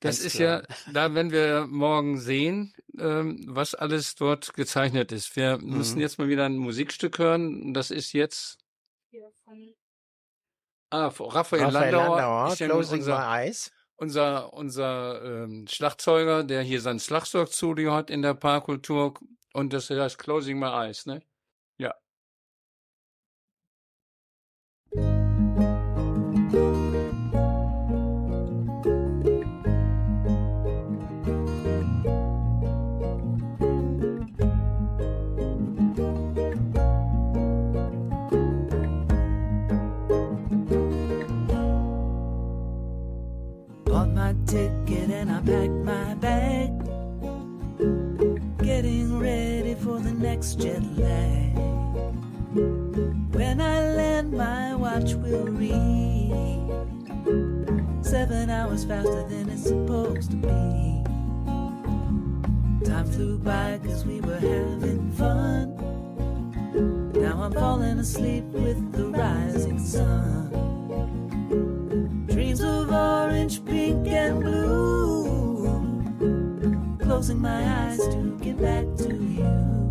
Das 0.00 0.18
ist 0.20 0.36
klar. 0.36 0.62
ja, 0.68 0.92
da 0.92 1.14
werden 1.14 1.30
wir 1.32 1.66
morgen 1.66 2.18
sehen, 2.18 2.74
ähm, 2.98 3.42
was 3.48 3.74
alles 3.74 4.14
dort 4.16 4.52
gezeichnet 4.52 5.12
ist. 5.12 5.34
Wir 5.34 5.56
müssen 5.58 5.94
Mhm. 5.96 6.00
jetzt 6.02 6.18
mal 6.18 6.28
wieder 6.28 6.44
ein 6.44 6.58
Musikstück 6.58 7.18
hören. 7.18 7.72
Das 7.72 7.90
ist 7.90 8.12
jetzt 8.12 8.58
Hier 9.10 9.30
von 9.44 9.74
ah, 10.90 11.06
Raphael, 11.06 11.30
Raphael 11.32 11.72
Landauer, 11.72 12.16
Landauer, 12.16 12.52
ist 12.52 12.58
ja 12.58 12.66
Closing 12.66 12.98
unser, 12.98 13.18
My 13.18 13.24
Eyes. 13.46 13.72
unser, 13.96 14.52
unser 14.52 15.22
ähm, 15.44 15.66
Schlagzeuger, 15.68 16.44
der 16.44 16.62
hier 16.62 16.80
sein 16.82 17.00
Schlagzeugstudio 17.00 17.92
hat 17.94 18.10
in 18.10 18.20
der 18.20 18.34
Parkkultur. 18.34 19.14
Und 19.54 19.72
das 19.72 19.88
heißt 19.88 20.18
Closing 20.18 20.58
My 20.58 20.66
Eyes, 20.86 21.06
ne? 21.06 21.22
Ja. 21.78 21.94
Bought 26.52 26.83
packed 45.44 45.70
my 45.84 46.14
bag. 46.14 46.70
Getting 48.62 49.18
ready 49.18 49.74
for 49.74 49.98
the 49.98 50.12
next 50.12 50.54
jet 50.54 50.82
lag. 50.96 51.54
When 53.34 53.60
I 53.60 53.80
land, 53.94 54.32
my 54.32 54.74
watch 54.74 55.14
will 55.14 55.46
read 55.46 56.54
seven 58.02 58.48
hours 58.48 58.84
faster 58.84 59.28
than 59.28 59.50
it's 59.50 59.64
supposed 59.64 60.30
to 60.30 60.36
be. 60.36 61.04
Time 62.88 63.06
flew 63.06 63.38
by 63.38 63.80
cause 63.84 64.06
we 64.06 64.20
were 64.22 64.38
having 64.38 65.12
fun. 65.12 65.74
Now 67.12 67.42
I'm 67.42 67.52
falling 67.52 67.98
asleep 67.98 68.44
with 68.44 68.92
the 68.92 69.08
rising 69.08 69.78
sun. 69.78 70.50
Dreams 72.28 72.62
of 72.62 72.90
orange, 72.90 73.64
pink, 73.64 74.06
and 74.08 74.40
blue. 74.42 74.93
Closing 77.14 77.40
my 77.40 77.86
eyes 77.86 77.98
to 78.08 78.36
get 78.42 78.60
back 78.60 78.84
to 78.96 79.14
you. 79.14 79.83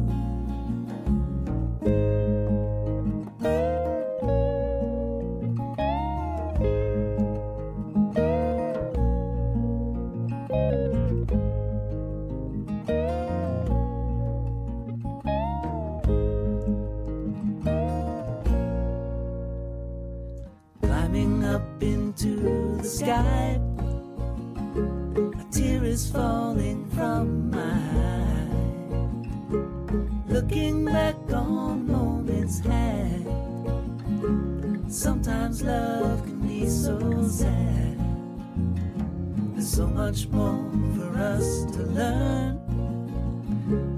So 39.73 39.87
much 39.87 40.27
more 40.27 40.69
for 40.95 41.17
us 41.17 41.65
to 41.71 41.81
learn. 41.97 42.59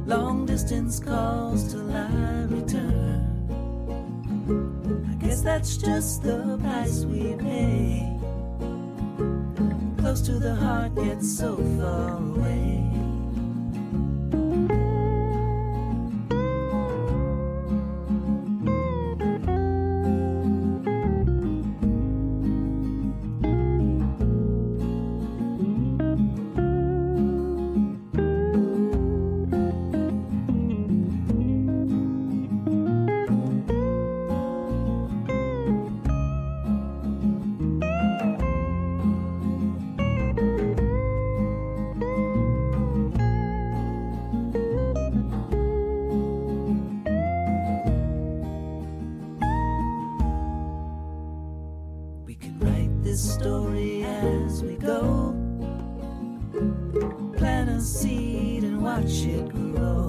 Long 0.08 0.46
distance 0.46 1.02
calls 1.02 1.70
till 1.70 1.92
I 1.92 2.46
return. 2.46 3.28
I 5.12 5.16
guess 5.16 5.42
that's 5.42 5.76
just 5.76 6.24
the 6.24 6.58
price 6.62 7.04
we 7.04 7.36
pay. 7.36 8.10
Close 9.98 10.22
to 10.22 10.40
the 10.40 10.56
heart, 10.56 10.94
yet 10.96 11.22
so 11.22 11.58
far 11.78 12.20
away. 12.20 13.05
This 53.16 53.34
story 53.36 54.04
as 54.04 54.62
we 54.62 54.76
go. 54.76 55.34
Plant 57.38 57.70
a 57.70 57.80
seed 57.80 58.66
and 58.66 58.84
watch 58.84 59.24
it 59.24 59.48
grow. 59.54 60.05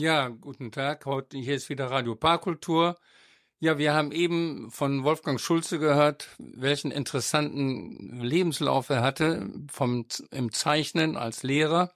Ja, 0.00 0.28
guten 0.28 0.72
Tag. 0.72 1.04
Heute 1.04 1.36
hier 1.36 1.54
ist 1.54 1.68
wieder 1.68 1.90
Radio 1.90 2.14
Parkultur. 2.14 2.96
Ja, 3.58 3.76
wir 3.76 3.92
haben 3.92 4.12
eben 4.12 4.70
von 4.70 5.04
Wolfgang 5.04 5.38
Schulze 5.38 5.78
gehört, 5.78 6.26
welchen 6.38 6.90
interessanten 6.90 8.18
Lebenslauf 8.22 8.88
er 8.88 9.02
hatte 9.02 9.50
vom 9.70 10.06
im 10.30 10.52
Zeichnen 10.52 11.18
als 11.18 11.42
Lehrer. 11.42 11.92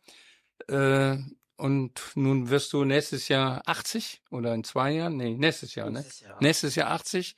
Äh, 0.68 1.16
und 1.56 2.02
nun 2.14 2.50
wirst 2.50 2.74
du 2.74 2.84
nächstes 2.84 3.28
Jahr 3.28 3.62
80 3.64 4.20
oder 4.30 4.52
in 4.52 4.64
zwei 4.64 4.92
Jahren? 4.92 5.16
Nee, 5.16 5.38
nächstes 5.38 5.74
Jahr, 5.74 5.88
ne? 5.88 6.00
Nächstes 6.00 6.20
Jahr. 6.20 6.36
Nächstes 6.42 6.74
Jahr 6.74 6.90
80. 6.90 7.36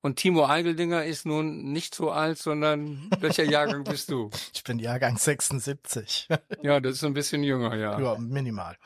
Und 0.00 0.16
Timo 0.16 0.46
Eigeldinger 0.46 1.04
ist 1.04 1.26
nun 1.26 1.72
nicht 1.72 1.94
so 1.94 2.10
alt, 2.10 2.38
sondern 2.38 3.10
welcher 3.20 3.44
Jahrgang 3.44 3.84
bist 3.84 4.10
du? 4.10 4.30
Ich 4.54 4.64
bin 4.64 4.78
Jahrgang 4.78 5.18
76. 5.18 6.28
Ja, 6.62 6.80
das 6.80 6.94
ist 6.94 7.04
ein 7.04 7.12
bisschen 7.12 7.42
jünger, 7.42 7.76
ja. 7.76 8.00
ja, 8.00 8.16
minimal. 8.18 8.78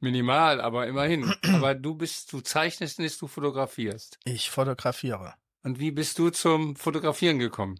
Minimal, 0.00 0.60
aber 0.60 0.86
immerhin. 0.86 1.32
aber 1.54 1.74
du 1.74 1.94
bist, 1.94 2.32
du 2.32 2.40
zeichnest 2.40 2.98
nicht, 2.98 3.20
du 3.20 3.28
fotografierst. 3.28 4.18
Ich 4.24 4.50
fotografiere. 4.50 5.34
Und 5.62 5.78
wie 5.78 5.90
bist 5.90 6.18
du 6.18 6.30
zum 6.30 6.74
Fotografieren 6.74 7.38
gekommen? 7.38 7.78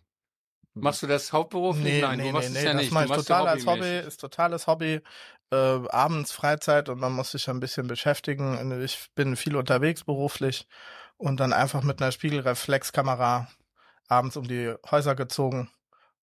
Machst 0.74 1.02
du 1.02 1.06
das 1.06 1.32
hauptberuflich? 1.32 1.94
Nee, 1.94 2.00
Nein, 2.00 2.18
nee, 2.18 2.26
du 2.28 2.32
machst 2.32 2.50
nee, 2.50 2.58
es 2.58 2.62
nee, 2.62 2.68
ja 2.68 2.72
das 2.74 2.82
nicht. 2.82 2.92
mache 2.92 3.04
Du 3.04 3.10
ich 3.12 3.16
machst 3.16 3.28
total 3.28 3.48
als 3.48 3.66
Hobby, 3.66 3.98
ist 3.98 4.20
totales 4.20 4.66
Hobby. 4.66 5.00
Äh, 5.50 5.56
abends 5.56 6.30
Freizeit 6.30 6.88
und 6.88 7.00
man 7.00 7.12
muss 7.12 7.32
sich 7.32 7.48
ein 7.48 7.58
bisschen 7.58 7.88
beschäftigen. 7.88 8.80
Ich 8.82 9.08
bin 9.14 9.34
viel 9.34 9.56
unterwegs 9.56 10.04
beruflich 10.04 10.68
und 11.16 11.40
dann 11.40 11.52
einfach 11.52 11.82
mit 11.82 12.00
einer 12.00 12.12
Spiegelreflexkamera 12.12 13.48
abends 14.06 14.36
um 14.36 14.46
die 14.46 14.74
Häuser 14.90 15.16
gezogen 15.16 15.70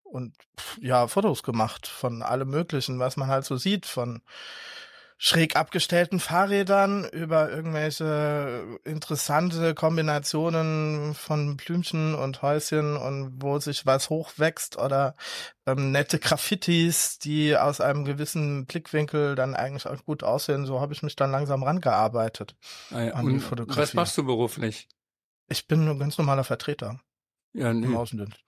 und 0.02 0.34
pff, 0.58 0.78
ja, 0.80 1.06
Fotos 1.08 1.42
gemacht 1.42 1.86
von 1.86 2.22
allem 2.22 2.48
Möglichen, 2.48 2.98
was 2.98 3.16
man 3.16 3.28
halt 3.28 3.44
so 3.44 3.56
sieht, 3.56 3.84
von 3.84 4.22
schräg 5.20 5.56
abgestellten 5.56 6.20
Fahrrädern 6.20 7.04
über 7.10 7.50
irgendwelche 7.50 8.78
interessante 8.84 9.74
Kombinationen 9.74 11.12
von 11.14 11.56
Blümchen 11.56 12.14
und 12.14 12.40
Häuschen 12.40 12.96
und 12.96 13.42
wo 13.42 13.58
sich 13.58 13.84
was 13.84 14.10
hochwächst 14.10 14.78
oder 14.78 15.16
ähm, 15.66 15.90
nette 15.90 16.20
Graffitis, 16.20 17.18
die 17.18 17.56
aus 17.56 17.80
einem 17.80 18.04
gewissen 18.04 18.66
Blickwinkel 18.66 19.34
dann 19.34 19.56
eigentlich 19.56 19.86
auch 19.88 20.04
gut 20.04 20.22
aussehen. 20.22 20.66
So 20.66 20.80
habe 20.80 20.92
ich 20.92 21.02
mich 21.02 21.16
dann 21.16 21.32
langsam 21.32 21.64
rangearbeitet. 21.64 22.54
Ah 22.92 23.02
ja, 23.02 23.14
an 23.14 23.28
die 23.28 23.40
Fotografie. 23.40 23.80
was 23.80 23.94
machst 23.94 24.16
du 24.16 24.24
beruflich? 24.24 24.86
Ich 25.48 25.66
bin 25.66 25.88
ein 25.88 25.98
ganz 25.98 26.16
normaler 26.16 26.44
Vertreter 26.44 27.00
Ja, 27.54 27.72
im 27.72 27.80
nee. 27.80 27.96
Außendienst. 27.96 28.38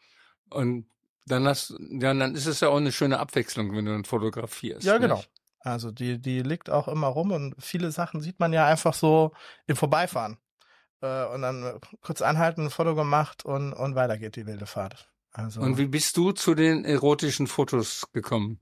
Und 0.51 0.87
dann 1.27 1.49
hast, 1.49 1.75
ja, 1.81 2.15
dann 2.15 2.35
ist 2.37 2.47
es 2.47 2.61
ja 2.61 2.69
auch 2.69 2.77
eine 2.77 2.93
schöne 2.93 3.19
Abwechslung, 3.19 3.75
wenn 3.75 3.87
du 3.87 3.93
dann 3.93 4.05
fotografierst. 4.05 4.85
Ja, 4.85 4.99
nicht? 4.99 5.03
genau. 5.03 5.23
Also 5.61 5.90
die, 5.90 6.18
die 6.20 6.40
liegt 6.42 6.70
auch 6.70 6.88
immer 6.88 7.09
rum 7.09 7.33
und 7.33 7.55
viele 7.59 7.90
Sachen 7.90 8.20
sieht 8.20 8.40
man 8.40 8.53
ja 8.53 8.66
einfach 8.66 8.94
so 8.94 9.33
im 9.66 9.77
Vorbeifahren. 9.77 10.38
Äh, 11.03 11.25
und 11.27 11.42
dann 11.42 11.79
kurz 12.01 12.23
anhalten, 12.23 12.64
ein 12.66 12.70
Foto 12.70 12.94
gemacht 12.94 13.44
und, 13.44 13.73
und 13.73 13.94
weiter 13.94 14.18
geht 14.18 14.37
die 14.37 14.46
wilde 14.46 14.66
Fahrt. 14.66 15.11
Also 15.33 15.61
Und 15.61 15.79
wie 15.79 15.87
bist 15.87 16.16
du 16.16 16.33
zu 16.33 16.55
den 16.55 16.85
erotischen 16.85 17.46
Fotos 17.46 18.07
gekommen? 18.12 18.61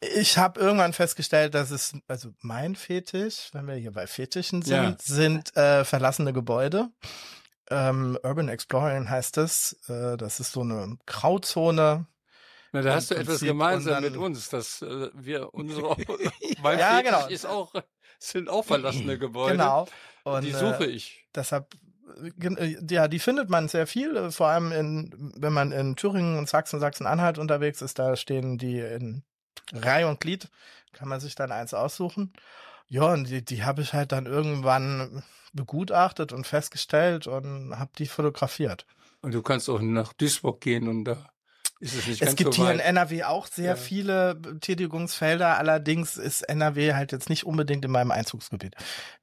ich 0.00 0.38
habe 0.38 0.60
irgendwann 0.60 0.92
festgestellt, 0.92 1.54
dass 1.54 1.70
es, 1.70 1.94
also 2.06 2.30
mein 2.40 2.74
Fetisch, 2.74 3.50
wenn 3.52 3.66
wir 3.66 3.74
hier 3.74 3.92
bei 3.92 4.06
Fetischen 4.06 4.62
sind, 4.62 4.74
Ja. 4.74 4.96
sind 5.00 5.56
äh, 5.56 5.84
verlassene 5.84 6.32
Gebäude. 6.32 6.90
Ähm, 7.70 8.18
Urban 8.22 8.48
Exploring 8.48 9.08
heißt 9.08 9.38
es. 9.38 9.76
Äh, 9.88 10.16
das 10.16 10.40
ist 10.40 10.52
so 10.52 10.62
eine 10.62 10.98
Grauzone. 11.06 12.06
Na, 12.72 12.82
da 12.82 12.94
hast 12.94 13.10
du 13.10 13.14
etwas 13.14 13.40
gemeinsam 13.40 14.02
mit 14.02 14.16
uns, 14.16 14.48
dass 14.50 14.82
äh, 14.82 15.10
wir 15.14 15.54
unsere, 15.54 15.96
mein 16.62 16.78
Ja, 16.78 17.00
genau. 17.00 17.26
ist 17.26 17.46
auch, 17.46 17.72
sind 18.18 18.48
auch 18.48 18.64
verlassene 18.64 19.18
Gebäude. 19.18 19.52
Genau. 19.52 19.88
Und, 20.24 20.44
die 20.44 20.50
äh, 20.50 20.54
suche 20.54 20.86
ich. 20.86 21.26
Deshalb, 21.34 21.74
äh, 22.22 22.46
äh, 22.46 22.78
ja, 22.90 23.08
die 23.08 23.18
findet 23.18 23.48
man 23.48 23.68
sehr 23.68 23.86
viel, 23.86 24.16
äh, 24.16 24.30
vor 24.30 24.48
allem 24.48 24.72
in, 24.72 25.32
wenn 25.36 25.52
man 25.52 25.72
in 25.72 25.96
Thüringen 25.96 26.38
und 26.38 26.48
Sachsen, 26.48 26.80
Sachsen-Anhalt 26.80 27.38
unterwegs 27.38 27.80
ist, 27.80 27.98
da 27.98 28.16
stehen 28.16 28.58
die 28.58 28.80
in 28.80 29.22
Reihe 29.72 30.08
und 30.08 30.20
Glied, 30.20 30.48
kann 30.92 31.08
man 31.08 31.20
sich 31.20 31.34
dann 31.34 31.52
eins 31.52 31.72
aussuchen. 31.72 32.32
Ja, 32.88 33.12
und 33.12 33.28
die, 33.28 33.44
die 33.44 33.64
habe 33.64 33.82
ich 33.82 33.92
halt 33.92 34.12
dann 34.12 34.26
irgendwann 34.26 35.22
begutachtet 35.52 36.32
und 36.32 36.46
festgestellt 36.46 37.26
und 37.26 37.78
habe 37.78 37.90
die 37.98 38.06
fotografiert. 38.06 38.86
Und 39.20 39.34
du 39.34 39.42
kannst 39.42 39.68
auch 39.68 39.80
nach 39.80 40.12
Duisburg 40.12 40.60
gehen 40.60 40.88
und 40.88 41.04
da 41.04 41.28
ist 41.80 41.94
es 41.94 42.06
nicht 42.06 42.20
Es 42.22 42.26
ganz 42.28 42.36
gibt 42.36 42.54
so 42.54 42.64
hier 42.64 42.72
in. 42.74 42.80
NRW 42.80 43.24
auch 43.24 43.46
sehr 43.46 43.70
Ja. 43.70 43.76
viele 43.76 44.40
Tätigungsfelder, 44.60 45.58
allerdings 45.58 46.16
ist 46.16 46.42
NRW 46.42 46.94
halt 46.94 47.12
jetzt 47.12 47.28
nicht 47.30 47.44
unbedingt 47.44 47.84
in 47.84 47.90
meinem 47.90 48.10
Einzugsgebiet. 48.10 48.74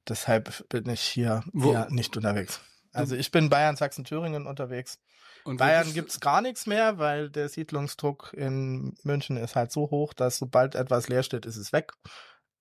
Deshalb 0.08 0.68
bin 0.68 0.88
ich 0.88 1.00
hier 1.00 1.42
Wo- 1.52 1.72
eher 1.72 1.88
nicht 1.90 2.16
unterwegs. 2.16 2.60
Also 2.92 3.14
ich 3.14 3.30
bin 3.30 3.50
Bayern, 3.50 3.76
Sachsen, 3.76 4.04
Thüringen 4.04 4.46
unterwegs. 4.46 4.98
Und 5.44 5.58
Bayern 5.58 5.84
bist- 5.84 5.94
gibt's 5.94 6.20
gar 6.20 6.40
nichts 6.40 6.66
mehr, 6.66 6.98
weil 6.98 7.30
der 7.30 7.48
Siedlungsdruck 7.48 8.32
in 8.32 8.94
München 9.02 9.36
ist 9.36 9.54
halt 9.54 9.70
so 9.70 9.90
hoch, 9.90 10.12
dass 10.14 10.38
sobald 10.38 10.74
etwas 10.74 11.08
leer 11.08 11.22
steht, 11.22 11.46
ist 11.46 11.56
es 11.56 11.72
weg. 11.72 11.92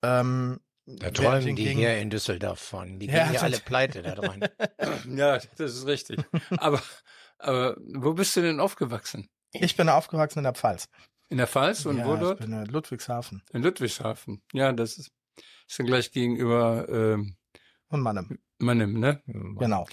Ähm, 0.04 0.60
Da 0.86 1.10
träumen 1.10 1.56
die 1.56 1.74
hier 1.74 1.98
in 1.98 2.12
Düsseldorf 2.12 2.60
von. 2.60 3.00
Die 3.00 3.08
Ja, 3.08 3.14
gehen 3.24 3.28
ja 3.28 3.34
das- 3.34 3.44
alle 3.44 3.58
pleite 3.60 4.02
da 4.04 4.14
dran. 4.14 4.48
Ja, 5.18 5.40
das 5.58 5.74
ist 5.74 5.88
richtig. 5.88 6.20
aber, 6.58 6.82
aber 7.40 7.76
wo 7.96 8.14
bist 8.14 8.36
du 8.36 8.42
denn 8.42 8.60
aufgewachsen? 8.60 9.28
Ich 9.62 9.76
bin 9.78 9.90
aufgewachsen 9.90 10.40
in 10.40 10.44
der 10.44 10.54
Pfalz. 10.54 10.88
In 11.30 11.38
der 11.38 11.48
Pfalz 11.48 11.86
und 11.86 11.98
ja, 11.98 12.06
wo 12.06 12.14
ich 12.16 12.20
dort? 12.20 12.40
bin 12.40 12.54
in 12.54 12.66
Ludwigshafen 12.66 13.42
In 13.52 13.64
Ludwigshafen. 13.64 14.44
Ja, 14.54 14.72
das 14.72 14.98
ist, 14.98 15.12
ist 15.68 15.80
dann 15.80 15.88
gleich 15.88 16.12
gegenüber 16.12 16.88
ähm, 16.90 17.36
und 17.90 18.02
Mannem. 18.02 18.38
Mannem, 18.60 19.00
ne? 19.00 19.22
Genau. 19.26 19.86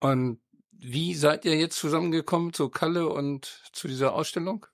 Und 0.00 0.40
wie 0.72 1.14
seid 1.14 1.44
ihr 1.44 1.56
jetzt 1.56 1.78
zusammengekommen 1.78 2.52
zu 2.52 2.68
Kalle 2.68 3.08
und 3.08 3.62
zu 3.72 3.88
dieser 3.88 4.14
Ausstellung? 4.14 4.66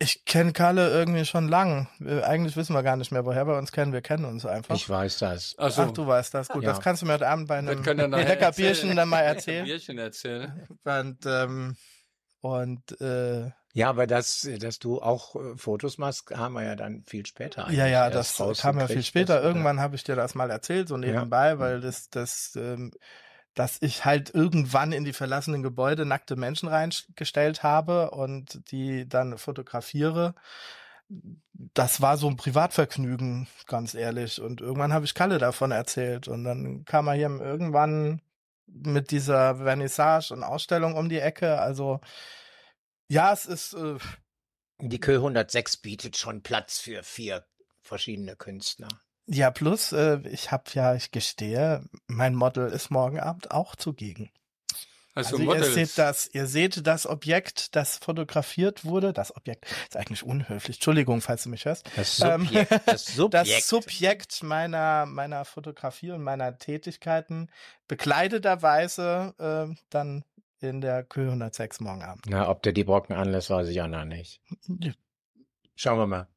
Ich 0.00 0.24
kenne 0.24 0.52
Kalle 0.52 0.90
irgendwie 0.90 1.24
schon 1.24 1.48
lang. 1.48 1.88
Wir- 1.98 2.26
Eigentlich 2.26 2.56
wissen 2.56 2.72
wir 2.72 2.82
gar 2.84 2.96
nicht 2.96 3.10
mehr, 3.10 3.24
woher 3.24 3.46
wir 3.46 3.56
uns 3.56 3.72
kennen. 3.72 3.92
Wir 3.92 4.00
kennen 4.00 4.24
uns 4.24 4.46
einfach. 4.46 4.74
Ich 4.74 4.88
weiß 4.88 5.18
das. 5.18 5.54
Ach 5.58 5.70
so. 5.70 5.82
Ach, 5.82 5.90
du 5.90 6.06
weißt 6.06 6.34
das. 6.34 6.48
Gut, 6.48 6.62
Ja. 6.62 6.70
das 6.70 6.80
kannst 6.80 7.02
du 7.02 7.06
mir 7.06 7.14
heute 7.14 7.28
Abend 7.28 7.48
bei 7.48 7.58
einem 7.58 7.82
kann 7.82 7.98
er 7.98 8.06
nachher 8.08 8.24
lecker 8.28 8.46
erzählen. 8.46 8.72
Bierchen 8.74 8.96
dann 8.96 9.08
mal 9.08 9.20
erzählen. 9.20 9.64
Bierchen 9.66 9.98
erzählen. 9.98 10.66
Und, 10.84 11.18
ähm, 11.26 11.76
und 12.40 13.00
äh, 13.00 13.50
Ja, 13.74 13.90
aber 13.90 14.06
dass, 14.06 14.48
dass 14.58 14.78
du 14.78 15.00
auch 15.00 15.36
äh, 15.36 15.56
Fotos 15.56 15.98
machst, 15.98 16.30
haben 16.30 16.54
wir 16.54 16.64
ja 16.64 16.76
dann 16.76 17.02
viel 17.04 17.26
später. 17.26 17.70
ja, 17.70 17.86
ja, 17.86 18.10
das 18.10 18.36
kam 18.36 18.78
ja 18.78 18.86
viel 18.86 19.02
später. 19.02 19.40
äh, 19.40 19.44
Irgendwann 19.44 19.80
habe 19.80 19.96
ich 19.96 20.04
dir 20.04 20.16
das 20.16 20.34
mal 20.34 20.50
erzählt, 20.50 20.88
so 20.88 20.96
nebenbei, 20.96 21.58
weil 21.58 21.80
das, 21.80 22.10
das, 22.10 22.54
ähm, 22.56 22.92
dass 23.54 23.78
ich 23.80 24.04
halt 24.04 24.34
irgendwann 24.34 24.92
in 24.92 25.04
die 25.04 25.12
verlassenen 25.12 25.62
Gebäude 25.62 26.06
nackte 26.06 26.36
Menschen 26.36 26.68
reingestellt 26.68 27.62
habe 27.62 28.10
und 28.12 28.70
die 28.70 29.08
dann 29.08 29.36
fotografiere. 29.36 30.34
Das 31.74 32.00
war 32.00 32.16
so 32.18 32.28
ein 32.28 32.36
Privatvergnügen, 32.36 33.48
ganz 33.66 33.94
ehrlich. 33.94 34.40
Und 34.40 34.60
irgendwann 34.60 34.92
habe 34.92 35.06
ich 35.06 35.14
Kalle 35.14 35.38
davon 35.38 35.70
erzählt. 35.70 36.28
Und 36.28 36.44
dann 36.44 36.84
kam 36.84 37.08
er 37.08 37.14
hier 37.14 37.30
irgendwann 37.40 38.20
mit 38.70 39.10
dieser 39.10 39.56
Vernissage 39.56 40.32
und 40.32 40.42
Ausstellung 40.42 40.94
um 40.94 41.08
die 41.08 41.18
Ecke. 41.18 41.60
Also 41.60 42.00
ja, 43.08 43.32
es 43.32 43.46
ist 43.46 43.74
äh, 43.74 43.96
Die 44.80 45.00
Kö 45.00 45.16
106 45.16 45.78
bietet 45.78 46.16
schon 46.16 46.42
Platz 46.42 46.78
für 46.78 47.02
vier 47.02 47.44
verschiedene 47.80 48.36
Künstler. 48.36 48.88
Ja, 49.26 49.50
plus, 49.50 49.92
äh, 49.92 50.20
ich 50.30 50.52
habe 50.52 50.64
ja, 50.72 50.94
ich 50.94 51.10
gestehe, 51.10 51.84
mein 52.06 52.34
Model 52.34 52.68
ist 52.70 52.90
morgen 52.90 53.20
Abend 53.20 53.50
auch 53.50 53.76
zugegen. 53.76 54.30
Also, 55.18 55.36
Also 55.36 55.52
ihr 55.52 55.64
seht 55.64 55.98
das, 55.98 56.30
ihr 56.32 56.46
seht 56.46 56.86
das 56.86 57.06
Objekt, 57.06 57.74
das 57.74 57.98
fotografiert 57.98 58.84
wurde. 58.84 59.12
Das 59.12 59.36
Objekt 59.36 59.66
ist 59.88 59.96
eigentlich 59.96 60.22
unhöflich. 60.22 60.76
Entschuldigung, 60.76 61.20
falls 61.20 61.42
du 61.42 61.48
mich 61.48 61.64
hörst. 61.64 61.90
Das 61.96 62.20
Ähm, 62.20 62.44
Subjekt. 62.44 62.80
das 62.86 63.04
Subjekt. 63.16 63.48
Das 63.50 63.68
Subjekt 63.68 64.42
meiner, 64.42 65.06
meiner 65.06 65.44
Fotografie 65.44 66.12
und 66.12 66.22
meiner 66.22 66.56
Tätigkeiten 66.58 67.50
bekleideterweise 67.88 69.34
äh, 69.70 69.74
dann 69.90 70.24
in 70.60 70.80
der 70.80 71.04
Kö 71.04 71.26
106 71.26 71.80
morgen 71.80 72.02
Abend. 72.02 72.24
Na, 72.28 72.48
ob 72.48 72.62
der 72.62 72.72
die 72.72 72.84
Brocken 72.84 73.14
anlässt, 73.16 73.50
weiß 73.50 73.68
ich 73.68 73.80
auch 73.82 73.86
noch 73.88 74.04
nicht. 74.04 74.40
Schauen 75.76 75.98
wir 75.98 76.06
mal. 76.06 76.28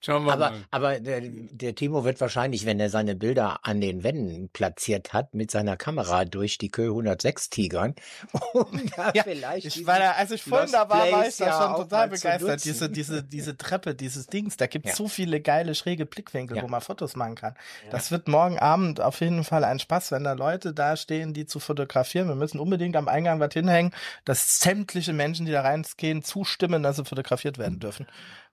Schauen 0.00 0.24
wir 0.26 0.32
Aber, 0.32 0.50
mal. 0.50 0.60
aber 0.70 1.00
der, 1.00 1.20
der 1.22 1.74
Timo 1.74 2.04
wird 2.04 2.20
wahrscheinlich, 2.20 2.64
wenn 2.66 2.78
er 2.78 2.88
seine 2.88 3.16
Bilder 3.16 3.58
an 3.64 3.80
den 3.80 4.04
Wänden 4.04 4.48
platziert 4.48 5.12
hat, 5.12 5.34
mit 5.34 5.50
seiner 5.50 5.76
Kamera 5.76 6.24
durch 6.24 6.56
die 6.56 6.68
Kö 6.70 6.86
106 6.90 7.50
tigern. 7.50 7.94
Um 8.52 8.80
da 8.96 9.10
Ja, 9.14 9.24
vielleicht 9.24 9.66
Ich 9.66 9.86
war 9.86 9.98
da, 9.98 10.12
als 10.12 10.30
ich 10.30 10.42
vorhin 10.42 10.70
da 10.70 10.88
war, 10.88 11.10
war 11.10 11.26
ich 11.26 11.36
da 11.36 11.46
ja 11.46 11.62
schon 11.62 11.76
total 11.82 12.08
begeistert. 12.08 12.64
Diese, 12.64 12.88
diese, 12.88 13.22
diese 13.24 13.56
Treppe, 13.56 13.94
dieses 13.96 14.28
Dings, 14.28 14.56
da 14.56 14.66
gibt's 14.68 14.90
Ja. 14.90 14.94
so 14.96 15.08
viele 15.08 15.40
geile, 15.40 15.74
schräge 15.74 16.06
Blickwinkel, 16.06 16.56
Ja. 16.58 16.62
wo 16.62 16.68
man 16.68 16.80
Fotos 16.80 17.16
machen 17.16 17.34
kann. 17.34 17.54
Das 17.90 18.12
wird 18.12 18.28
morgen 18.28 18.58
Abend 18.58 19.00
auf 19.00 19.20
jeden 19.20 19.42
Fall 19.42 19.64
ein 19.64 19.80
Spaß, 19.80 20.12
wenn 20.12 20.22
da 20.24 20.34
Leute 20.34 20.72
da 20.72 20.96
stehen, 20.96 21.34
die 21.34 21.46
zu 21.46 21.58
fotografieren. 21.58 22.28
Wir 22.28 22.36
müssen 22.36 22.60
unbedingt 22.60 22.94
am 22.96 23.08
Eingang 23.08 23.40
was 23.40 23.52
hinhängen, 23.52 23.92
dass 24.24 24.60
sämtliche 24.60 25.12
Menschen, 25.12 25.44
die 25.46 25.52
da 25.52 25.62
reingehen, 25.62 26.22
zustimmen, 26.22 26.82
dass 26.84 26.96
sie 26.96 27.04
fotografiert 27.04 27.58
werden 27.58 27.80
dürfen. 27.80 28.06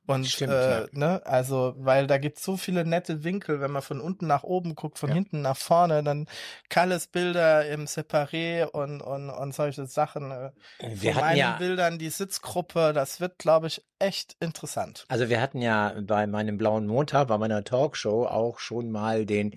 Und 0.08 0.26
Stimmt, 0.28 0.52
äh, 0.54 0.82
ja. 0.82 0.88
ne, 0.92 1.26
also, 1.26 1.74
weil 1.78 2.06
da 2.08 2.18
gibt's 2.20 2.44
so 2.44 2.58
viele 2.58 2.86
nette 2.86 3.24
Winkel, 3.24 3.60
wenn 3.62 3.72
man 3.72 3.82
von 3.82 4.02
unten 4.02 4.28
nach 4.28 4.44
oben 4.44 4.76
guckt, 4.76 5.00
von 5.00 5.10
Ja. 5.10 5.16
hinten 5.16 5.42
nach 5.42 5.58
vorne, 5.58 6.04
dann 6.04 6.28
Kalles 6.70 7.08
Bilder 7.08 7.68
im 7.70 7.86
Separé 7.86 8.66
und, 8.66 9.02
und, 9.02 9.30
und 9.30 9.54
solche 9.56 9.88
Sachen. 9.88 10.32
äh, 10.32 10.52
Wir 10.80 11.14
von 11.14 11.22
meinen 11.22 11.38
ja, 11.38 11.58
Bildern 11.58 11.98
die 12.00 12.10
Sitzgruppe, 12.10 12.94
das 12.94 13.20
wird, 13.20 13.40
glaube 13.40 13.68
ich, 13.68 13.84
echt 14.00 14.36
interessant. 14.40 15.06
also 15.08 15.30
wir 15.30 15.42
hatten 15.42 15.62
ja 15.62 15.96
bei 16.02 16.28
meinem 16.28 16.58
blauen 16.58 16.88
Montag, 16.88 17.28
bei 17.28 17.38
meiner 17.38 17.64
Talkshow 17.64 18.26
auch 18.26 18.60
schon 18.60 18.92
mal 18.92 19.26
den 19.26 19.56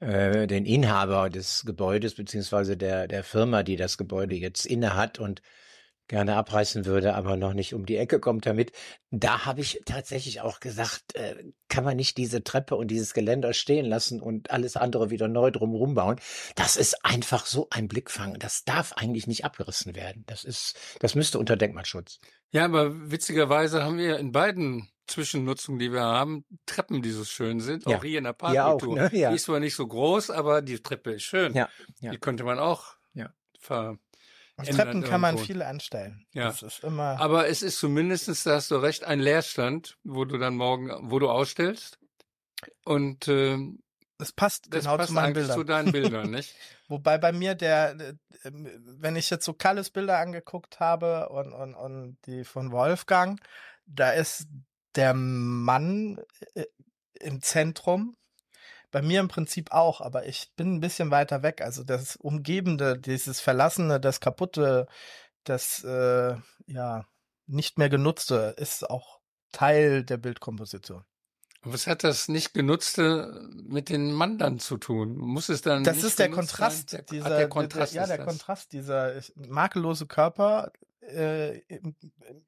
äh, 0.00 0.46
den 0.46 0.64
Inhaber 0.66 1.30
des 1.30 1.64
Gebäudes 1.64 2.14
beziehungsweise 2.14 2.76
der 2.76 3.08
der 3.08 3.24
Firma, 3.24 3.62
die 3.62 3.76
das 3.76 3.98
Gebäude 3.98 4.34
jetzt 4.36 4.66
inne 4.66 4.94
hat 4.94 5.18
und 5.18 5.42
gerne 6.08 6.36
abreißen 6.36 6.84
würde, 6.86 7.14
aber 7.14 7.36
noch 7.36 7.52
nicht 7.54 7.74
um 7.74 7.86
die 7.86 7.96
Ecke 7.96 8.18
kommt 8.18 8.46
damit. 8.46 8.72
Da 9.10 9.44
habe 9.46 9.60
ich 9.60 9.80
tatsächlich 9.84 10.40
auch 10.40 10.60
gesagt, 10.60 11.14
äh, 11.14 11.36
kann 11.68 11.84
man 11.84 11.96
nicht 11.96 12.16
diese 12.16 12.42
Treppe 12.42 12.76
und 12.76 12.88
dieses 12.88 13.14
Geländer 13.14 13.52
stehen 13.52 13.86
lassen 13.86 14.20
und 14.20 14.50
alles 14.50 14.76
andere 14.76 15.10
wieder 15.10 15.28
neu 15.28 15.50
drumherum 15.50 15.94
bauen. 15.94 16.18
Das 16.56 16.76
ist 16.76 17.04
einfach 17.04 17.46
so 17.46 17.68
ein 17.70 17.88
Blickfang. 17.88 18.38
Das 18.38 18.64
darf 18.64 18.94
eigentlich 18.94 19.26
nicht 19.26 19.44
abgerissen 19.44 19.94
werden. 19.94 20.24
Das 20.26 20.44
ist, 20.44 20.76
das 21.00 21.14
müsste 21.14 21.38
unter 21.38 21.56
Denkmalschutz. 21.56 22.18
Ja, 22.50 22.64
aber 22.64 23.10
witzigerweise 23.10 23.84
haben 23.84 23.98
wir 23.98 24.18
in 24.18 24.32
beiden 24.32 24.88
Zwischennutzungen, 25.06 25.78
die 25.78 25.92
wir 25.92 26.02
haben, 26.02 26.44
Treppen, 26.66 27.02
die 27.02 27.10
so 27.10 27.24
schön 27.24 27.60
sind. 27.60 27.86
Ja. 27.86 27.96
Auch 27.98 28.04
hier 28.04 28.18
in 28.18 28.24
der 28.24 28.32
Parkkultur. 28.34 28.94
ne? 28.94 29.10
Ja. 29.12 29.30
Die 29.30 29.36
ist 29.36 29.44
zwar 29.44 29.60
nicht 29.60 29.74
so 29.74 29.86
groß, 29.86 30.30
aber 30.30 30.62
die 30.62 30.78
Treppe 30.82 31.12
ist 31.12 31.22
schön. 31.22 31.54
Ja, 31.54 31.68
ja. 32.00 32.10
Die 32.10 32.18
könnte 32.18 32.44
man 32.44 32.58
auch 32.58 32.96
Ja. 33.14 33.32
ver 33.58 33.98
Auf 34.58 34.68
Treppen 34.68 35.04
kann 35.04 35.20
man 35.20 35.38
viel 35.38 35.62
anstellen. 35.62 36.26
Ja. 36.32 36.46
Das 36.46 36.62
ist 36.62 36.82
immer. 36.82 37.20
Aber 37.20 37.48
es 37.48 37.62
ist 37.62 37.78
zumindestens, 37.78 38.42
da 38.42 38.56
hast 38.56 38.70
du 38.70 38.76
recht, 38.76 39.04
ein 39.04 39.20
Leerstand, 39.20 39.96
wo 40.02 40.24
du 40.24 40.36
dann 40.36 40.56
morgen, 40.56 40.90
wo 41.10 41.18
du 41.20 41.30
ausstellst. 41.30 41.98
Und 42.84 43.28
ähm, 43.28 43.80
Es 44.18 44.32
passt 44.32 44.66
das 44.74 44.84
genau 44.84 44.96
passt 44.96 45.08
zu 45.08 45.14
meinen 45.14 45.32
Bildern. 45.32 45.56
zu 45.56 45.64
deinen 45.64 45.92
Bildern, 45.92 46.30
nicht? 46.32 46.56
Wobei 46.88 47.18
bei 47.18 47.30
mir 47.30 47.54
der, 47.54 47.92
äh, 48.00 48.14
wenn 48.50 49.14
ich 49.14 49.30
jetzt 49.30 49.44
so 49.44 49.52
Kalles 49.52 49.90
Bilder 49.90 50.18
angeguckt 50.18 50.80
habe 50.80 51.28
und, 51.28 51.52
und, 51.52 51.74
und 51.74 52.18
die 52.26 52.42
von 52.42 52.72
Wolfgang, 52.72 53.40
da 53.86 54.10
ist 54.10 54.48
der 54.96 55.14
Mann 55.14 56.20
äh, 56.54 56.64
im 57.20 57.42
Zentrum. 57.42 58.16
Bei 58.90 59.02
mir 59.02 59.20
im 59.20 59.28
Prinzip 59.28 59.72
auch, 59.72 60.00
aber 60.00 60.26
ich 60.26 60.52
bin 60.56 60.76
ein 60.76 60.80
bisschen 60.80 61.10
weiter 61.10 61.42
weg. 61.42 61.60
Also 61.60 61.84
das 61.84 62.16
Umgebende, 62.16 62.98
dieses 62.98 63.40
Verlassene, 63.40 64.00
das 64.00 64.20
Kaputte, 64.20 64.86
das 65.44 65.84
äh, 65.84 66.36
ja 66.66 67.06
nicht 67.46 67.78
mehr 67.78 67.88
Genutzte 67.88 68.54
ist 68.56 68.88
auch 68.88 69.20
Teil 69.52 70.04
der 70.04 70.18
Bildkomposition. 70.18 71.04
Was 71.62 71.86
hat 71.86 72.04
das 72.04 72.28
nicht 72.28 72.54
genutzte 72.54 73.48
mit 73.64 73.88
den 73.88 74.12
Mann 74.12 74.38
dann 74.38 74.60
zu 74.60 74.76
tun? 74.76 75.16
Muss 75.16 75.48
es 75.48 75.60
dann 75.60 75.82
Das 75.82 75.96
nicht 75.96 76.04
ist 76.06 76.18
der 76.18 76.30
Kontrast, 76.30 76.90
sein? 76.90 77.04
Der, 77.08 77.16
dieser, 77.18 77.26
ah, 77.34 77.38
der 77.38 77.48
Kontrast 77.48 77.94
ja, 77.94 78.02
ist 78.02 78.08
der 78.08 78.18
das. 78.18 78.26
Kontrast, 78.26 78.72
dieser 78.72 79.20
makellose 79.34 80.06
Körper 80.06 80.70
äh, 81.08 81.58
im, 81.68 81.96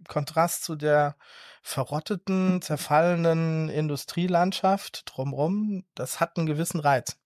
Kontrast 0.09 0.65
zu 0.65 0.77
der 0.77 1.17
verrotteten, 1.63 2.63
zerfallenen 2.63 3.69
Industrielandschaft 3.69 5.03
drumrum, 5.07 5.85
das 5.95 6.21
hat 6.21 6.37
einen 6.37 6.47
gewissen 6.47 6.81
Reiz, 6.81 7.19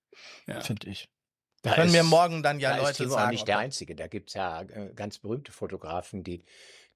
Ja. 0.46 0.60
finde 0.60 0.88
ich. 0.88 1.08
Da 1.62 1.74
Können 1.74 1.86
ist- 1.86 1.92
mir 1.94 2.02
morgen 2.04 2.42
dann 2.42 2.60
ja 2.60 2.70
da 2.70 2.76
ist 2.76 2.82
Leute 2.82 2.96
Timo 3.04 3.14
auch 3.14 3.18
sagen. 3.20 3.30
nicht 3.30 3.48
der 3.48 3.58
Einzige. 3.58 3.94
Da 3.96 4.06
gibt's 4.06 4.34
ja 4.34 4.60
äh, 4.62 4.92
ganz 4.94 5.18
berühmte 5.18 5.50
Fotografen, 5.50 6.22
die, 6.22 6.44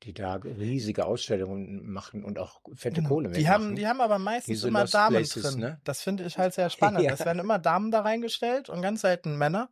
die 0.05 0.13
da 0.15 0.35
riesige 0.35 1.07
Ausstellungen 1.07 1.91
machen 1.91 2.25
und 2.25 2.39
auch 2.39 2.61
fette 2.75 2.97
Genau. 2.97 3.09
Kohle 3.09 3.31
Die 3.31 3.49
haben, 3.49 3.75
die 3.75 3.87
haben 3.87 4.01
aber 4.01 4.19
meistens 4.19 4.47
Diese 4.47 4.69
immer 4.69 4.83
Lost 4.83 4.95
Damen 4.95 5.17
Places, 5.17 5.43
drin. 5.43 5.61
ne? 5.61 5.81
Das 5.85 6.03
finde 6.03 6.25
ich 6.25 6.39
halt 6.39 6.55
sehr 6.55 6.71
spannend. 6.71 7.03
Ja. 7.03 7.13
Es 7.13 7.21
werden 7.25 7.39
immer 7.41 7.59
Damen 7.59 7.91
da 7.91 8.03
reingestellt 8.03 8.69
und 8.69 8.81
ganz 8.83 9.01
selten 9.01 9.37
Männer. 9.37 9.69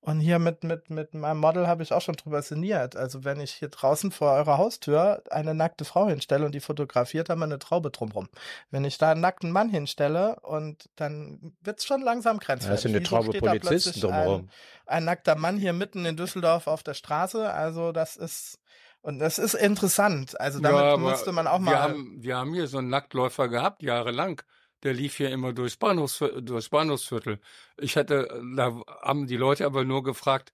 Und 0.00 0.20
hier 0.20 0.38
mit, 0.38 0.62
mit, 0.62 0.88
mit 0.88 1.14
meinem 1.14 1.40
Model 1.40 1.66
habe 1.66 1.82
ich 1.82 1.92
auch 1.92 2.00
schon 2.00 2.14
drüber 2.14 2.40
sinniert. 2.40 2.96
Also 2.96 3.24
wenn 3.24 3.40
ich 3.40 3.50
hier 3.52 3.68
draußen 3.68 4.12
vor 4.12 4.32
eurer 4.32 4.56
Haustür 4.56 5.22
eine 5.30 5.52
nackte 5.52 5.84
Frau 5.84 6.06
hinstelle 6.08 6.46
und 6.46 6.54
die 6.54 6.60
fotografiert, 6.60 7.28
haben 7.28 7.40
wir 7.40 7.46
eine 7.46 7.58
Traube 7.58 7.90
drumrum. 7.90 8.28
Wenn 8.70 8.84
ich 8.84 8.98
da 8.98 9.10
einen 9.10 9.20
nackten 9.20 9.50
Mann 9.50 9.68
hinstelle 9.68 10.38
und 10.40 10.88
dann 10.94 11.54
wird's 11.60 11.84
schon 11.84 12.02
langsam 12.02 12.38
da 12.38 12.46
grenzwertig. 12.46 12.84
ist 12.84 12.90
ja 12.90 12.96
eine 12.96 13.02
Traube 13.02 13.32
da 13.32 13.38
Polizisten 13.40 14.00
drumherum. 14.00 14.48
Ein, 14.86 14.98
ein 14.98 15.04
nackter 15.06 15.34
Mann 15.34 15.56
hier 15.58 15.72
mitten 15.72 16.06
in 16.06 16.16
Düsseldorf 16.16 16.68
auf 16.68 16.84
der 16.84 16.94
Straße. 16.94 17.52
Also 17.52 17.90
das 17.90 18.16
ist, 18.16 18.60
und 19.06 19.18
das 19.20 19.38
ist 19.38 19.54
interessant. 19.54 20.38
Also 20.40 20.60
damit 20.60 20.78
Ja, 20.80 20.92
aber 20.94 21.10
müsste 21.10 21.32
man 21.32 21.46
auch 21.46 21.58
Wir 21.58 21.64
mal. 21.66 21.76
haben, 21.76 22.22
wir 22.22 22.36
haben 22.36 22.52
hier 22.54 22.66
so 22.66 22.78
einen 22.78 22.88
Nacktläufer 22.88 23.48
gehabt, 23.48 23.82
jahrelang. 23.82 24.42
Der 24.82 24.92
lief 24.92 25.16
hier 25.16 25.30
immer 25.30 25.52
durchs, 25.52 25.76
Bahnhofsviertel, 25.76 26.42
durchs 26.42 26.68
Bahnhofsviertel. 26.68 27.40
Ich 27.78 27.96
hatte, 27.96 28.28
da 28.56 28.78
haben 29.02 29.26
die 29.26 29.36
Leute 29.36 29.64
aber 29.64 29.84
nur 29.84 30.02
gefragt, 30.02 30.52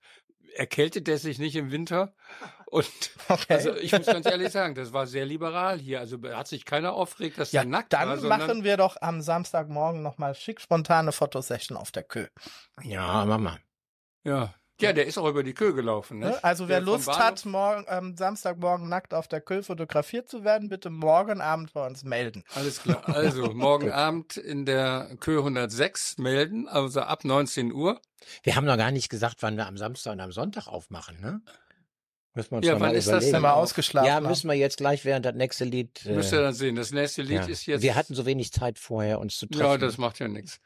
erkältet 0.55 1.07
der 1.07 1.19
sich 1.19 1.39
nicht 1.39 1.57
im 1.57 1.71
Winter? 1.71 2.15
Und 2.67 2.87
Okay. 3.29 3.55
also 3.55 3.75
ich 3.75 3.93
muss 3.93 4.07
ganz 4.07 4.27
ehrlich 4.27 4.51
sagen, 4.51 4.75
das 4.75 4.93
war 4.93 5.07
sehr 5.07 5.25
liberal 5.27 5.79
hier. 5.79 6.01
Also 6.01 6.19
hat 6.23 6.47
sich 6.49 6.65
keiner 6.65 6.93
aufgeregt, 6.93 7.39
dass 7.39 7.53
Ja, 7.53 7.63
der 7.63 7.71
nackt 7.71 7.93
dann 7.93 8.09
war, 8.09 8.19
sondern 8.19 8.39
machen 8.39 8.65
wir 8.65 8.77
doch 8.77 8.97
am 9.01 9.23
Samstagmorgen 9.23 10.03
nochmal 10.03 10.35
schick 10.35 10.61
spontane 10.61 11.13
Fotosession 11.13 11.77
auf 11.77 11.91
der 11.91 12.03
Kö. 12.05 12.27
Ja, 12.83 13.25
Mama. 13.25 13.59
ja, 14.25 14.55
Ja, 14.83 14.93
der 14.93 15.07
ist 15.07 15.19
auch 15.19 15.29
über 15.29 15.43
die 15.43 15.55
Kö 15.55 15.73
gelaufen. 15.73 16.19
Ne? 16.19 16.27
Ne? 16.31 16.45
Also 16.45 16.69
wer 16.69 16.79
Der 16.81 16.87
Lust 16.87 17.09
hat, 17.09 17.45
morgen, 17.47 17.85
ähm, 17.89 18.17
Samstagmorgen 18.17 18.89
nackt 18.89 19.15
auf 19.15 19.29
der 19.29 19.41
Kö 19.41 19.63
fotografiert 19.63 20.29
zu 20.29 20.45
werden, 20.45 20.69
bitte 20.69 20.91
morgen 20.91 21.41
Abend 21.41 21.73
bei 21.73 21.87
uns 21.87 22.05
melden. 22.05 22.45
Alles 22.55 22.83
klar. 22.83 23.03
Also 23.09 23.53
morgen 23.55 23.91
Abend 23.93 24.37
in 24.37 24.67
der 24.67 25.17
Kö 25.21 25.39
106 25.39 26.19
melden, 26.19 26.69
also 26.69 27.01
ab 27.01 27.25
19 27.25 27.73
Uhr. 27.73 28.01
Wir 28.43 28.57
haben 28.57 28.67
noch 28.67 28.77
gar 28.77 28.91
nicht 28.91 29.09
gesagt, 29.09 29.37
wann 29.41 29.57
wir 29.57 29.67
am 29.67 29.77
Samstag 29.77 30.13
und 30.13 30.21
am 30.21 30.33
Sonntag 30.33 30.67
aufmachen, 30.69 31.21
ne? 31.21 31.41
Müssen 32.35 32.51
wir 32.53 32.57
uns 32.59 32.67
Ja, 32.67 32.73
wann 32.75 32.81
mal 32.81 32.95
ist 32.95 33.07
das 33.09 33.13
überlegen. 33.15 33.27
denn? 33.27 33.35
Wenn 33.35 33.43
wir 33.43 33.55
ausgeschlafen 33.57 34.07
Ja, 34.09 34.21
müssen 34.21 34.49
wir 34.49 34.55
jetzt 34.57 34.79
gleich 34.79 35.05
während 35.05 35.27
das 35.27 35.35
nächste 35.35 35.65
Lied. 35.65 36.07
äh, 36.07 36.13
Müsst 36.15 36.33
ihr 36.33 36.41
dann 36.41 36.55
sehen. 36.55 36.77
Das 36.77 36.91
nächste 36.91 37.21
Lied 37.23 37.43
ja. 37.43 37.47
ist 37.47 37.67
jetzt. 37.67 37.83
Wir 37.83 37.95
hatten 37.95 38.15
so 38.15 38.25
wenig 38.25 38.53
Zeit 38.53 38.79
vorher, 38.79 39.21
uns 39.21 39.37
zu 39.37 39.47
treffen. 39.47 39.65
Ja, 39.67 39.77
das 39.77 39.99
macht 39.99 40.19
ja 40.19 40.29
nichts. 40.29 40.59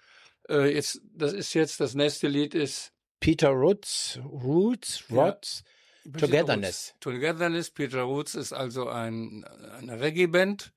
Äh, 0.49 0.73
jetzt, 0.73 1.01
das 1.12 1.33
ist 1.33 1.55
jetzt, 1.55 1.81
das 1.81 1.95
nächste 1.95 2.29
Lied 2.29 2.55
ist 2.55 2.93
Peter 3.21 3.49
Roots, 3.51 4.21
Roots, 4.25 5.05
Ja. 5.09 5.27
Rods, 5.27 5.64
Togetherness. 6.19 6.95
Togetherness. 7.01 7.71
Peter 7.71 8.03
Roots 8.03 8.35
ist 8.35 8.53
also 8.53 8.89
ein, 8.89 9.45
eine 9.79 10.01
Reggae-Band 10.01 10.73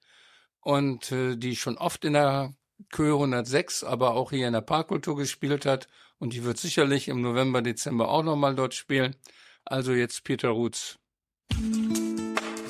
und 0.61 1.11
äh, 1.11 1.35
die 1.35 1.55
schon 1.55 1.77
oft 1.77 2.03
in 2.05 2.13
der 2.13 2.55
Kö 2.91 3.13
106, 3.13 3.83
aber 3.83 4.15
auch 4.15 4.31
hier 4.31 4.47
in 4.47 4.53
der 4.53 4.61
Parkkultur 4.61 5.15
gespielt 5.15 5.65
hat 5.65 5.87
und 6.17 6.33
die 6.33 6.43
wird 6.43 6.57
sicherlich 6.57 7.07
im 7.07 7.21
November, 7.21 7.61
Dezember 7.61 8.09
auch 8.09 8.23
nochmal 8.23 8.55
dort 8.55 8.73
spielen. 8.73 9.15
Also 9.65 9.93
jetzt 9.93 10.23
Peter 10.23 10.49
Roots. 10.49 10.97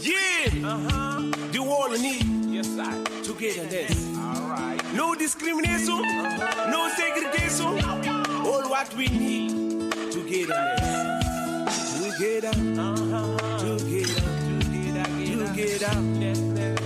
Yeah, 0.01 0.51
uh-huh. 0.63 1.31
the 1.51 1.59
world 1.59 1.99
need 2.01 2.39
yes, 2.51 2.77
I. 2.77 3.03
togetherness. 3.23 4.17
All 4.17 4.49
right. 4.49 4.81
No 4.95 5.13
discrimination, 5.15 6.01
no 6.69 6.89
segregation. 6.95 7.79
All 8.45 8.69
what 8.69 8.93
we 8.95 9.07
need, 9.07 9.51
Together, 10.11 10.63
together, 12.01 12.51
together, 13.59 14.25
together. 15.27 15.95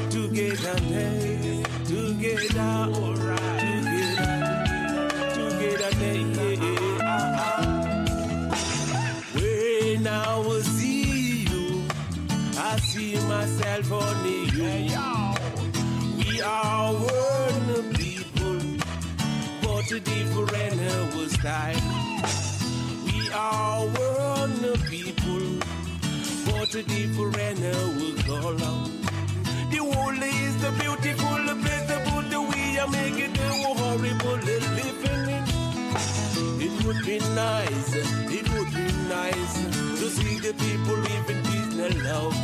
Together. 0.10 0.74
Together, 1.88 2.78
togetherness. 5.36 6.38
Yeah, 6.60 7.04
uh-uh. 7.04 8.56
When 9.36 10.08
I 10.08 10.38
was 10.40 10.84
you, 10.84 11.84
I 12.58 12.78
see 12.80 13.16
myself 13.28 13.92
on 13.92 14.26
you. 14.28 14.64
We 16.18 16.42
are 16.42 16.94
one 16.94 17.94
people, 17.94 18.60
but 19.62 19.88
different 20.04 21.32
style. 21.32 22.12
We 23.34 23.40
are 23.40 23.88
one 23.88 24.78
people, 24.92 25.58
but 26.46 26.70
different 26.70 27.66
uh, 27.66 28.22
color. 28.28 28.76
The 29.72 29.82
world 29.82 30.22
is 30.22 30.62
the 30.62 30.72
beautiful 30.78 31.42
place, 31.64 31.88
but 32.06 32.30
the 32.30 32.40
way 32.40 32.78
I 32.80 32.86
make 32.92 33.18
it 33.18 33.36
horrible 33.36 34.38
living 34.46 35.30
in. 35.34 35.44
It 36.62 36.86
would 36.86 37.04
be 37.08 37.18
nice, 37.34 37.96
it 37.96 38.48
would 38.54 38.72
be 38.72 38.88
nice 39.10 39.54
to 40.00 40.10
see 40.12 40.38
the 40.38 40.54
people 40.54 40.98
living 40.98 41.38
in 41.38 41.44
peace 41.44 41.80
and 41.88 42.04
love. 42.04 42.38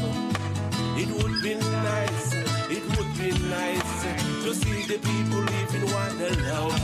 It 0.97 1.09
would 1.21 1.43
be 1.43 1.53
nice, 1.53 2.33
it 2.33 2.83
would 2.97 3.11
be 3.15 3.29
nice 3.47 4.03
to 4.43 4.55
see 4.55 4.87
the 4.87 4.97
people 4.97 5.41
live 5.53 5.75
in 5.75 5.85
one 5.93 6.17
love. 6.49 6.81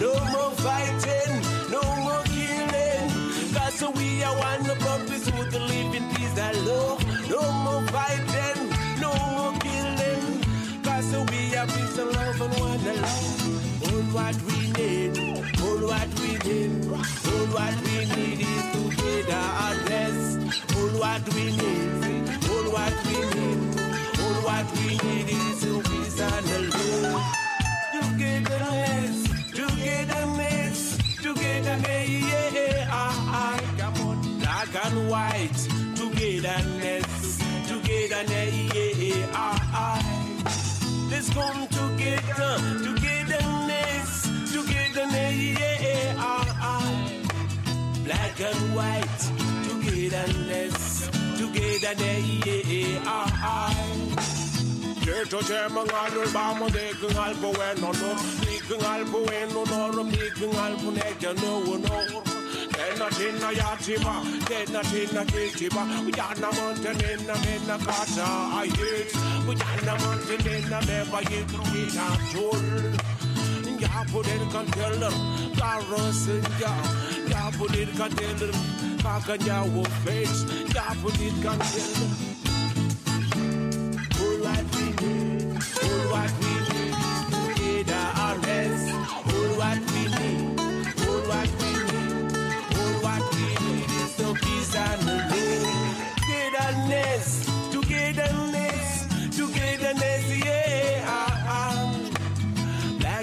No 0.00 0.12
more 0.32 0.50
fighting, 0.66 1.57
no 1.70 1.82
more 2.04 2.22
killing. 2.24 3.10
Cause 3.54 3.82
we 3.96 4.22
are 4.24 4.36
one 4.36 4.64
purpose 4.64 5.26
with 5.32 5.50
the 5.52 5.60
live 5.60 5.94
in 5.94 6.04
peace 6.14 6.38
and 6.38 6.66
love. 6.66 7.04
No 7.28 7.40
more 7.64 7.82
fighting, 7.88 8.70
no 9.00 9.12
more 9.34 9.54
killing. 9.60 10.42
Cause 10.82 11.12
we 11.30 11.56
are 11.56 11.66
peace 11.66 11.98
and 11.98 12.12
love 12.16 12.40
and 12.40 12.54
one 12.60 12.84
love. 12.84 13.84
All 13.84 14.02
what 14.16 14.36
we 14.48 14.72
need, 14.72 15.18
all 15.62 15.80
what 15.90 16.08
we 16.20 16.30
need, 16.46 16.86
all 16.90 17.46
what 17.54 17.76
we 17.84 17.96
need 18.14 18.40
is 18.40 18.64
togetherness. 18.74 20.36
All 20.76 20.92
what 21.00 21.24
we 21.34 21.44
need, 21.60 21.90
all 22.50 22.66
what 22.76 22.94
we 23.06 23.18
need, 23.34 23.60
all 24.20 24.38
what 24.48 24.66
we 24.78 24.88
need 25.08 25.28
is 25.28 25.64
peace 25.88 26.20
and 26.20 26.46
love. 26.70 27.22
Togetherness, 27.92 29.18
togetherness, 29.54 30.37
white, 35.18 35.60
togetherness, 35.96 37.38
togetherness, 37.68 38.54
yeah, 38.74 39.26
ah, 39.34 39.58
ah. 39.84 40.00
Let's 41.10 41.28
come 41.34 41.62
together, 41.78 42.52
togetherness, 42.86 44.10
togetherness, 44.54 45.34
yeah, 45.60 46.14
ah, 46.18 46.72
ah. 46.72 46.88
Black 48.06 48.36
and 48.48 48.62
white, 48.76 49.20
togetherness, 49.66 50.76
togetherness, 51.38 52.24
yeah, 52.46 53.14
ah, 53.16 53.28
ah. 53.52 53.74
Certo 55.04 55.38
c'è 55.38 55.68
mangiare 55.68 56.22
il 56.22 56.30
bamo 56.30 56.68
de 56.68 56.94
che 57.00 57.18
al 57.18 57.34
bueno 57.36 57.90
no 58.00 58.10
di 58.44 58.56
che 58.66 58.76
al 58.86 59.04
bueno 59.08 59.62
no 59.64 60.02
di 60.04 60.16
che 60.36 60.48
al 60.64 60.76
bonecchio 60.82 61.32
no 61.32 61.76
no 61.84 62.27
Dead 62.88 62.98
not 63.00 63.20
in 63.20 63.36
a 63.36 63.52
Yatima, 63.52 64.48
dead 64.48 64.70
not 64.70 64.94
in 64.94 65.14
a 65.14 65.22
Kitiba. 65.24 65.82
We 66.06 66.12
are 66.18 66.34
no 66.36 66.50
mountain 66.52 67.00
in 67.04 67.28
a 67.28 67.36
Mena 67.44 67.78
Casa, 67.84 68.24
I 68.24 68.66
hate. 68.74 69.12
We 69.46 69.54
are 69.60 69.80
no 69.84 69.94
mountain 70.04 70.46
in 70.46 70.72
a 70.72 70.80
Beba 70.80 71.20
Yitruvina 71.28 72.06
Jol. 72.32 72.62
Yapudin 73.78 74.50
can 74.50 74.66
tell 74.68 74.96
them, 74.96 75.12
Carrosin 75.52 76.42
Ya, 76.58 76.72
Yapudin 77.28 77.90
can 77.94 78.10
tell 78.16 78.38
Kakanya 79.04 79.58
will 79.70 79.84
face, 79.84 80.44
Yapudin 80.72 81.42
can 81.42 81.58
tell 81.58 81.92
them. 82.00 82.12
All 84.18 84.40
we 84.72 84.86
need, 85.02 85.44
all 85.84 86.02
what 86.10 86.32
we 86.40 86.52
need, 86.72 86.96
need 87.58 87.90
a 87.90 87.92
rest, 88.42 88.88
all 89.28 89.52
what 89.58 89.87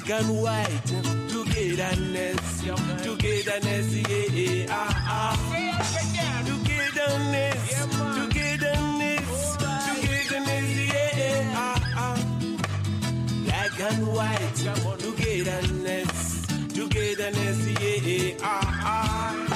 Black 0.06 0.22
and 0.22 0.40
white, 0.40 0.82
togetherness, 1.30 2.64
togetherness, 3.04 3.96
yeah. 4.08 4.68
ah, 4.70 5.04
ah. 5.08 5.36
Togetherness, 6.46 7.62
togetherness, 8.14 9.58
togetherness, 9.58 10.70
yeah. 10.94 11.54
ah, 11.56 11.94
ah. 11.96 12.18
Black 13.46 13.80
and 13.80 14.08
white, 14.14 14.56
togetherness, 15.00 16.46
togetherness, 16.72 17.60
yeah. 17.82 18.38
ah, 18.44 18.82
ah. 18.86 19.55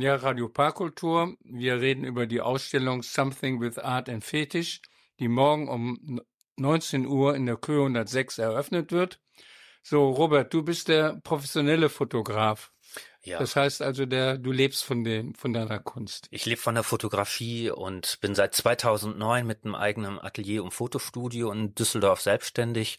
Ja, 0.00 0.14
Radio 0.14 0.48
Parkkultur. 0.48 1.34
Wir 1.42 1.80
reden 1.80 2.04
über 2.04 2.28
die 2.28 2.40
Ausstellung 2.40 3.02
Something 3.02 3.60
with 3.60 3.78
Art 3.78 4.08
and 4.08 4.22
Fetish, 4.22 4.80
die 5.18 5.26
morgen 5.26 5.68
um 5.68 6.20
19 6.56 7.04
Uhr 7.04 7.34
in 7.34 7.46
der 7.46 7.56
Kö 7.56 7.80
106 7.80 8.38
eröffnet 8.38 8.92
wird. 8.92 9.18
So, 9.82 10.08
Robert, 10.10 10.54
du 10.54 10.62
bist 10.62 10.86
der 10.86 11.20
professionelle 11.24 11.88
Fotograf. 11.88 12.70
Ja. 13.24 13.40
Das 13.40 13.56
heißt 13.56 13.82
also, 13.82 14.06
der, 14.06 14.38
du 14.38 14.52
lebst 14.52 14.84
von 14.84 15.02
dem, 15.02 15.34
von 15.34 15.52
deiner 15.52 15.80
Kunst. 15.80 16.28
Ich 16.30 16.46
lebe 16.46 16.60
von 16.60 16.76
der 16.76 16.84
Fotografie 16.84 17.70
und 17.70 18.18
bin 18.20 18.36
seit 18.36 18.54
2009 18.54 19.44
mit 19.44 19.64
einem 19.64 19.74
eigenen 19.74 20.20
Atelier 20.20 20.62
und 20.62 20.72
Fotostudio 20.72 21.50
in 21.50 21.74
Düsseldorf 21.74 22.20
selbstständig 22.20 22.98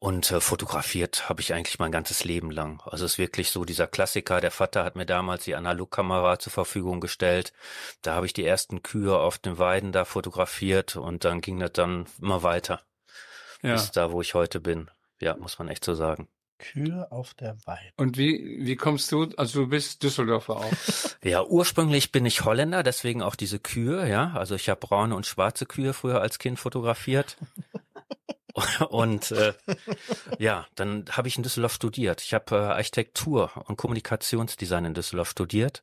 und 0.00 0.30
äh, 0.30 0.40
fotografiert 0.40 1.28
habe 1.28 1.40
ich 1.40 1.52
eigentlich 1.54 1.78
mein 1.78 1.90
ganzes 1.92 2.24
Leben 2.24 2.50
lang. 2.50 2.80
Also 2.86 3.04
es 3.04 3.12
ist 3.12 3.18
wirklich 3.18 3.50
so 3.50 3.64
dieser 3.64 3.86
Klassiker. 3.86 4.40
Der 4.40 4.50
Vater 4.50 4.84
hat 4.84 4.96
mir 4.96 5.06
damals 5.06 5.44
die 5.44 5.54
Analogkamera 5.56 6.38
zur 6.38 6.52
Verfügung 6.52 7.00
gestellt. 7.00 7.52
Da 8.02 8.14
habe 8.14 8.26
ich 8.26 8.32
die 8.32 8.44
ersten 8.44 8.82
Kühe 8.82 9.16
auf 9.18 9.38
den 9.38 9.58
Weiden 9.58 9.92
da 9.92 10.04
fotografiert 10.04 10.96
und 10.96 11.24
dann 11.24 11.40
ging 11.40 11.58
das 11.58 11.72
dann 11.72 12.06
immer 12.22 12.42
weiter 12.42 12.80
Ja. 13.62 13.72
bis 13.72 13.90
da, 13.90 14.12
wo 14.12 14.20
ich 14.20 14.34
heute 14.34 14.60
bin. 14.60 14.90
Ja, 15.20 15.36
muss 15.36 15.58
man 15.58 15.68
echt 15.68 15.84
so 15.84 15.94
sagen. 15.94 16.28
Kühe 16.60 17.10
auf 17.12 17.34
der 17.34 17.56
Weide. 17.66 17.92
Und 17.96 18.18
wie, 18.18 18.58
wie 18.62 18.74
kommst 18.76 19.12
du, 19.12 19.28
also 19.36 19.60
du 19.62 19.68
bist 19.68 20.02
Düsseldorfer 20.02 20.56
auch. 20.56 20.72
Ja, 21.24 21.42
ursprünglich 21.44 22.12
bin 22.12 22.24
ich 22.26 22.44
Holländer, 22.44 22.84
deswegen 22.84 23.22
auch 23.22 23.34
diese 23.34 23.58
Kühe, 23.58 24.08
ja. 24.08 24.32
Also 24.34 24.54
ich 24.54 24.68
habe 24.68 24.78
braune 24.78 25.16
und 25.16 25.26
schwarze 25.26 25.66
Kühe 25.66 25.92
früher 25.92 26.20
als 26.20 26.38
Kind 26.38 26.60
fotografiert. 26.60 27.36
und 28.90 29.30
äh, 29.32 29.54
ja, 30.38 30.66
dann 30.74 31.04
habe 31.10 31.28
ich 31.28 31.36
in 31.36 31.42
Düsseldorf 31.42 31.74
studiert. 31.74 32.22
Ich 32.22 32.34
habe 32.34 32.56
äh, 32.56 32.58
Architektur 32.58 33.50
und 33.66 33.76
Kommunikationsdesign 33.76 34.86
in 34.86 34.94
Düsseldorf 34.94 35.30
studiert 35.30 35.82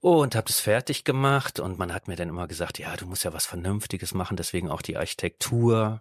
und 0.00 0.34
habe 0.34 0.46
das 0.46 0.60
fertig 0.60 1.04
gemacht 1.04 1.60
und 1.60 1.78
man 1.78 1.92
hat 1.92 2.08
mir 2.08 2.16
dann 2.16 2.28
immer 2.28 2.48
gesagt, 2.48 2.78
ja, 2.78 2.96
du 2.96 3.06
musst 3.06 3.24
ja 3.24 3.32
was 3.32 3.46
Vernünftiges 3.46 4.14
machen, 4.14 4.36
deswegen 4.36 4.70
auch 4.70 4.82
die 4.82 4.96
Architektur. 4.96 6.00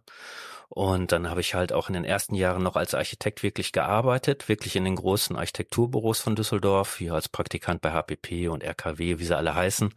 Und 0.69 1.11
dann 1.11 1.29
habe 1.29 1.41
ich 1.41 1.55
halt 1.55 1.73
auch 1.73 1.89
in 1.89 1.95
den 1.95 2.05
ersten 2.05 2.35
Jahren 2.35 2.61
noch 2.61 2.75
als 2.75 2.93
Architekt 2.93 3.41
wirklich 3.41 3.71
gearbeitet, 3.71 4.47
wirklich 4.47 4.75
in 4.75 4.85
den 4.85 4.95
großen 4.95 5.35
Architekturbüros 5.35 6.19
von 6.19 6.35
Düsseldorf, 6.35 6.97
hier 6.97 7.15
als 7.15 7.27
Praktikant 7.27 7.81
bei 7.81 7.91
HPP 7.91 8.49
und 8.49 8.63
RKW, 8.63 9.17
wie 9.17 9.25
sie 9.25 9.35
alle 9.35 9.55
heißen. 9.55 9.93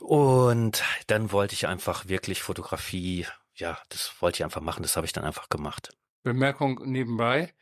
Und 0.00 0.82
dann 1.06 1.30
wollte 1.30 1.54
ich 1.54 1.68
einfach 1.68 2.08
wirklich 2.08 2.42
Fotografie, 2.42 3.26
ja, 3.56 3.78
das 3.88 4.12
wollte 4.20 4.36
ich 4.38 4.44
einfach 4.44 4.60
machen, 4.60 4.82
das 4.82 4.96
habe 4.96 5.06
ich 5.06 5.12
dann 5.12 5.24
einfach 5.24 5.48
gemacht. 5.48 5.90
Bemerkung 6.22 6.80
nebenbei. 6.84 7.54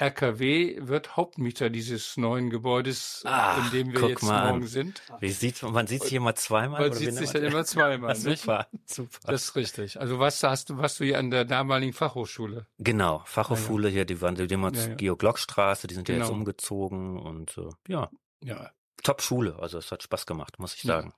RKW 0.00 0.78
wird 0.80 1.16
Hauptmieter 1.18 1.68
dieses 1.68 2.16
neuen 2.16 2.48
Gebäudes, 2.48 3.22
Ah, 3.26 3.58
in 3.58 3.70
dem 3.70 3.92
wir 3.92 4.08
jetzt 4.08 4.22
mal 4.22 4.40
an. 4.40 4.48
morgen 4.48 4.66
sind. 4.66 5.02
Wie 5.20 5.30
sieht, 5.30 5.62
man 5.62 5.86
sieht 5.86 6.02
sich 6.02 6.14
immer 6.14 6.34
zweimal? 6.34 6.80
Man 6.88 6.92
sieht 6.94 7.12
sich 7.14 7.30
dann 7.30 7.42
immer 7.44 7.66
zweimal. 7.66 8.14
nicht? 8.18 8.40
Super, 8.40 8.66
super. 8.86 9.18
Das 9.30 9.44
ist 9.44 9.56
richtig. 9.56 10.00
Also 10.00 10.18
was 10.18 10.42
hast 10.42 10.70
du, 10.70 10.78
warst 10.78 11.00
du 11.00 11.04
hier 11.04 11.18
an 11.18 11.30
der 11.30 11.44
damaligen 11.44 11.92
Fachhochschule? 11.92 12.66
Genau, 12.78 13.22
Fachhochschule 13.26 13.90
hier, 13.90 14.06
die 14.06 14.22
waren 14.22 14.36
die 14.36 14.48
waren 14.58 14.72
Ja, 14.74 14.86
ja. 14.88 14.94
Georg-Glock-Straße, 14.94 15.86
die 15.86 15.94
sind 15.94 16.08
ja 16.08 16.14
jetzt 16.14 16.24
Genau. 16.28 16.38
umgezogen 16.38 17.18
und 17.18 17.58
äh, 17.58 17.68
ja, 17.92 18.10
Ja. 18.42 18.70
Top-Schule, 19.02 19.58
also 19.58 19.76
es 19.76 19.92
hat 19.92 20.02
Spaß 20.02 20.24
gemacht, 20.24 20.58
muss 20.58 20.74
ich 20.74 20.84
Ja. 20.84 20.94
sagen. 20.96 21.12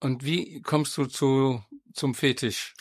Und 0.00 0.24
wie 0.24 0.60
kommst 0.62 0.96
du 0.96 1.06
zu, 1.06 1.62
zum 1.92 2.14
Fetisch? 2.16 2.74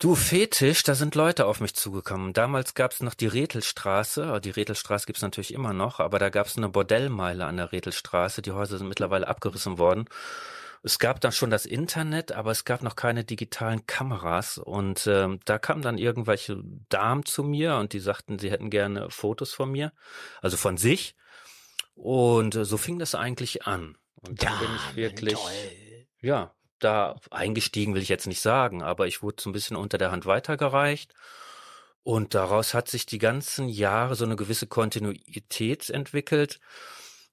Du 0.00 0.14
Fetisch, 0.14 0.82
da 0.82 0.94
sind 0.94 1.14
Leute 1.14 1.44
auf 1.44 1.60
mich 1.60 1.74
zugekommen. 1.74 2.32
Damals 2.32 2.72
gab's 2.72 3.02
noch 3.02 3.12
die 3.12 3.26
Rethelstraße, 3.26 4.40
die 4.40 4.48
Rethelstraße 4.48 5.04
gibt's 5.04 5.20
natürlich 5.20 5.52
immer 5.52 5.74
noch, 5.74 6.00
aber 6.00 6.18
da 6.18 6.30
gab's 6.30 6.56
eine 6.56 6.70
Bordellmeile 6.70 7.44
an 7.44 7.58
der 7.58 7.70
Rethelstraße. 7.70 8.40
Die 8.40 8.52
Häuser 8.52 8.78
sind 8.78 8.88
mittlerweile 8.88 9.28
abgerissen 9.28 9.76
worden. 9.76 10.06
Es 10.82 10.98
gab 10.98 11.20
dann 11.20 11.32
schon 11.32 11.50
das 11.50 11.66
Internet, 11.66 12.32
aber 12.32 12.50
es 12.50 12.64
gab 12.64 12.82
noch 12.82 12.96
keine 12.96 13.24
digitalen 13.24 13.84
Kameras. 13.84 14.56
Und 14.56 15.06
ähm, 15.06 15.40
da 15.44 15.58
kamen 15.58 15.82
dann 15.82 15.98
irgendwelche 15.98 16.62
Damen 16.88 17.26
zu 17.26 17.44
mir 17.44 17.76
und 17.76 17.92
die 17.92 18.00
sagten, 18.00 18.38
sie 18.38 18.50
hätten 18.50 18.70
gerne 18.70 19.10
Fotos 19.10 19.52
von 19.52 19.70
mir, 19.70 19.92
also 20.40 20.56
von 20.56 20.78
sich. 20.78 21.14
Und 21.94 22.54
äh, 22.54 22.64
so 22.64 22.78
fing 22.78 22.98
das 22.98 23.14
eigentlich 23.14 23.66
an. 23.66 23.98
Und 24.14 24.42
dann 24.42 24.58
bin 24.60 24.70
ich 24.74 24.96
wirklich, 24.96 25.36
ja, 26.22 26.54
da 26.80 27.16
eingestiegen 27.30 27.94
will 27.94 28.02
ich 28.02 28.08
jetzt 28.08 28.26
nicht 28.26 28.40
sagen, 28.40 28.82
aber 28.82 29.06
ich 29.06 29.22
wurde 29.22 29.42
so 29.42 29.50
ein 29.50 29.52
bisschen 29.52 29.76
unter 29.76 29.98
der 29.98 30.10
Hand 30.10 30.26
weitergereicht. 30.26 31.14
Und 32.02 32.34
daraus 32.34 32.74
hat 32.74 32.88
sich 32.88 33.06
die 33.06 33.18
ganzen 33.18 33.68
Jahre 33.68 34.14
so 34.16 34.24
eine 34.24 34.36
gewisse 34.36 34.66
Kontinuität 34.66 35.90
entwickelt. 35.90 36.60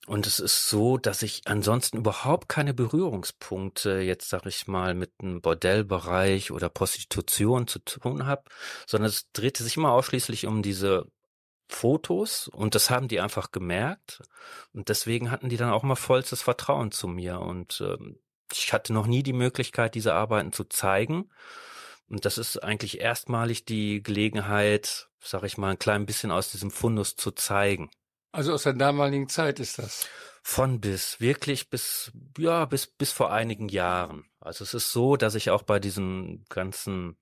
Und 0.07 0.25
es 0.27 0.39
ist 0.39 0.69
so, 0.69 0.97
dass 0.97 1.21
ich 1.21 1.41
ansonsten 1.45 1.97
überhaupt 1.97 2.47
keine 2.47 2.73
Berührungspunkte 2.73 3.99
jetzt, 3.99 4.29
sag 4.29 4.45
ich 4.45 4.67
mal, 4.67 4.93
mit 4.93 5.11
einem 5.19 5.41
Bordellbereich 5.41 6.51
oder 6.51 6.69
Prostitution 6.69 7.67
zu 7.67 7.79
tun 7.79 8.25
habe, 8.25 8.43
sondern 8.85 9.09
es 9.09 9.31
drehte 9.33 9.63
sich 9.63 9.77
immer 9.77 9.91
ausschließlich 9.91 10.47
um 10.47 10.61
diese 10.61 11.07
Fotos 11.69 12.47
und 12.47 12.75
das 12.75 12.89
haben 12.89 13.09
die 13.09 13.19
einfach 13.19 13.51
gemerkt 13.51 14.21
und 14.71 14.89
deswegen 14.89 15.31
hatten 15.31 15.49
die 15.49 15.57
dann 15.57 15.71
auch 15.71 15.83
mal 15.83 15.95
vollstes 15.95 16.41
Vertrauen 16.41 16.91
zu 16.91 17.09
mir 17.09 17.41
und 17.41 17.81
ähm, 17.81 18.19
ich 18.51 18.73
hatte 18.73 18.93
noch 18.93 19.07
nie 19.07 19.23
die 19.23 19.33
Möglichkeit, 19.33 19.95
diese 19.95 20.13
Arbeiten 20.13 20.51
zu 20.51 20.63
zeigen 20.65 21.29
und 22.09 22.25
das 22.25 22.37
ist 22.37 22.63
eigentlich 22.63 23.01
erstmalig 23.01 23.65
die 23.65 24.01
Gelegenheit, 24.01 25.09
sag 25.21 25.43
ich 25.43 25.57
mal, 25.57 25.71
ein 25.71 25.79
klein 25.79 26.05
bisschen 26.05 26.31
aus 26.31 26.51
diesem 26.51 26.71
Fundus 26.71 27.15
zu 27.15 27.31
zeigen. 27.31 27.91
Also 28.31 28.53
aus 28.53 28.63
der 28.63 28.73
damaligen 28.73 29.29
Zeit 29.29 29.59
ist 29.59 29.79
das. 29.79 30.07
Von 30.41 30.79
bis, 30.79 31.19
wirklich 31.19 31.69
bis, 31.69 32.11
ja, 32.37 32.65
bis, 32.65 32.87
bis 32.87 33.11
vor 33.11 33.31
einigen 33.31 33.67
Jahren. 33.67 34.25
Also 34.39 34.63
es 34.63 34.73
ist 34.73 34.93
so, 34.93 35.17
dass 35.17 35.35
ich 35.35 35.49
auch 35.49 35.63
bei 35.63 35.79
diesen 35.79 36.45
ganzen 36.47 37.17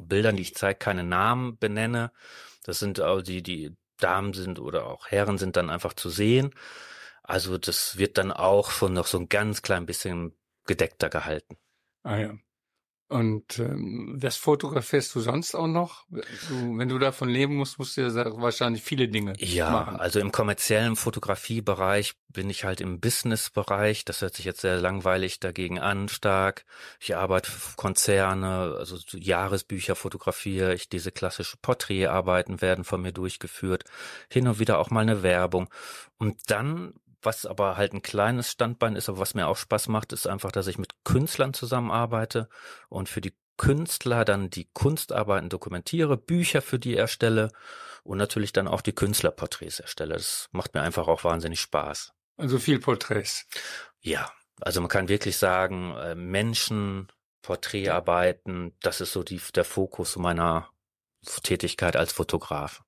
Bildern, 0.00 0.36
die 0.36 0.42
ich 0.42 0.56
zeige, 0.56 0.78
keine 0.78 1.04
Namen 1.04 1.58
benenne. 1.58 2.12
Das 2.64 2.80
sind 2.80 3.00
auch 3.00 3.22
die, 3.22 3.42
die 3.42 3.76
Damen 3.98 4.32
sind 4.32 4.58
oder 4.58 4.86
auch 4.86 5.08
Herren 5.08 5.38
sind 5.38 5.56
dann 5.56 5.70
einfach 5.70 5.92
zu 5.92 6.10
sehen. 6.10 6.52
Also 7.22 7.58
das 7.58 7.96
wird 7.98 8.18
dann 8.18 8.32
auch 8.32 8.72
schon 8.72 8.94
noch 8.94 9.06
so 9.06 9.18
ein 9.18 9.28
ganz 9.28 9.62
klein 9.62 9.86
bisschen 9.86 10.34
gedeckter 10.70 11.08
gehalten. 11.10 11.56
Ah 12.04 12.16
ja. 12.18 12.34
Und 13.08 13.58
ähm, 13.58 14.18
was 14.22 14.36
fotografierst 14.36 15.12
du 15.16 15.20
sonst 15.20 15.56
auch 15.56 15.66
noch? 15.66 16.04
Du, 16.10 16.78
wenn 16.78 16.88
du 16.88 16.96
davon 17.00 17.28
leben 17.28 17.56
musst, 17.56 17.76
musst 17.80 17.96
du 17.96 18.02
ja 18.02 18.40
wahrscheinlich 18.40 18.84
viele 18.84 19.08
Dinge 19.08 19.32
Ja, 19.38 19.68
machen. 19.68 19.96
also 19.96 20.20
im 20.20 20.30
kommerziellen 20.30 20.94
Fotografiebereich 20.94 22.14
bin 22.28 22.48
ich 22.48 22.62
halt 22.62 22.80
im 22.80 23.00
Businessbereich. 23.00 24.04
Das 24.04 24.20
hört 24.22 24.36
sich 24.36 24.44
jetzt 24.44 24.60
sehr 24.60 24.76
langweilig 24.80 25.40
dagegen 25.40 25.80
an, 25.80 26.08
stark. 26.08 26.64
Ich 27.00 27.16
arbeite 27.16 27.50
für 27.50 27.74
Konzerne, 27.74 28.76
also 28.78 28.96
so 28.96 29.18
Jahresbücher 29.18 29.96
fotografiere 29.96 30.72
ich. 30.74 30.88
Diese 30.88 31.10
klassische 31.10 31.56
Porträtarbeiten 31.56 32.60
werden 32.60 32.84
von 32.84 33.02
mir 33.02 33.12
durchgeführt. 33.12 33.82
Hin 34.30 34.46
und 34.46 34.60
wieder 34.60 34.78
auch 34.78 34.90
mal 34.90 35.00
eine 35.00 35.24
Werbung. 35.24 35.68
Und 36.18 36.48
dann 36.48 36.94
was 37.22 37.46
aber 37.46 37.76
halt 37.76 37.92
ein 37.92 38.02
kleines 38.02 38.50
Standbein 38.50 38.96
ist, 38.96 39.08
aber 39.08 39.18
was 39.18 39.34
mir 39.34 39.48
auch 39.48 39.56
Spaß 39.56 39.88
macht, 39.88 40.12
ist 40.12 40.26
einfach, 40.26 40.52
dass 40.52 40.66
ich 40.66 40.78
mit 40.78 41.04
Künstlern 41.04 41.54
zusammenarbeite 41.54 42.48
und 42.88 43.08
für 43.08 43.20
die 43.20 43.34
Künstler 43.56 44.24
dann 44.24 44.48
die 44.48 44.70
Kunstarbeiten 44.72 45.50
dokumentiere, 45.50 46.16
Bücher 46.16 46.62
für 46.62 46.78
die 46.78 46.96
erstelle 46.96 47.50
und 48.04 48.16
natürlich 48.16 48.52
dann 48.52 48.66
auch 48.66 48.80
die 48.80 48.94
Künstlerporträts 48.94 49.80
erstelle. 49.80 50.14
Das 50.14 50.48
macht 50.52 50.72
mir 50.72 50.80
einfach 50.80 51.08
auch 51.08 51.24
wahnsinnig 51.24 51.60
Spaß. 51.60 52.12
Also 52.38 52.58
viel 52.58 52.80
Porträts. 52.80 53.46
Ja, 54.00 54.32
also 54.60 54.80
man 54.80 54.88
kann 54.88 55.08
wirklich 55.08 55.36
sagen, 55.36 55.94
äh, 55.96 56.14
Menschen, 56.14 57.08
Porträtarbeiten, 57.42 58.74
das 58.80 59.00
ist 59.00 59.12
so 59.12 59.22
die, 59.22 59.40
der 59.54 59.64
Fokus 59.64 60.16
meiner 60.16 60.70
Tätigkeit 61.42 61.96
als 61.96 62.12
Fotograf. 62.12 62.82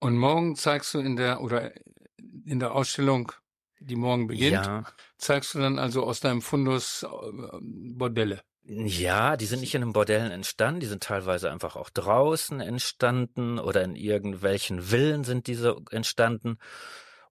Und 0.00 0.16
morgen 0.16 0.56
zeigst 0.56 0.94
du 0.94 0.98
in 0.98 1.16
der 1.16 1.40
oder 1.40 1.72
in 2.44 2.58
der 2.58 2.72
Ausstellung, 2.72 3.32
die 3.80 3.96
morgen 3.96 4.26
beginnt, 4.26 4.52
Ja. 4.64 4.84
zeigst 5.18 5.54
du 5.54 5.58
dann 5.58 5.78
also 5.78 6.04
aus 6.04 6.20
deinem 6.20 6.42
Fundus 6.42 7.02
äh, 7.02 7.08
Bordelle. 7.60 8.42
Ja, 8.64 9.36
die 9.36 9.46
sind 9.46 9.60
nicht 9.60 9.74
in 9.74 9.80
den 9.80 9.92
Bordellen 9.92 10.30
entstanden, 10.30 10.80
die 10.80 10.86
sind 10.86 11.02
teilweise 11.02 11.50
einfach 11.50 11.76
auch 11.76 11.90
draußen 11.90 12.60
entstanden 12.60 13.58
oder 13.58 13.82
in 13.82 13.96
irgendwelchen 13.96 14.82
Villen 14.82 15.24
sind 15.24 15.46
diese 15.46 15.76
entstanden. 15.90 16.58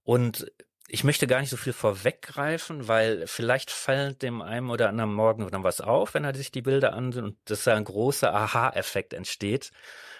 Und 0.04 0.52
ich 0.88 1.04
möchte 1.04 1.28
gar 1.28 1.40
nicht 1.40 1.52
so 1.52 1.56
viel 1.58 1.72
vorweggreifen, 1.72 2.88
weil 2.88 3.28
vielleicht 3.28 3.70
fällt 3.70 4.24
dem 4.24 4.42
einen 4.42 4.72
oder 4.72 4.90
anderen 4.90 5.14
morgen 5.14 5.48
dann 5.50 5.64
was 5.64 5.82
auf, 5.82 6.16
wenn 6.16 6.26
er 6.26 6.36
sich 6.36 6.52
die 6.52 6.64
Bilder 6.64 6.94
ansieht 6.94 7.24
und 7.24 7.38
dass 7.46 7.64
da 7.64 7.76
ein 7.76 7.84
großer 7.86 8.34
Aha-Effekt 8.34 9.14
entsteht. 9.14 9.70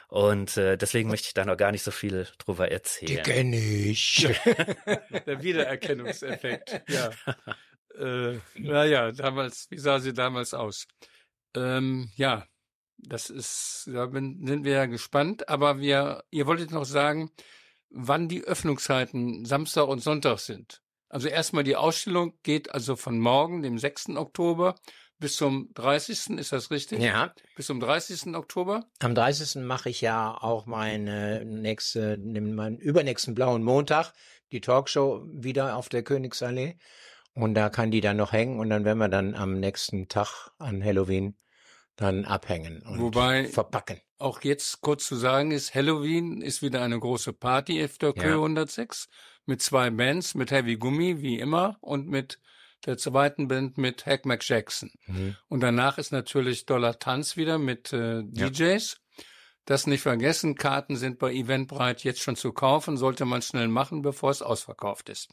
Und 0.10 0.58
äh, 0.58 0.76
deswegen 0.76 1.10
möchte 1.10 1.28
ich 1.28 1.34
da 1.36 1.46
noch 1.46 1.56
gar 1.56 1.72
nicht 1.72 1.84
so 1.84 1.92
viel 1.92 2.28
drüber 2.40 2.66
Die 2.68 2.74
erzählen. 2.74 3.24
kenne 3.24 3.58
ich. 3.58 4.28
Der 5.28 5.44
Wiedererkennungseffekt. 5.44 6.82
ja. 6.90 7.12
Äh, 7.96 8.40
naja, 8.56 9.12
damals, 9.12 9.68
wie 9.70 9.78
sah 9.78 10.00
sie 10.00 10.14
damals 10.14 10.54
aus? 10.56 10.88
Ähm, 11.56 12.10
ja, 12.16 12.48
das 12.98 13.30
ist, 13.30 13.88
da 13.94 14.08
bin, 14.08 14.46
sind 14.48 14.64
wir 14.64 14.74
ja 14.74 14.86
gespannt, 14.88 15.48
aber 15.48 15.80
wir, 15.80 16.24
ihr 16.32 16.48
wolltet 16.48 16.72
noch 16.72 16.86
sagen, 16.86 17.32
wann 17.90 18.28
die 18.28 18.44
Öffnungszeiten 18.44 19.46
Samstag 19.46 19.88
und 19.88 20.00
Sonntag 20.00 20.40
sind. 20.40 20.82
Also 21.08 21.28
erstmal 21.28 21.64
die 21.64 21.76
Ausstellung 21.76 22.38
geht 22.44 22.72
also 22.74 22.96
von 22.96 23.20
morgen, 23.20 23.62
dem 23.62 23.78
6. 23.78 24.10
Oktober, 24.16 24.76
bis 25.20 25.36
zum 25.36 25.70
30. 25.74 26.38
Ist 26.40 26.52
das 26.52 26.72
richtig? 26.72 27.02
Ja. 27.02 27.34
Bis 27.56 27.68
zum 27.68 27.80
30. 27.80 28.36
Oktober? 28.36 28.86
Am 29.00 29.14
30. 29.16 29.64
mache 29.64 29.90
ich 29.90 30.02
ja 30.02 30.32
auch 30.34 30.66
meine 30.66 31.44
nächste, 31.46 32.18
meinen 32.18 32.78
übernächsten 32.78 33.36
blauen 33.36 33.64
Montag, 33.64 34.14
die 34.52 34.62
Talkshow 34.62 35.24
wieder 35.28 35.76
auf 35.76 35.90
der 35.90 36.04
Königsallee. 36.04 36.78
Und 37.34 37.54
da 37.54 37.70
kann 37.70 37.92
die 37.92 38.02
dann 38.02 38.18
noch 38.18 38.32
hängen 38.34 38.60
und 38.60 38.70
dann 38.70 38.86
werden 38.86 38.98
wir 38.98 39.08
dann 39.10 39.36
am 39.36 39.60
nächsten 39.60 40.08
Tag 40.08 40.52
an 40.58 40.84
Halloween 40.84 41.36
dann 41.96 42.26
abhängen 42.26 42.82
und 42.82 43.00
Wobei 43.00 43.48
verpacken. 43.48 44.00
auch 44.18 44.42
jetzt 44.42 44.82
kurz 44.82 45.06
zu 45.06 45.16
sagen 45.16 45.52
ist, 45.52 45.76
Halloween 45.76 46.42
ist 46.42 46.62
wieder 46.62 46.82
eine 46.82 46.98
große 47.00 47.34
Party 47.34 47.84
auf 47.84 47.98
der 47.98 48.14
Ja. 48.16 48.24
Kö 48.24 48.34
106 48.36 49.10
mit 49.46 49.62
zwei 49.62 49.90
Bands, 49.90 50.34
mit 50.34 50.52
Heavy 50.52 50.78
Gummi 50.78 51.22
wie 51.22 51.40
immer 51.40 51.78
und 51.82 52.08
mit 52.08 52.40
der 52.86 52.98
zweiten 52.98 53.48
Band 53.48 53.78
mit 53.78 54.06
Hack 54.06 54.26
Mac 54.26 54.48
Jackson. 54.48 54.92
Mhm. 55.08 55.36
Und 55.48 55.62
danach 55.62 55.98
ist 55.98 56.12
natürlich 56.12 56.66
Dollar 56.66 57.00
Tanz 57.00 57.38
wieder 57.38 57.58
mit 57.58 57.94
äh, 57.94 58.22
Ja. 58.34 58.50
DJs. 58.50 58.98
Das 59.66 59.86
nicht 59.86 60.02
vergessen, 60.02 60.56
Karten 60.56 60.96
sind 60.96 61.20
bei 61.20 61.32
Eventbrite 61.32 62.04
jetzt 62.04 62.22
schon 62.22 62.36
zu 62.36 62.52
kaufen, 62.54 62.98
sollte 62.98 63.26
man 63.26 63.42
schnell 63.44 63.68
machen, 63.68 64.02
bevor 64.02 64.32
es 64.32 64.42
ausverkauft 64.42 65.10
ist. 65.10 65.30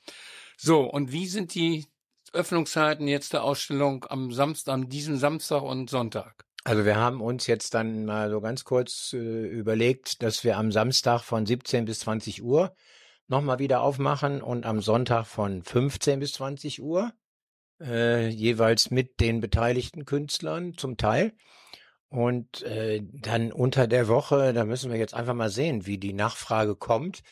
So, 0.59 0.81
und 0.81 1.11
wie 1.11 1.27
sind 1.27 1.55
die 1.55 1.87
Öffnungszeiten 2.35 3.09
jetzt 3.09 3.33
der 3.33 3.45
Ausstellung 3.45 4.05
am 4.11 4.33
Samstag, 4.33 4.75
an 4.75 4.89
diesem 4.89 5.17
Samstag 5.17 5.63
und 5.63 5.89
Sonntag? 5.89 6.45
Also 6.65 6.85
wir 6.85 6.97
haben 6.97 7.21
uns 7.21 7.47
jetzt 7.47 7.75
dann 7.75 8.05
mal 8.05 8.29
so 8.29 8.41
ganz 8.41 8.65
kurz 8.65 9.13
äh, 9.13 9.47
überlegt, 9.47 10.23
dass 10.23 10.43
wir 10.45 10.59
am 10.59 10.73
Samstag 10.73 11.23
von 11.23 11.47
17 11.47 11.85
bis 11.85 12.01
20 12.01 12.43
Uhr 12.43 12.75
nochmal 13.29 13.59
wieder 13.59 13.81
aufmachen 13.81 14.43
und 14.43 14.67
am 14.67 14.81
Sonntag 14.83 15.27
von 15.27 15.63
15 15.63 16.21
bis 16.21 16.33
20 16.35 16.83
Uhr, 16.83 17.13
äh, 17.81 18.29
jeweils 18.29 18.91
mit 18.91 19.21
den 19.21 19.41
beteiligten 19.41 20.05
Künstlern 20.05 20.77
zum 20.77 20.97
Teil. 20.97 21.33
Und 22.09 22.63
äh, 22.63 23.03
dann 23.03 23.53
unter 23.53 23.87
der 23.87 24.09
Woche, 24.09 24.53
da 24.53 24.65
müssen 24.65 24.91
wir 24.91 24.99
jetzt 24.99 25.15
einfach 25.15 25.35
mal 25.35 25.51
sehen, 25.51 25.87
wie 25.87 25.99
die 25.99 26.13
Nachfrage 26.13 26.77
kommt. 26.77 27.23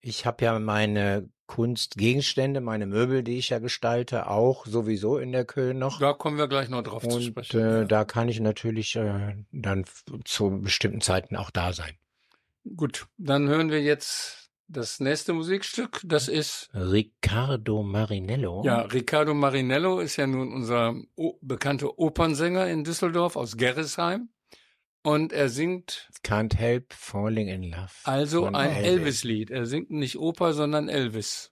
Ich 0.00 0.26
habe 0.26 0.44
ja 0.44 0.58
meine 0.58 1.28
Kunstgegenstände, 1.46 2.60
meine 2.62 2.86
Möbel, 2.86 3.22
die 3.22 3.36
ich 3.36 3.50
ja 3.50 3.58
gestalte, 3.58 4.28
auch 4.28 4.64
sowieso 4.66 5.18
in 5.18 5.32
der 5.32 5.44
Köln 5.44 5.78
noch. 5.78 5.98
Da 6.00 6.14
kommen 6.14 6.38
wir 6.38 6.48
gleich 6.48 6.70
noch 6.70 6.82
drauf 6.82 7.02
zu 7.06 7.16
Und 7.16 7.22
sprechen. 7.22 7.60
äh, 7.60 7.86
da 7.86 8.04
kann 8.04 8.28
ich 8.28 8.40
natürlich 8.40 8.96
äh, 8.96 9.36
dann 9.52 9.84
zu 10.24 10.62
bestimmten 10.62 11.02
Zeiten 11.02 11.36
auch 11.36 11.50
da 11.50 11.72
sein. 11.74 11.92
Gut, 12.76 13.06
dann 13.18 13.48
hören 13.48 13.70
wir 13.70 13.82
jetzt 13.82 14.41
das 14.68 15.00
nächste 15.00 15.32
Musikstück. 15.32 16.00
Das 16.04 16.28
ist 16.28 16.70
Riccardo 16.74 17.82
Marinello. 17.82 18.62
ja 18.64 18.80
Riccardo 18.82 19.34
Marinello 19.34 20.00
ist 20.00 20.16
ja 20.16 20.26
nun 20.26 20.52
unser 20.52 20.94
o 21.16 21.38
bekannter 21.42 21.98
Opernsänger 21.98 22.68
in 22.68 22.84
Düsseldorf 22.84 23.36
aus 23.36 23.56
Gerresheim 23.56 24.30
und 25.02 25.32
er 25.32 25.48
singt 25.48 26.08
Can't 26.24 26.56
help 26.56 26.92
falling 26.92 27.48
in 27.48 27.64
love. 27.64 27.90
also 28.04 28.46
ein 28.46 28.70
Elvis. 28.70 28.86
Elvis-Lied. 29.24 29.50
Er 29.50 29.66
singt 29.66 29.90
nicht 29.90 30.16
Oper, 30.18 30.52
sondern 30.52 30.88
Elvis. 30.88 31.51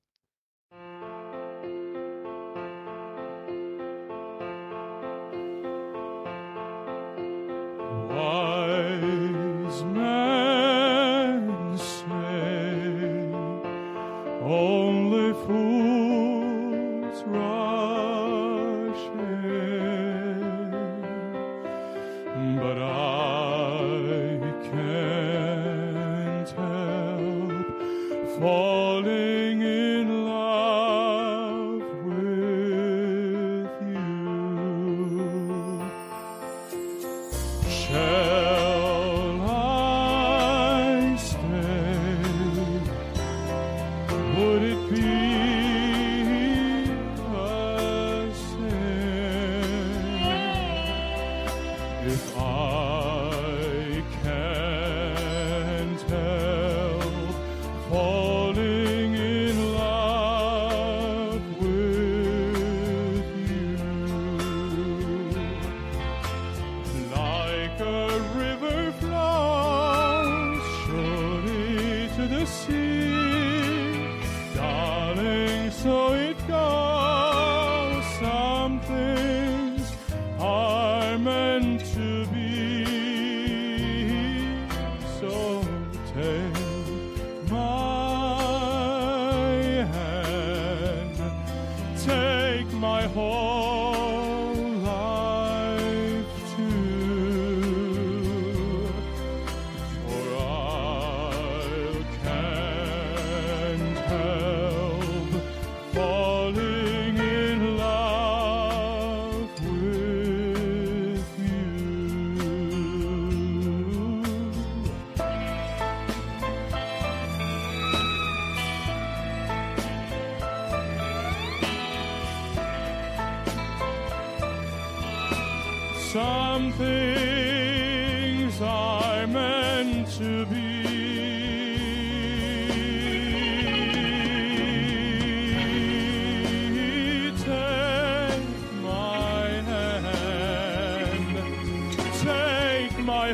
Falling 28.41 29.40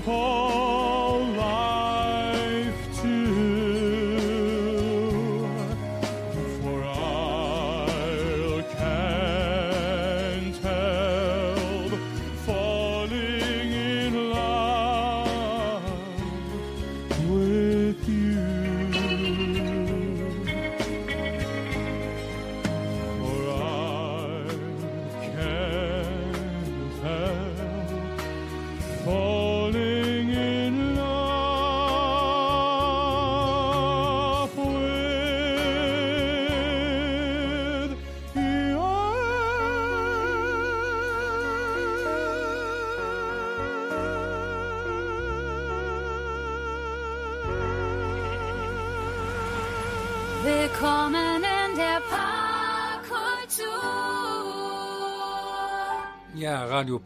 take 0.01 0.07
my 0.07 0.76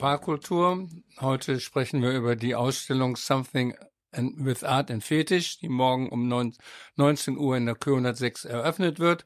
Parkkultur. 0.00 0.88
Heute 1.20 1.60
sprechen 1.60 2.00
wir 2.00 2.12
über 2.12 2.34
die 2.34 2.54
Ausstellung 2.54 3.16
Something 3.16 3.74
with 4.12 4.64
Art 4.64 4.90
and 4.90 5.04
Fetisch, 5.04 5.58
die 5.58 5.68
morgen 5.68 6.08
um 6.08 6.26
9, 6.26 6.56
19 6.96 7.36
Uhr 7.36 7.58
in 7.58 7.66
der 7.66 7.74
Kö 7.74 7.90
106 7.90 8.46
eröffnet 8.46 8.98
wird. 8.98 9.24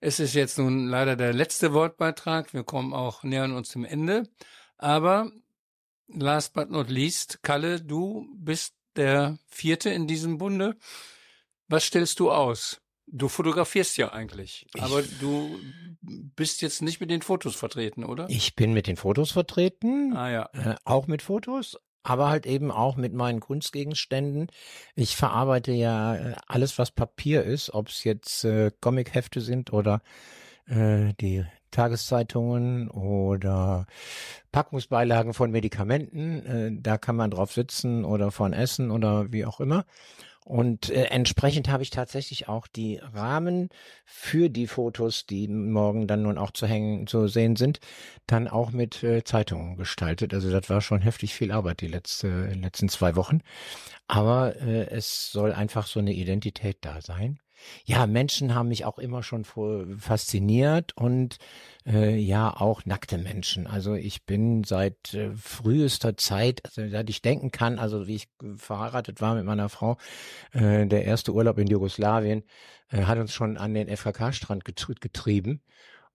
Es 0.00 0.18
ist 0.18 0.34
jetzt 0.34 0.58
nun 0.58 0.88
leider 0.88 1.14
der 1.14 1.32
letzte 1.32 1.72
Wortbeitrag. 1.72 2.52
Wir 2.52 2.64
kommen 2.64 2.92
auch 2.92 3.22
nähern 3.22 3.52
uns 3.52 3.68
dem 3.68 3.84
Ende. 3.84 4.28
Aber 4.76 5.30
last 6.08 6.52
but 6.52 6.68
not 6.68 6.90
least, 6.90 7.44
Kalle, 7.44 7.80
du 7.80 8.26
bist 8.34 8.74
der 8.96 9.38
Vierte 9.46 9.90
in 9.90 10.08
diesem 10.08 10.36
Bunde. 10.36 10.76
Was 11.68 11.84
stellst 11.84 12.18
du 12.18 12.32
aus? 12.32 12.81
Du 13.06 13.28
fotografierst 13.28 13.96
ja 13.98 14.12
eigentlich, 14.12 14.66
aber 14.78 15.02
du 15.20 15.58
bist 16.00 16.62
jetzt 16.62 16.82
nicht 16.82 17.00
mit 17.00 17.10
den 17.10 17.22
Fotos 17.22 17.54
vertreten, 17.56 18.04
oder? 18.04 18.26
Ich 18.30 18.54
bin 18.56 18.72
mit 18.72 18.86
den 18.86 18.96
Fotos 18.96 19.32
vertreten, 19.32 20.16
Ah 20.16 20.30
ja. 20.30 20.48
äh, 20.52 20.76
auch 20.84 21.06
mit 21.08 21.20
Fotos, 21.20 21.78
aber 22.04 22.28
halt 22.28 22.46
eben 22.46 22.70
auch 22.70 22.96
mit 22.96 23.12
meinen 23.12 23.40
Kunstgegenständen. 23.40 24.48
Ich 24.94 25.16
verarbeite 25.16 25.72
ja 25.72 26.14
äh, 26.14 26.34
alles, 26.46 26.78
was 26.78 26.90
Papier 26.90 27.42
ist, 27.44 27.74
ob 27.74 27.88
es 27.88 28.04
jetzt 28.04 28.44
äh, 28.44 28.70
Comichefte 28.80 29.40
sind 29.40 29.72
oder 29.72 30.00
äh, 30.66 31.12
die 31.20 31.44
Tageszeitungen 31.70 32.90
oder 32.90 33.86
Packungsbeilagen 34.52 35.34
von 35.34 35.50
Medikamenten. 35.50 36.46
Äh, 36.46 36.70
da 36.80 36.98
kann 36.98 37.16
man 37.16 37.30
drauf 37.30 37.52
sitzen 37.52 38.04
oder 38.04 38.30
von 38.30 38.52
Essen 38.52 38.90
oder 38.90 39.32
wie 39.32 39.44
auch 39.44 39.60
immer. 39.60 39.84
Und 40.44 40.90
äh, 40.90 41.04
entsprechend 41.04 41.68
habe 41.68 41.84
ich 41.84 41.90
tatsächlich 41.90 42.48
auch 42.48 42.66
die 42.66 42.96
Rahmen 42.96 43.68
für 44.04 44.50
die 44.50 44.66
Fotos, 44.66 45.24
die 45.24 45.46
morgen 45.46 46.08
dann 46.08 46.22
nun 46.22 46.36
auch 46.36 46.50
zu 46.50 46.66
hängen, 46.66 47.06
zu 47.06 47.28
sehen 47.28 47.54
sind, 47.54 47.78
dann 48.26 48.48
auch 48.48 48.72
mit 48.72 49.04
äh, 49.04 49.22
Zeitungen 49.22 49.76
gestaltet. 49.76 50.34
Also 50.34 50.50
das 50.50 50.68
war 50.68 50.80
schon 50.80 51.00
heftig 51.00 51.34
viel 51.34 51.52
Arbeit 51.52 51.80
die 51.80 51.86
letzte, 51.86 52.46
letzten 52.54 52.88
zwei 52.88 53.14
Wochen. 53.14 53.42
Aber 54.08 54.56
äh, 54.56 54.88
es 54.90 55.30
soll 55.30 55.52
einfach 55.52 55.86
so 55.86 56.00
eine 56.00 56.12
Identität 56.12 56.78
da 56.80 57.00
sein. 57.00 57.38
Ja, 57.84 58.06
Menschen 58.06 58.54
haben 58.54 58.68
mich 58.68 58.84
auch 58.84 58.98
immer 58.98 59.22
schon 59.22 59.44
fasziniert 59.44 60.96
und 60.96 61.38
äh, 61.86 62.16
ja, 62.16 62.50
auch 62.50 62.84
nackte 62.84 63.18
Menschen. 63.18 63.66
Also 63.66 63.94
ich 63.94 64.24
bin 64.24 64.64
seit 64.64 65.14
äh, 65.14 65.32
frühester 65.34 66.16
Zeit, 66.16 66.60
also 66.64 66.88
seit 66.88 67.10
ich 67.10 67.22
denken 67.22 67.50
kann, 67.50 67.78
also 67.78 68.06
wie 68.06 68.16
ich 68.16 68.28
verheiratet 68.56 69.20
war 69.20 69.34
mit 69.34 69.44
meiner 69.44 69.68
Frau, 69.68 69.96
äh, 70.52 70.86
der 70.86 71.04
erste 71.04 71.32
Urlaub 71.32 71.58
in 71.58 71.66
Jugoslawien 71.66 72.44
äh, 72.90 73.02
hat 73.04 73.18
uns 73.18 73.32
schon 73.32 73.56
an 73.56 73.74
den 73.74 73.88
FKK-Strand 73.88 74.64
getr 74.64 74.94
getrieben. 75.00 75.62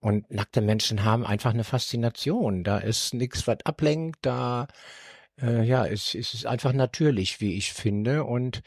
Und 0.00 0.30
nackte 0.30 0.60
Menschen 0.60 1.04
haben 1.04 1.26
einfach 1.26 1.52
eine 1.52 1.64
Faszination. 1.64 2.62
Da 2.62 2.78
ist 2.78 3.14
nichts, 3.14 3.48
was 3.48 3.58
ablenkt, 3.64 4.18
da 4.22 4.68
äh, 5.40 5.64
ja, 5.64 5.86
es, 5.86 6.14
es 6.14 6.34
ist 6.34 6.46
einfach 6.46 6.72
natürlich, 6.72 7.40
wie 7.40 7.54
ich 7.56 7.72
finde. 7.72 8.24
Und 8.24 8.62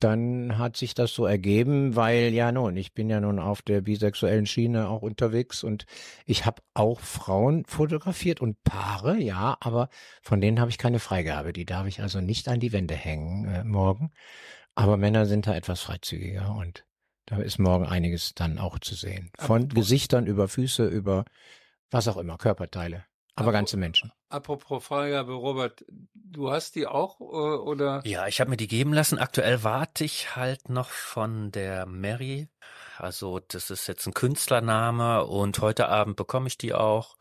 dann 0.00 0.58
hat 0.58 0.76
sich 0.76 0.94
das 0.94 1.12
so 1.12 1.26
ergeben, 1.26 1.96
weil 1.96 2.32
ja 2.32 2.52
nun, 2.52 2.76
ich 2.76 2.92
bin 2.94 3.10
ja 3.10 3.20
nun 3.20 3.38
auf 3.38 3.62
der 3.62 3.80
bisexuellen 3.80 4.46
Schiene 4.46 4.88
auch 4.88 5.02
unterwegs 5.02 5.64
und 5.64 5.86
ich 6.24 6.46
habe 6.46 6.62
auch 6.74 7.00
Frauen 7.00 7.64
fotografiert 7.66 8.40
und 8.40 8.62
Paare, 8.62 9.18
ja, 9.18 9.56
aber 9.60 9.88
von 10.22 10.40
denen 10.40 10.60
habe 10.60 10.70
ich 10.70 10.78
keine 10.78 10.98
Freigabe. 10.98 11.52
Die 11.52 11.66
darf 11.66 11.86
ich 11.86 12.00
also 12.00 12.20
nicht 12.20 12.48
an 12.48 12.60
die 12.60 12.72
Wände 12.72 12.94
hängen 12.94 13.46
äh, 13.46 13.64
morgen. 13.64 14.12
Aber 14.74 14.96
Männer 14.96 15.26
sind 15.26 15.46
da 15.46 15.56
etwas 15.56 15.80
freizügiger 15.80 16.54
und 16.54 16.84
da 17.26 17.38
ist 17.38 17.58
morgen 17.58 17.84
einiges 17.84 18.34
dann 18.34 18.58
auch 18.58 18.78
zu 18.78 18.94
sehen. 18.94 19.30
Von 19.36 19.68
Gesichtern 19.68 20.26
über 20.26 20.48
Füße, 20.48 20.86
über 20.86 21.24
was 21.90 22.08
auch 22.08 22.16
immer, 22.16 22.38
Körperteile. 22.38 23.04
Aber 23.38 23.52
ganze 23.52 23.76
Menschen. 23.76 24.12
Apropos 24.28 24.84
Freigabe, 24.84 25.32
Robert, 25.32 25.84
du 26.14 26.50
hast 26.50 26.74
die 26.74 26.86
auch 26.86 27.20
äh, 27.20 27.24
oder? 27.24 28.02
Ja, 28.04 28.26
ich 28.26 28.40
habe 28.40 28.50
mir 28.50 28.56
die 28.56 28.68
geben 28.68 28.92
lassen. 28.92 29.18
Aktuell 29.18 29.64
warte 29.64 30.04
ich 30.04 30.36
halt 30.36 30.68
noch 30.68 30.90
von 30.90 31.50
der 31.50 31.86
Mary. 31.86 32.48
Also 32.96 33.40
das 33.40 33.70
ist 33.70 33.86
jetzt 33.86 34.06
ein 34.06 34.14
Künstlername 34.14 35.24
und 35.24 35.60
heute 35.60 35.88
Abend 35.88 36.16
bekomme 36.16 36.48
ich 36.48 36.58
die 36.58 36.74
auch. 36.74 37.16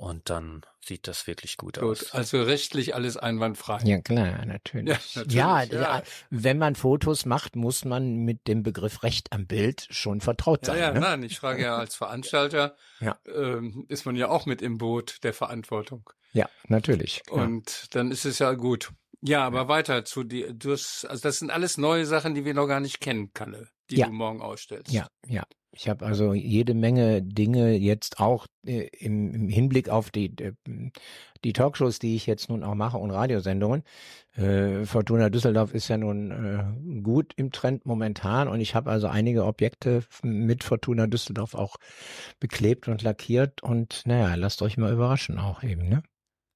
Und 0.00 0.30
dann 0.30 0.62
sieht 0.82 1.06
das 1.08 1.26
wirklich 1.26 1.58
gut, 1.58 1.78
Gut, 1.78 1.84
aus. 1.84 2.12
also 2.14 2.42
rechtlich 2.42 2.94
alles 2.94 3.18
einwandfrei. 3.18 3.80
Ja, 3.84 4.00
klar, 4.00 4.46
natürlich. 4.46 4.88
Ja, 5.14 5.20
natürlich, 5.20 5.34
ja, 5.34 5.62
ja. 5.64 5.80
ja, 5.98 6.02
wenn 6.30 6.56
man 6.56 6.74
Fotos 6.74 7.26
macht, 7.26 7.54
muss 7.54 7.84
man 7.84 8.16
mit 8.24 8.48
dem 8.48 8.62
Begriff 8.62 9.02
Recht 9.02 9.30
am 9.30 9.46
Bild 9.46 9.86
schon 9.90 10.22
vertraut 10.22 10.66
Ja, 10.66 10.72
sein. 10.72 10.78
ja, 10.80 10.92
ne? 10.94 11.00
nein, 11.00 11.22
ich 11.22 11.38
frage 11.38 11.62
ja 11.64 11.76
als 11.76 11.96
Veranstalter, 11.96 12.76
Ja. 13.00 13.18
ähm, 13.26 13.84
ist 13.88 14.06
man 14.06 14.16
ja 14.16 14.28
auch 14.28 14.46
mit 14.46 14.62
im 14.62 14.78
Boot 14.78 15.18
der 15.22 15.34
Verantwortung. 15.34 16.08
ja 16.32 16.48
natürlich. 16.68 17.22
klar. 17.26 17.44
Und 17.46 17.94
dann 17.94 18.10
ist 18.10 18.24
es 18.24 18.38
ja 18.38 18.52
gut. 18.54 18.92
Ja, 19.20 19.44
aber 19.44 19.68
weiter 19.68 20.06
zu 20.06 20.24
dir. 20.24 20.54
Du 20.54 20.72
hast, 20.72 21.04
also 21.04 21.20
das 21.22 21.40
sind 21.40 21.50
alles 21.50 21.76
neue 21.76 22.06
Sachen, 22.06 22.34
die 22.34 22.46
wir 22.46 22.54
noch 22.54 22.66
gar 22.68 22.80
nicht 22.80 23.00
kennen, 23.02 23.34
Kalle, 23.34 23.68
die 23.90 23.96
Ja. 23.96 24.06
du 24.06 24.12
morgen 24.14 24.40
ausstellst. 24.40 24.90
Ja, 24.90 25.08
ja. 25.26 25.42
Ich 25.72 25.88
habe 25.88 26.04
also 26.04 26.34
jede 26.34 26.74
Menge 26.74 27.22
Dinge 27.22 27.76
jetzt 27.76 28.18
auch 28.18 28.46
äh, 28.66 28.88
im, 28.98 29.32
im 29.32 29.48
Hinblick 29.48 29.88
auf 29.88 30.10
die, 30.10 30.36
äh, 30.38 30.52
die 31.44 31.52
Talkshows, 31.52 32.00
die 32.00 32.16
ich 32.16 32.26
jetzt 32.26 32.48
nun 32.48 32.64
auch 32.64 32.74
mache 32.74 32.98
und 32.98 33.12
Radiosendungen. 33.12 33.84
Äh, 34.32 34.84
Fortuna 34.84 35.30
Düsseldorf 35.30 35.72
ist 35.72 35.88
ja 35.88 35.96
nun 35.96 36.30
äh, 36.32 37.00
gut 37.02 37.32
im 37.36 37.52
Trend 37.52 37.86
momentan 37.86 38.48
und 38.48 38.60
ich 38.60 38.74
habe 38.74 38.90
also 38.90 39.06
einige 39.06 39.44
Objekte 39.44 40.02
mit 40.22 40.64
Fortuna 40.64 41.06
Düsseldorf 41.06 41.54
auch 41.54 41.76
beklebt 42.40 42.88
und 42.88 43.02
lackiert 43.02 43.62
und 43.62 44.02
naja, 44.06 44.34
lasst 44.34 44.62
euch 44.62 44.76
mal 44.76 44.92
überraschen 44.92 45.38
auch 45.38 45.62
eben, 45.62 45.88
ne? 45.88 46.02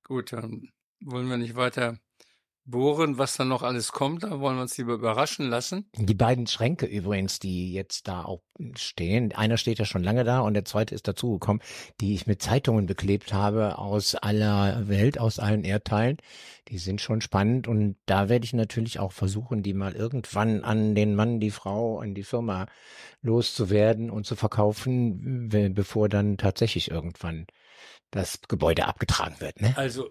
Gut, 0.02 0.32
dann 0.32 0.68
wollen 1.00 1.28
wir 1.28 1.36
nicht 1.36 1.54
weiter 1.54 1.98
bohren, 2.66 3.18
was 3.18 3.36
da 3.36 3.44
noch 3.44 3.62
alles 3.62 3.92
kommt. 3.92 4.22
Da 4.22 4.40
wollen 4.40 4.56
wir 4.56 4.62
uns 4.62 4.76
lieber 4.78 4.94
überraschen 4.94 5.48
lassen. 5.48 5.88
Die 5.94 6.14
beiden 6.14 6.46
Schränke 6.46 6.86
übrigens, 6.86 7.38
die 7.38 7.72
jetzt 7.72 8.08
da 8.08 8.24
auch 8.24 8.42
stehen, 8.76 9.32
einer 9.32 9.56
steht 9.56 9.78
ja 9.78 9.84
schon 9.84 10.02
lange 10.02 10.24
da 10.24 10.40
und 10.40 10.54
der 10.54 10.64
zweite 10.64 10.94
ist 10.94 11.06
dazugekommen, 11.06 11.62
die 12.00 12.14
ich 12.14 12.26
mit 12.26 12.40
Zeitungen 12.40 12.86
beklebt 12.86 13.32
habe 13.32 13.78
aus 13.78 14.14
aller 14.14 14.88
Welt, 14.88 15.18
aus 15.18 15.38
allen 15.38 15.64
Erdteilen. 15.64 16.16
Die 16.68 16.78
sind 16.78 17.00
schon 17.00 17.20
spannend 17.20 17.68
und 17.68 17.96
da 18.06 18.28
werde 18.28 18.44
ich 18.44 18.54
natürlich 18.54 18.98
auch 18.98 19.12
versuchen, 19.12 19.62
die 19.62 19.74
mal 19.74 19.94
irgendwann 19.94 20.64
an 20.64 20.94
den 20.94 21.14
Mann, 21.14 21.40
die 21.40 21.50
Frau, 21.50 21.98
an 21.98 22.14
die 22.14 22.22
Firma 22.22 22.66
loszuwerden 23.20 24.10
und 24.10 24.24
zu 24.26 24.36
verkaufen, 24.36 25.48
bevor 25.74 26.08
dann 26.08 26.38
tatsächlich 26.38 26.90
irgendwann 26.90 27.46
das 28.10 28.40
Gebäude 28.48 28.86
abgetragen 28.86 29.36
wird. 29.40 29.60
Ne? 29.60 29.74
Also 29.76 30.10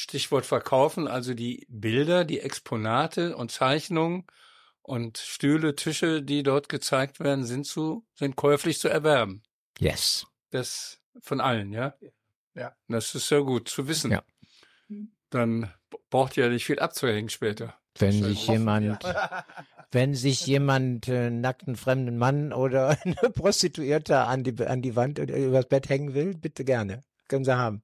Stichwort 0.00 0.46
verkaufen, 0.46 1.08
also 1.08 1.34
die 1.34 1.66
Bilder, 1.68 2.24
die 2.24 2.40
Exponate 2.40 3.36
und 3.36 3.50
Zeichnungen 3.50 4.26
und 4.82 5.18
Stühle, 5.18 5.74
Tische, 5.74 6.22
die 6.22 6.42
dort 6.42 6.68
gezeigt 6.68 7.20
werden, 7.20 7.44
sind 7.44 7.66
zu, 7.66 8.06
sind 8.14 8.36
käuflich 8.36 8.78
zu 8.78 8.88
erwerben. 8.88 9.42
Yes. 9.78 10.26
Das 10.50 11.00
von 11.20 11.40
allen, 11.40 11.72
ja? 11.72 11.94
Ja. 12.54 12.74
Das 12.88 13.14
ist 13.14 13.28
sehr 13.28 13.42
gut 13.42 13.68
zu 13.68 13.88
wissen. 13.88 14.12
Ja. 14.12 14.22
Dann 15.30 15.72
braucht 16.10 16.36
ihr 16.36 16.44
ja 16.44 16.50
nicht 16.50 16.64
viel 16.64 16.78
abzuhängen 16.78 17.28
später. 17.28 17.74
Wenn 17.98 18.12
Schön 18.12 18.24
sich 18.24 18.48
hoffen, 18.48 18.52
jemand, 18.52 19.04
wenn 19.90 20.14
sich 20.14 20.46
jemand 20.46 21.08
äh, 21.08 21.30
nackten 21.30 21.76
fremden 21.76 22.18
Mann 22.18 22.52
oder 22.52 22.98
eine 23.04 23.30
Prostituierte 23.30 24.18
an 24.18 24.44
die 24.44 24.54
an 24.64 24.82
die 24.82 24.96
Wand 24.96 25.18
oder 25.18 25.36
übers 25.36 25.66
Bett 25.66 25.88
hängen 25.88 26.14
will, 26.14 26.34
bitte 26.34 26.64
gerne, 26.64 27.02
können 27.28 27.44
sie 27.44 27.56
haben. 27.56 27.82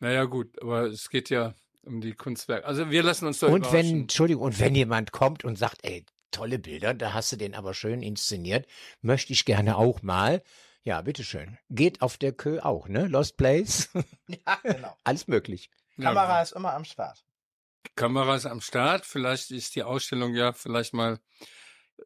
Naja, 0.00 0.24
gut, 0.24 0.60
aber 0.60 0.86
es 0.86 1.10
geht 1.10 1.30
ja 1.30 1.54
um 1.82 2.00
die 2.00 2.14
Kunstwerke. 2.14 2.66
Also 2.66 2.90
wir 2.90 3.02
lassen 3.02 3.26
uns 3.26 3.38
da 3.38 3.46
Und 3.46 3.72
wenn. 3.72 4.02
Entschuldigung, 4.02 4.44
und 4.44 4.58
wenn 4.58 4.74
jemand 4.74 5.12
kommt 5.12 5.44
und 5.44 5.56
sagt, 5.56 5.78
ey, 5.82 6.04
tolle 6.30 6.58
Bilder, 6.58 6.94
da 6.94 7.12
hast 7.12 7.32
du 7.32 7.36
den 7.36 7.54
aber 7.54 7.74
schön 7.74 8.02
inszeniert, 8.02 8.66
möchte 9.02 9.32
ich 9.32 9.44
gerne 9.44 9.76
auch 9.76 10.02
mal. 10.02 10.42
Ja, 10.82 11.02
bitteschön. 11.02 11.58
Geht 11.68 12.00
auf 12.00 12.16
der 12.16 12.32
Kö 12.32 12.60
auch, 12.60 12.88
ne? 12.88 13.06
Lost 13.06 13.36
Place, 13.36 13.90
Ja, 14.28 14.58
genau. 14.62 14.96
alles 15.04 15.28
möglich. 15.28 15.70
Kamera 16.00 16.40
ist 16.40 16.52
immer 16.52 16.72
am 16.72 16.84
Start. 16.84 17.22
Kamera 17.94 18.36
ist 18.36 18.46
am 18.46 18.62
Start. 18.62 19.04
Vielleicht 19.04 19.50
ist 19.50 19.74
die 19.76 19.82
Ausstellung 19.82 20.34
ja 20.34 20.52
vielleicht 20.52 20.94
mal 20.94 21.18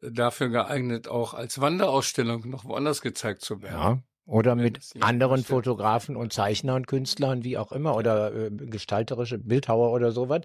dafür 0.01 0.49
geeignet, 0.49 1.07
auch 1.07 1.33
als 1.33 1.61
Wanderausstellung 1.61 2.49
noch 2.49 2.65
woanders 2.65 3.01
gezeigt 3.01 3.41
zu 3.41 3.61
werden. 3.61 3.79
Ja. 3.79 4.03
Oder 4.25 4.55
mit 4.55 4.79
anderen. 5.01 5.43
Fotografen 5.43 6.15
und 6.15 6.33
Zeichnern, 6.33 6.87
Künstlern, 6.87 7.43
wie 7.43 7.57
auch 7.57 7.71
immer, 7.71 7.95
oder 7.95 8.33
äh, 8.33 8.49
gestalterische 8.49 9.37
Bildhauer 9.37 9.91
oder 9.91 10.11
sowas. 10.11 10.41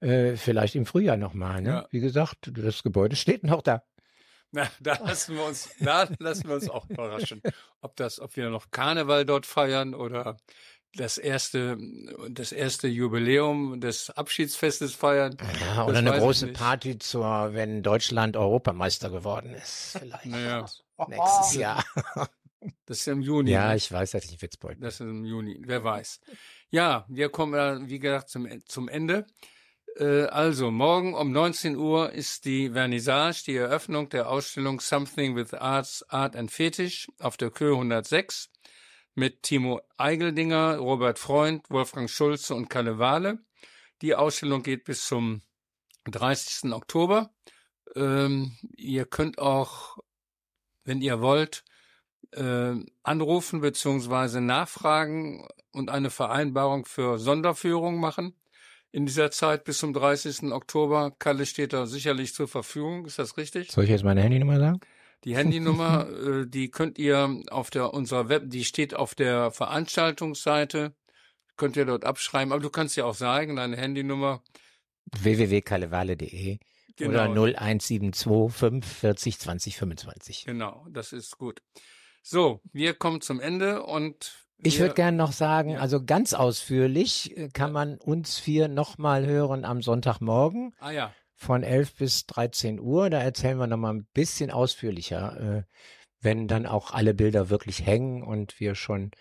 Äh, 0.00 0.36
vielleicht 0.36 0.76
im 0.76 0.86
Frühjahr 0.86 1.16
nochmal. 1.16 1.60
Ne? 1.60 1.68
Ja. 1.70 1.86
Wie 1.90 2.00
gesagt, 2.00 2.50
das 2.54 2.82
Gebäude 2.84 3.16
steht 3.16 3.42
noch 3.42 3.62
da. 3.62 3.82
Na, 4.52 4.66
da 4.80 4.96
lassen 5.04 5.34
wir 5.36 5.44
uns, 5.44 5.68
da 5.80 6.08
lassen 6.20 6.48
wir 6.48 6.54
uns 6.54 6.70
auch 6.70 6.88
überraschen, 6.88 7.42
ob 7.82 7.96
das, 7.96 8.20
ob 8.20 8.36
wir 8.36 8.48
noch 8.50 8.70
Karneval 8.70 9.26
dort 9.26 9.44
feiern 9.46 9.94
oder 9.94 10.36
das 10.94 11.18
erste, 11.18 11.76
das 12.30 12.52
erste 12.52 12.88
Jubiläum 12.88 13.80
des 13.80 14.08
Abschiedsfestes 14.10 14.94
feiern. 14.94 15.36
Ja, 15.60 15.76
Das 15.76 15.88
oder 15.88 15.98
eine 15.98 16.18
große. 16.18 16.48
Party 16.48 16.98
zur, 16.98 17.52
wenn 17.52 17.82
Deutschland 17.82 18.36
Europameister 18.36 19.10
geworden 19.10 19.52
ist. 19.54 19.98
Vielleicht 19.98 20.26
Naja. 20.26 20.64
nächstes 21.08 21.54
Jahr. 21.54 21.84
Das 22.86 22.98
ist 22.98 23.08
im 23.08 23.20
Juni. 23.20 23.50
Ja, 23.50 23.68
ne? 23.68 23.76
ich 23.76 23.90
weiß, 23.90 24.12
dass 24.12 24.24
ich 24.24 24.32
in 24.32 24.42
Witzbold 24.42 24.78
bin. 24.78 24.84
Das 24.84 24.94
ist 24.94 25.00
im 25.00 25.24
Juni, 25.24 25.62
wer 25.64 25.84
weiß. 25.84 26.20
Ja, 26.70 27.04
wir 27.08 27.28
kommen, 27.28 27.54
ja, 27.54 27.88
wie 27.88 27.98
gesagt, 27.98 28.28
zum, 28.28 28.48
zum 28.66 28.88
Ende. 28.88 29.26
Äh, 29.96 30.24
also, 30.24 30.70
morgen 30.70 31.14
um 31.14 31.32
19 31.32 31.76
Uhr 31.76 32.12
ist 32.12 32.44
die 32.44 32.70
Vernissage, 32.70 33.44
die 33.46 33.56
Eröffnung 33.56 34.08
der 34.08 34.28
Ausstellung 34.28 34.80
Something 34.80 35.36
with 35.36 35.54
Arts, 35.54 36.04
Art 36.08 36.36
and 36.36 36.50
Fetish 36.50 37.08
auf 37.18 37.36
der 37.36 37.50
Kö 37.50 37.72
106 37.72 38.50
mit 39.14 39.42
Timo 39.42 39.80
Eigeldinger, 39.96 40.76
Robert 40.76 41.18
Freund, 41.18 41.68
Wolfgang 41.70 42.08
Schulze 42.08 42.54
und 42.54 42.68
Kalle 42.68 42.98
Wahle. 42.98 43.38
Die 44.02 44.14
Ausstellung 44.14 44.62
geht 44.62 44.84
bis 44.84 45.04
zum 45.04 45.42
30. 46.04 46.72
Oktober. 46.72 47.34
Ähm, 47.96 48.56
ihr 48.76 49.06
könnt 49.06 49.38
auch, 49.38 49.98
wenn 50.84 51.00
ihr 51.00 51.20
wollt, 51.20 51.64
äh, 52.32 52.74
anrufen 53.02 53.60
beziehungsweise 53.60 54.40
nachfragen 54.40 55.46
und 55.72 55.90
eine 55.90 56.10
Vereinbarung 56.10 56.84
für 56.84 57.18
Sonderführung 57.18 58.00
machen. 58.00 58.34
In 58.90 59.04
dieser 59.06 59.30
Zeit 59.30 59.64
bis 59.64 59.78
zum 59.78 59.92
30. 59.92 60.44
Oktober. 60.52 61.12
Kalle 61.18 61.44
steht 61.44 61.72
da 61.72 61.86
sicherlich 61.86 62.32
zur 62.34 62.48
Verfügung. 62.48 63.04
Ist 63.04 63.18
das 63.18 63.36
richtig? 63.36 63.70
Soll 63.70 63.84
ich 63.84 63.90
jetzt 63.90 64.04
meine 64.04 64.22
Handynummer 64.22 64.58
sagen? 64.58 64.80
Die 65.24 65.36
Handynummer, 65.36 66.08
äh, 66.42 66.46
die 66.46 66.70
könnt 66.70 66.98
ihr 66.98 67.42
auf 67.50 67.70
der 67.70 67.92
unserer 67.92 68.28
Web, 68.28 68.44
die 68.46 68.64
steht 68.64 68.94
auf 68.94 69.14
der 69.14 69.50
Veranstaltungsseite. 69.50 70.94
Könnt 71.56 71.76
ihr 71.76 71.84
dort 71.84 72.04
abschreiben. 72.04 72.52
Aber 72.52 72.62
du 72.62 72.70
kannst 72.70 72.96
ja 72.96 73.04
auch 73.04 73.14
sagen, 73.14 73.56
deine 73.56 73.76
Handynummer. 73.76 74.42
www.kallewale.de 75.20 76.58
Genau. 76.98 77.10
oder 77.10 77.28
0172 77.28 78.52
45 78.52 79.38
20 79.38 79.76
25. 79.76 80.44
Genau, 80.46 80.86
das 80.90 81.12
ist 81.12 81.38
gut. 81.38 81.62
So, 82.22 82.60
wir 82.72 82.94
kommen 82.94 83.20
zum 83.20 83.40
Ende 83.40 83.82
und 83.84 84.32
Ich 84.62 84.80
würde 84.80 84.94
gerne 84.94 85.16
noch 85.16 85.32
sagen, 85.32 85.70
Ja. 85.70 85.78
also 85.80 86.04
ganz 86.04 86.34
ausführlich 86.34 87.36
äh, 87.36 87.48
kann 87.48 87.72
man 87.72 87.96
uns 87.98 88.38
vier 88.38 88.68
nochmal 88.68 89.24
hören 89.26 89.64
am 89.64 89.82
Sonntagmorgen 89.82 90.74
Ah 90.80 90.90
ja, 90.90 91.14
von 91.36 91.62
11 91.62 91.94
bis 91.94 92.26
13 92.26 92.80
Uhr. 92.80 93.08
Da 93.10 93.20
erzählen 93.20 93.58
wir 93.58 93.66
nochmal 93.68 93.94
ein 93.94 94.06
bisschen 94.12 94.50
ausführlicher, 94.50 95.40
äh, 95.58 95.62
wenn 96.20 96.48
dann 96.48 96.66
auch 96.66 96.90
alle 96.90 97.14
Bilder 97.14 97.48
wirklich 97.48 97.86
hängen 97.86 98.24
und 98.24 98.58
wir 98.58 98.74
schon 98.74 99.12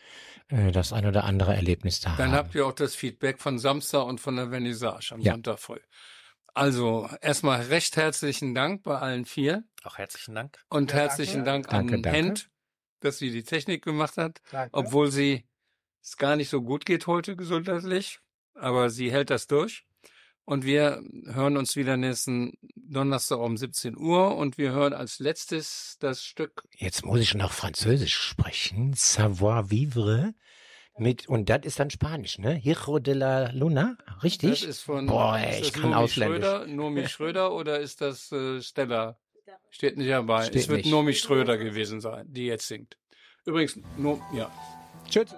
äh, 0.49 0.71
das 0.71 0.91
ein 0.93 1.05
oder 1.05 1.23
andere 1.25 1.53
Erlebnis 1.55 1.99
da 2.01 2.15
dann 2.17 2.29
haben. 2.31 2.35
habt 2.35 2.55
ihr 2.55 2.65
auch 2.65 2.73
das 2.73 2.95
Feedback 2.95 3.39
von 3.39 3.59
Samstag 3.59 4.05
und 4.05 4.19
von 4.19 4.35
der 4.35 4.49
Vernissage 4.49 5.11
am 5.13 5.21
Ja. 5.21 5.33
Sonntag 5.33 5.59
früh. 5.59 5.79
Also 6.55 7.07
erstmal 7.21 7.61
recht 7.61 7.95
herzlichen 7.97 8.55
Dank 8.55 8.81
bei 8.81 8.97
allen 8.97 9.25
vier 9.25 9.63
Auch 9.83 9.99
herzlichen 9.99 10.33
Dank. 10.33 10.57
und 10.69 10.91
Ja, 10.91 10.97
herzlichen 10.97 11.45
danke. 11.45 11.69
Dank 11.69 11.73
an 11.73 11.87
Danke, 11.87 12.01
danke. 12.01 12.17
Hent, 12.17 12.49
dass 12.99 13.17
sie 13.17 13.31
die 13.31 13.43
Technik 13.43 13.83
gemacht 13.83 14.17
hat. 14.17 14.41
Danke. 14.51 14.73
obwohl 14.73 15.11
sie 15.11 15.45
es 16.01 16.17
gar 16.17 16.35
nicht 16.35 16.49
so 16.49 16.61
gut 16.61 16.85
geht 16.85 17.07
heute 17.07 17.35
gesundheitlich, 17.35 18.19
aber 18.53 18.89
sie 18.89 19.11
hält 19.11 19.29
das 19.29 19.47
durch. 19.47 19.83
Und 20.45 20.63
wir 20.63 21.03
hören 21.25 21.57
uns 21.57 21.75
wieder 21.75 21.97
nächsten 21.97 22.53
Donnerstag 22.75 23.39
um 23.39 23.57
17 23.57 23.97
Uhr 23.97 24.37
und 24.37 24.57
wir 24.57 24.71
hören 24.71 24.93
als 24.93 25.19
letztes 25.19 25.97
das 25.99 26.23
Stück. 26.23 26.63
Jetzt 26.71 27.05
muss 27.05 27.19
ich 27.19 27.33
noch 27.33 27.51
Französisch 27.51 28.15
sprechen. 28.15 28.93
Savoir 28.95 29.69
vivre. 29.69 30.33
Mit, 30.97 31.27
und 31.27 31.49
das 31.49 31.59
ist 31.63 31.79
dann 31.79 31.89
Spanisch, 31.89 32.39
ne? 32.39 32.53
Hijo 32.55 32.99
de 32.99 33.13
la 33.13 33.51
Luna, 33.51 33.97
richtig? 34.23 34.61
Das 34.61 34.63
ist 34.63 34.81
von 34.81 35.05
Boah, 35.05 35.37
ist 35.37 35.43
ey, 35.43 35.59
das 35.59 35.67
ich 35.67 35.73
kann 35.73 35.81
Nomi 35.81 35.95
Ausländisch. 35.95 36.45
Schröder, 36.45 36.67
Nomi 36.67 37.07
Schröder 37.07 37.53
oder 37.53 37.79
ist 37.81 37.99
das 38.01 38.31
äh, 38.31 38.61
Stella? 38.61 39.19
Steht 39.69 39.97
nicht 39.97 40.09
dabei. 40.09 40.43
Steht 40.43 40.55
es 40.55 40.67
wird 40.69 40.79
nicht. 40.79 40.91
Nomi 40.91 41.13
Schröder 41.13 41.57
gewesen 41.57 42.01
sein, 42.01 42.25
die 42.29 42.45
jetzt 42.47 42.67
singt. 42.67 42.97
Übrigens, 43.45 43.79
no, 43.97 44.21
ja. 44.33 44.51
Tschüss. 45.09 45.33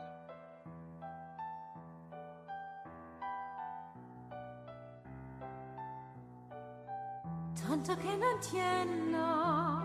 Tanto 7.68 7.96
che 7.96 8.18
non 8.18 8.40
tienda, 8.42 9.84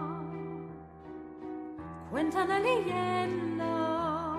cuenta 2.11 2.45
la 2.47 2.59
leyenda 2.59 4.35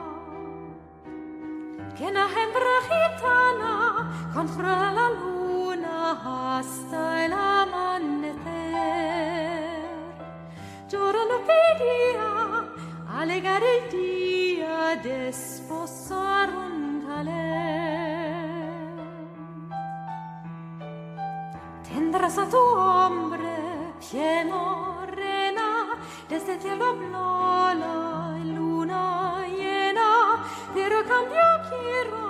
que 1.96 2.06
una 2.06 2.28
hembra 2.28 2.82
gitana 2.90 4.32
contra 4.34 4.92
la 4.92 5.10
luna 5.10 6.58
hasta 6.58 7.26
el 7.26 7.34
amanecer. 7.34 8.36
giorno 10.96 11.36
che 11.48 11.64
dia 11.84 12.30
allegare 13.20 13.70
il 13.80 13.86
dia 13.96 14.96
de 15.06 15.32
sposar 15.32 16.48
un 16.66 17.04
calè 17.06 17.54
tendras 21.88 22.38
a 22.38 22.46
tu 22.54 22.64
ombre 23.04 23.56
pieno 24.00 24.62
rena 25.20 25.70
desde 26.30 26.54
cielo 26.64 26.88
blola 27.02 28.38
luna 28.56 29.44
llena 29.60 30.10
pero 30.74 31.04
cambio 31.12 31.50
quiero 31.70 32.24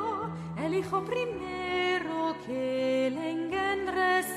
elijo 0.63 0.97
primero 1.11 2.35
que 2.43 3.11
le 3.15 3.25
engendres 3.35 4.29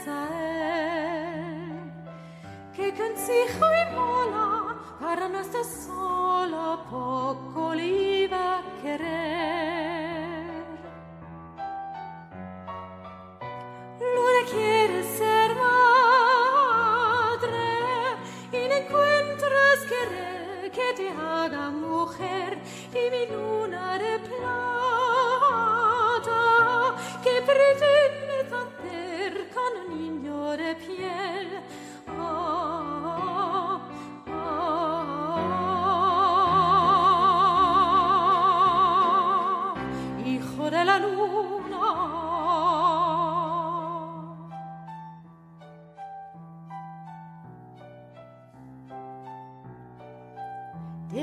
che 2.79 2.93
canzico 2.93 3.67
immola 3.91 4.77
per 5.01 5.29
nostra 5.29 5.63
sola 5.65 6.79
poccoli 6.89 8.29
vaccherer. 8.29 9.67
Luna 13.99 14.43
chiede 14.47 15.03
ser 15.17 15.55
madre 15.57 15.89
in 18.53 18.71
encuentros 18.71 19.79
querer 19.91 20.71
che 20.71 20.93
te 20.95 21.09
haga 21.09 21.71
mujer 21.71 22.51
y 22.93 23.11
mi 23.11 23.27
luna 23.33 23.99
de 23.99 24.21
plata 24.29 24.55
che 27.25 27.43
pretende 27.45 28.37
cantar 28.49 29.35
con 29.53 29.73
un 29.83 29.89
niño 29.99 30.57
de 30.57 30.71
piel 30.77 31.49
Oh, 32.21 33.81
de 40.71 40.85
la 40.85 40.99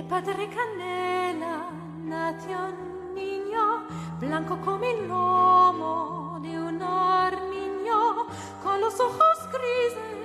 padre 0.08 0.48
cannella 0.50 1.70
nati 2.04 2.52
un 2.54 3.14
niño, 3.14 3.86
blanco 4.20 4.58
come 4.58 4.92
il 4.92 5.08
lomo 5.08 6.38
di 6.42 6.56
un 6.56 6.82
arminio, 6.82 8.26
con 8.62 8.80
los 8.80 9.00
ojos 9.00 9.50
grises 9.52 10.25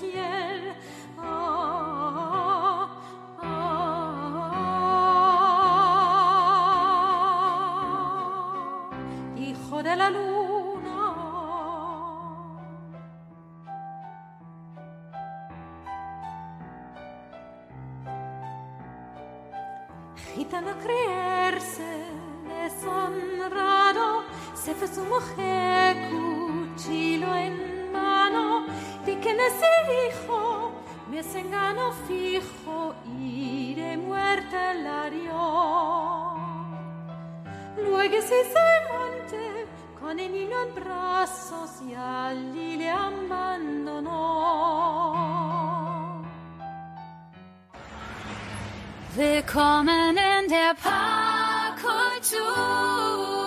Ah, 0.00 0.76
ah, 1.18 2.88
ah. 3.42 3.78
Hijo 9.36 9.82
de 9.82 9.96
la 9.96 10.10
luz. 10.10 10.58
Gitano 20.34 20.72
creerse 20.78 22.04
deshonrado, 22.46 24.22
se 24.54 24.72
fue 24.74 24.86
su 24.86 25.04
mujer 25.04 25.96
cuchillo 26.10 27.34
en 27.34 27.77
di 29.08 29.14
que 29.14 29.20
quien 29.20 29.38
es 29.40 29.54
hijo, 30.00 30.72
mi 31.08 31.18
es 31.18 31.34
engano 31.34 31.92
fijo 32.06 32.94
y 33.18 33.74
de 33.74 33.96
muerte 33.96 34.74
la 34.86 35.08
dio. 35.08 36.34
Luego 37.84 38.16
se 38.28 38.34
hizo 38.42 38.60
el 38.76 38.82
monte 38.92 39.42
con 39.98 40.14
el 40.20 40.30
niño 40.32 40.56
en 40.66 40.70
brazos 40.74 41.70
y 41.88 41.90
allí 41.94 42.76
le 42.76 42.90
abandonó. 42.90 44.08
Willkommen 49.16 50.18
in 50.18 50.48
der 50.48 50.74
Parkkultur. 50.76 53.37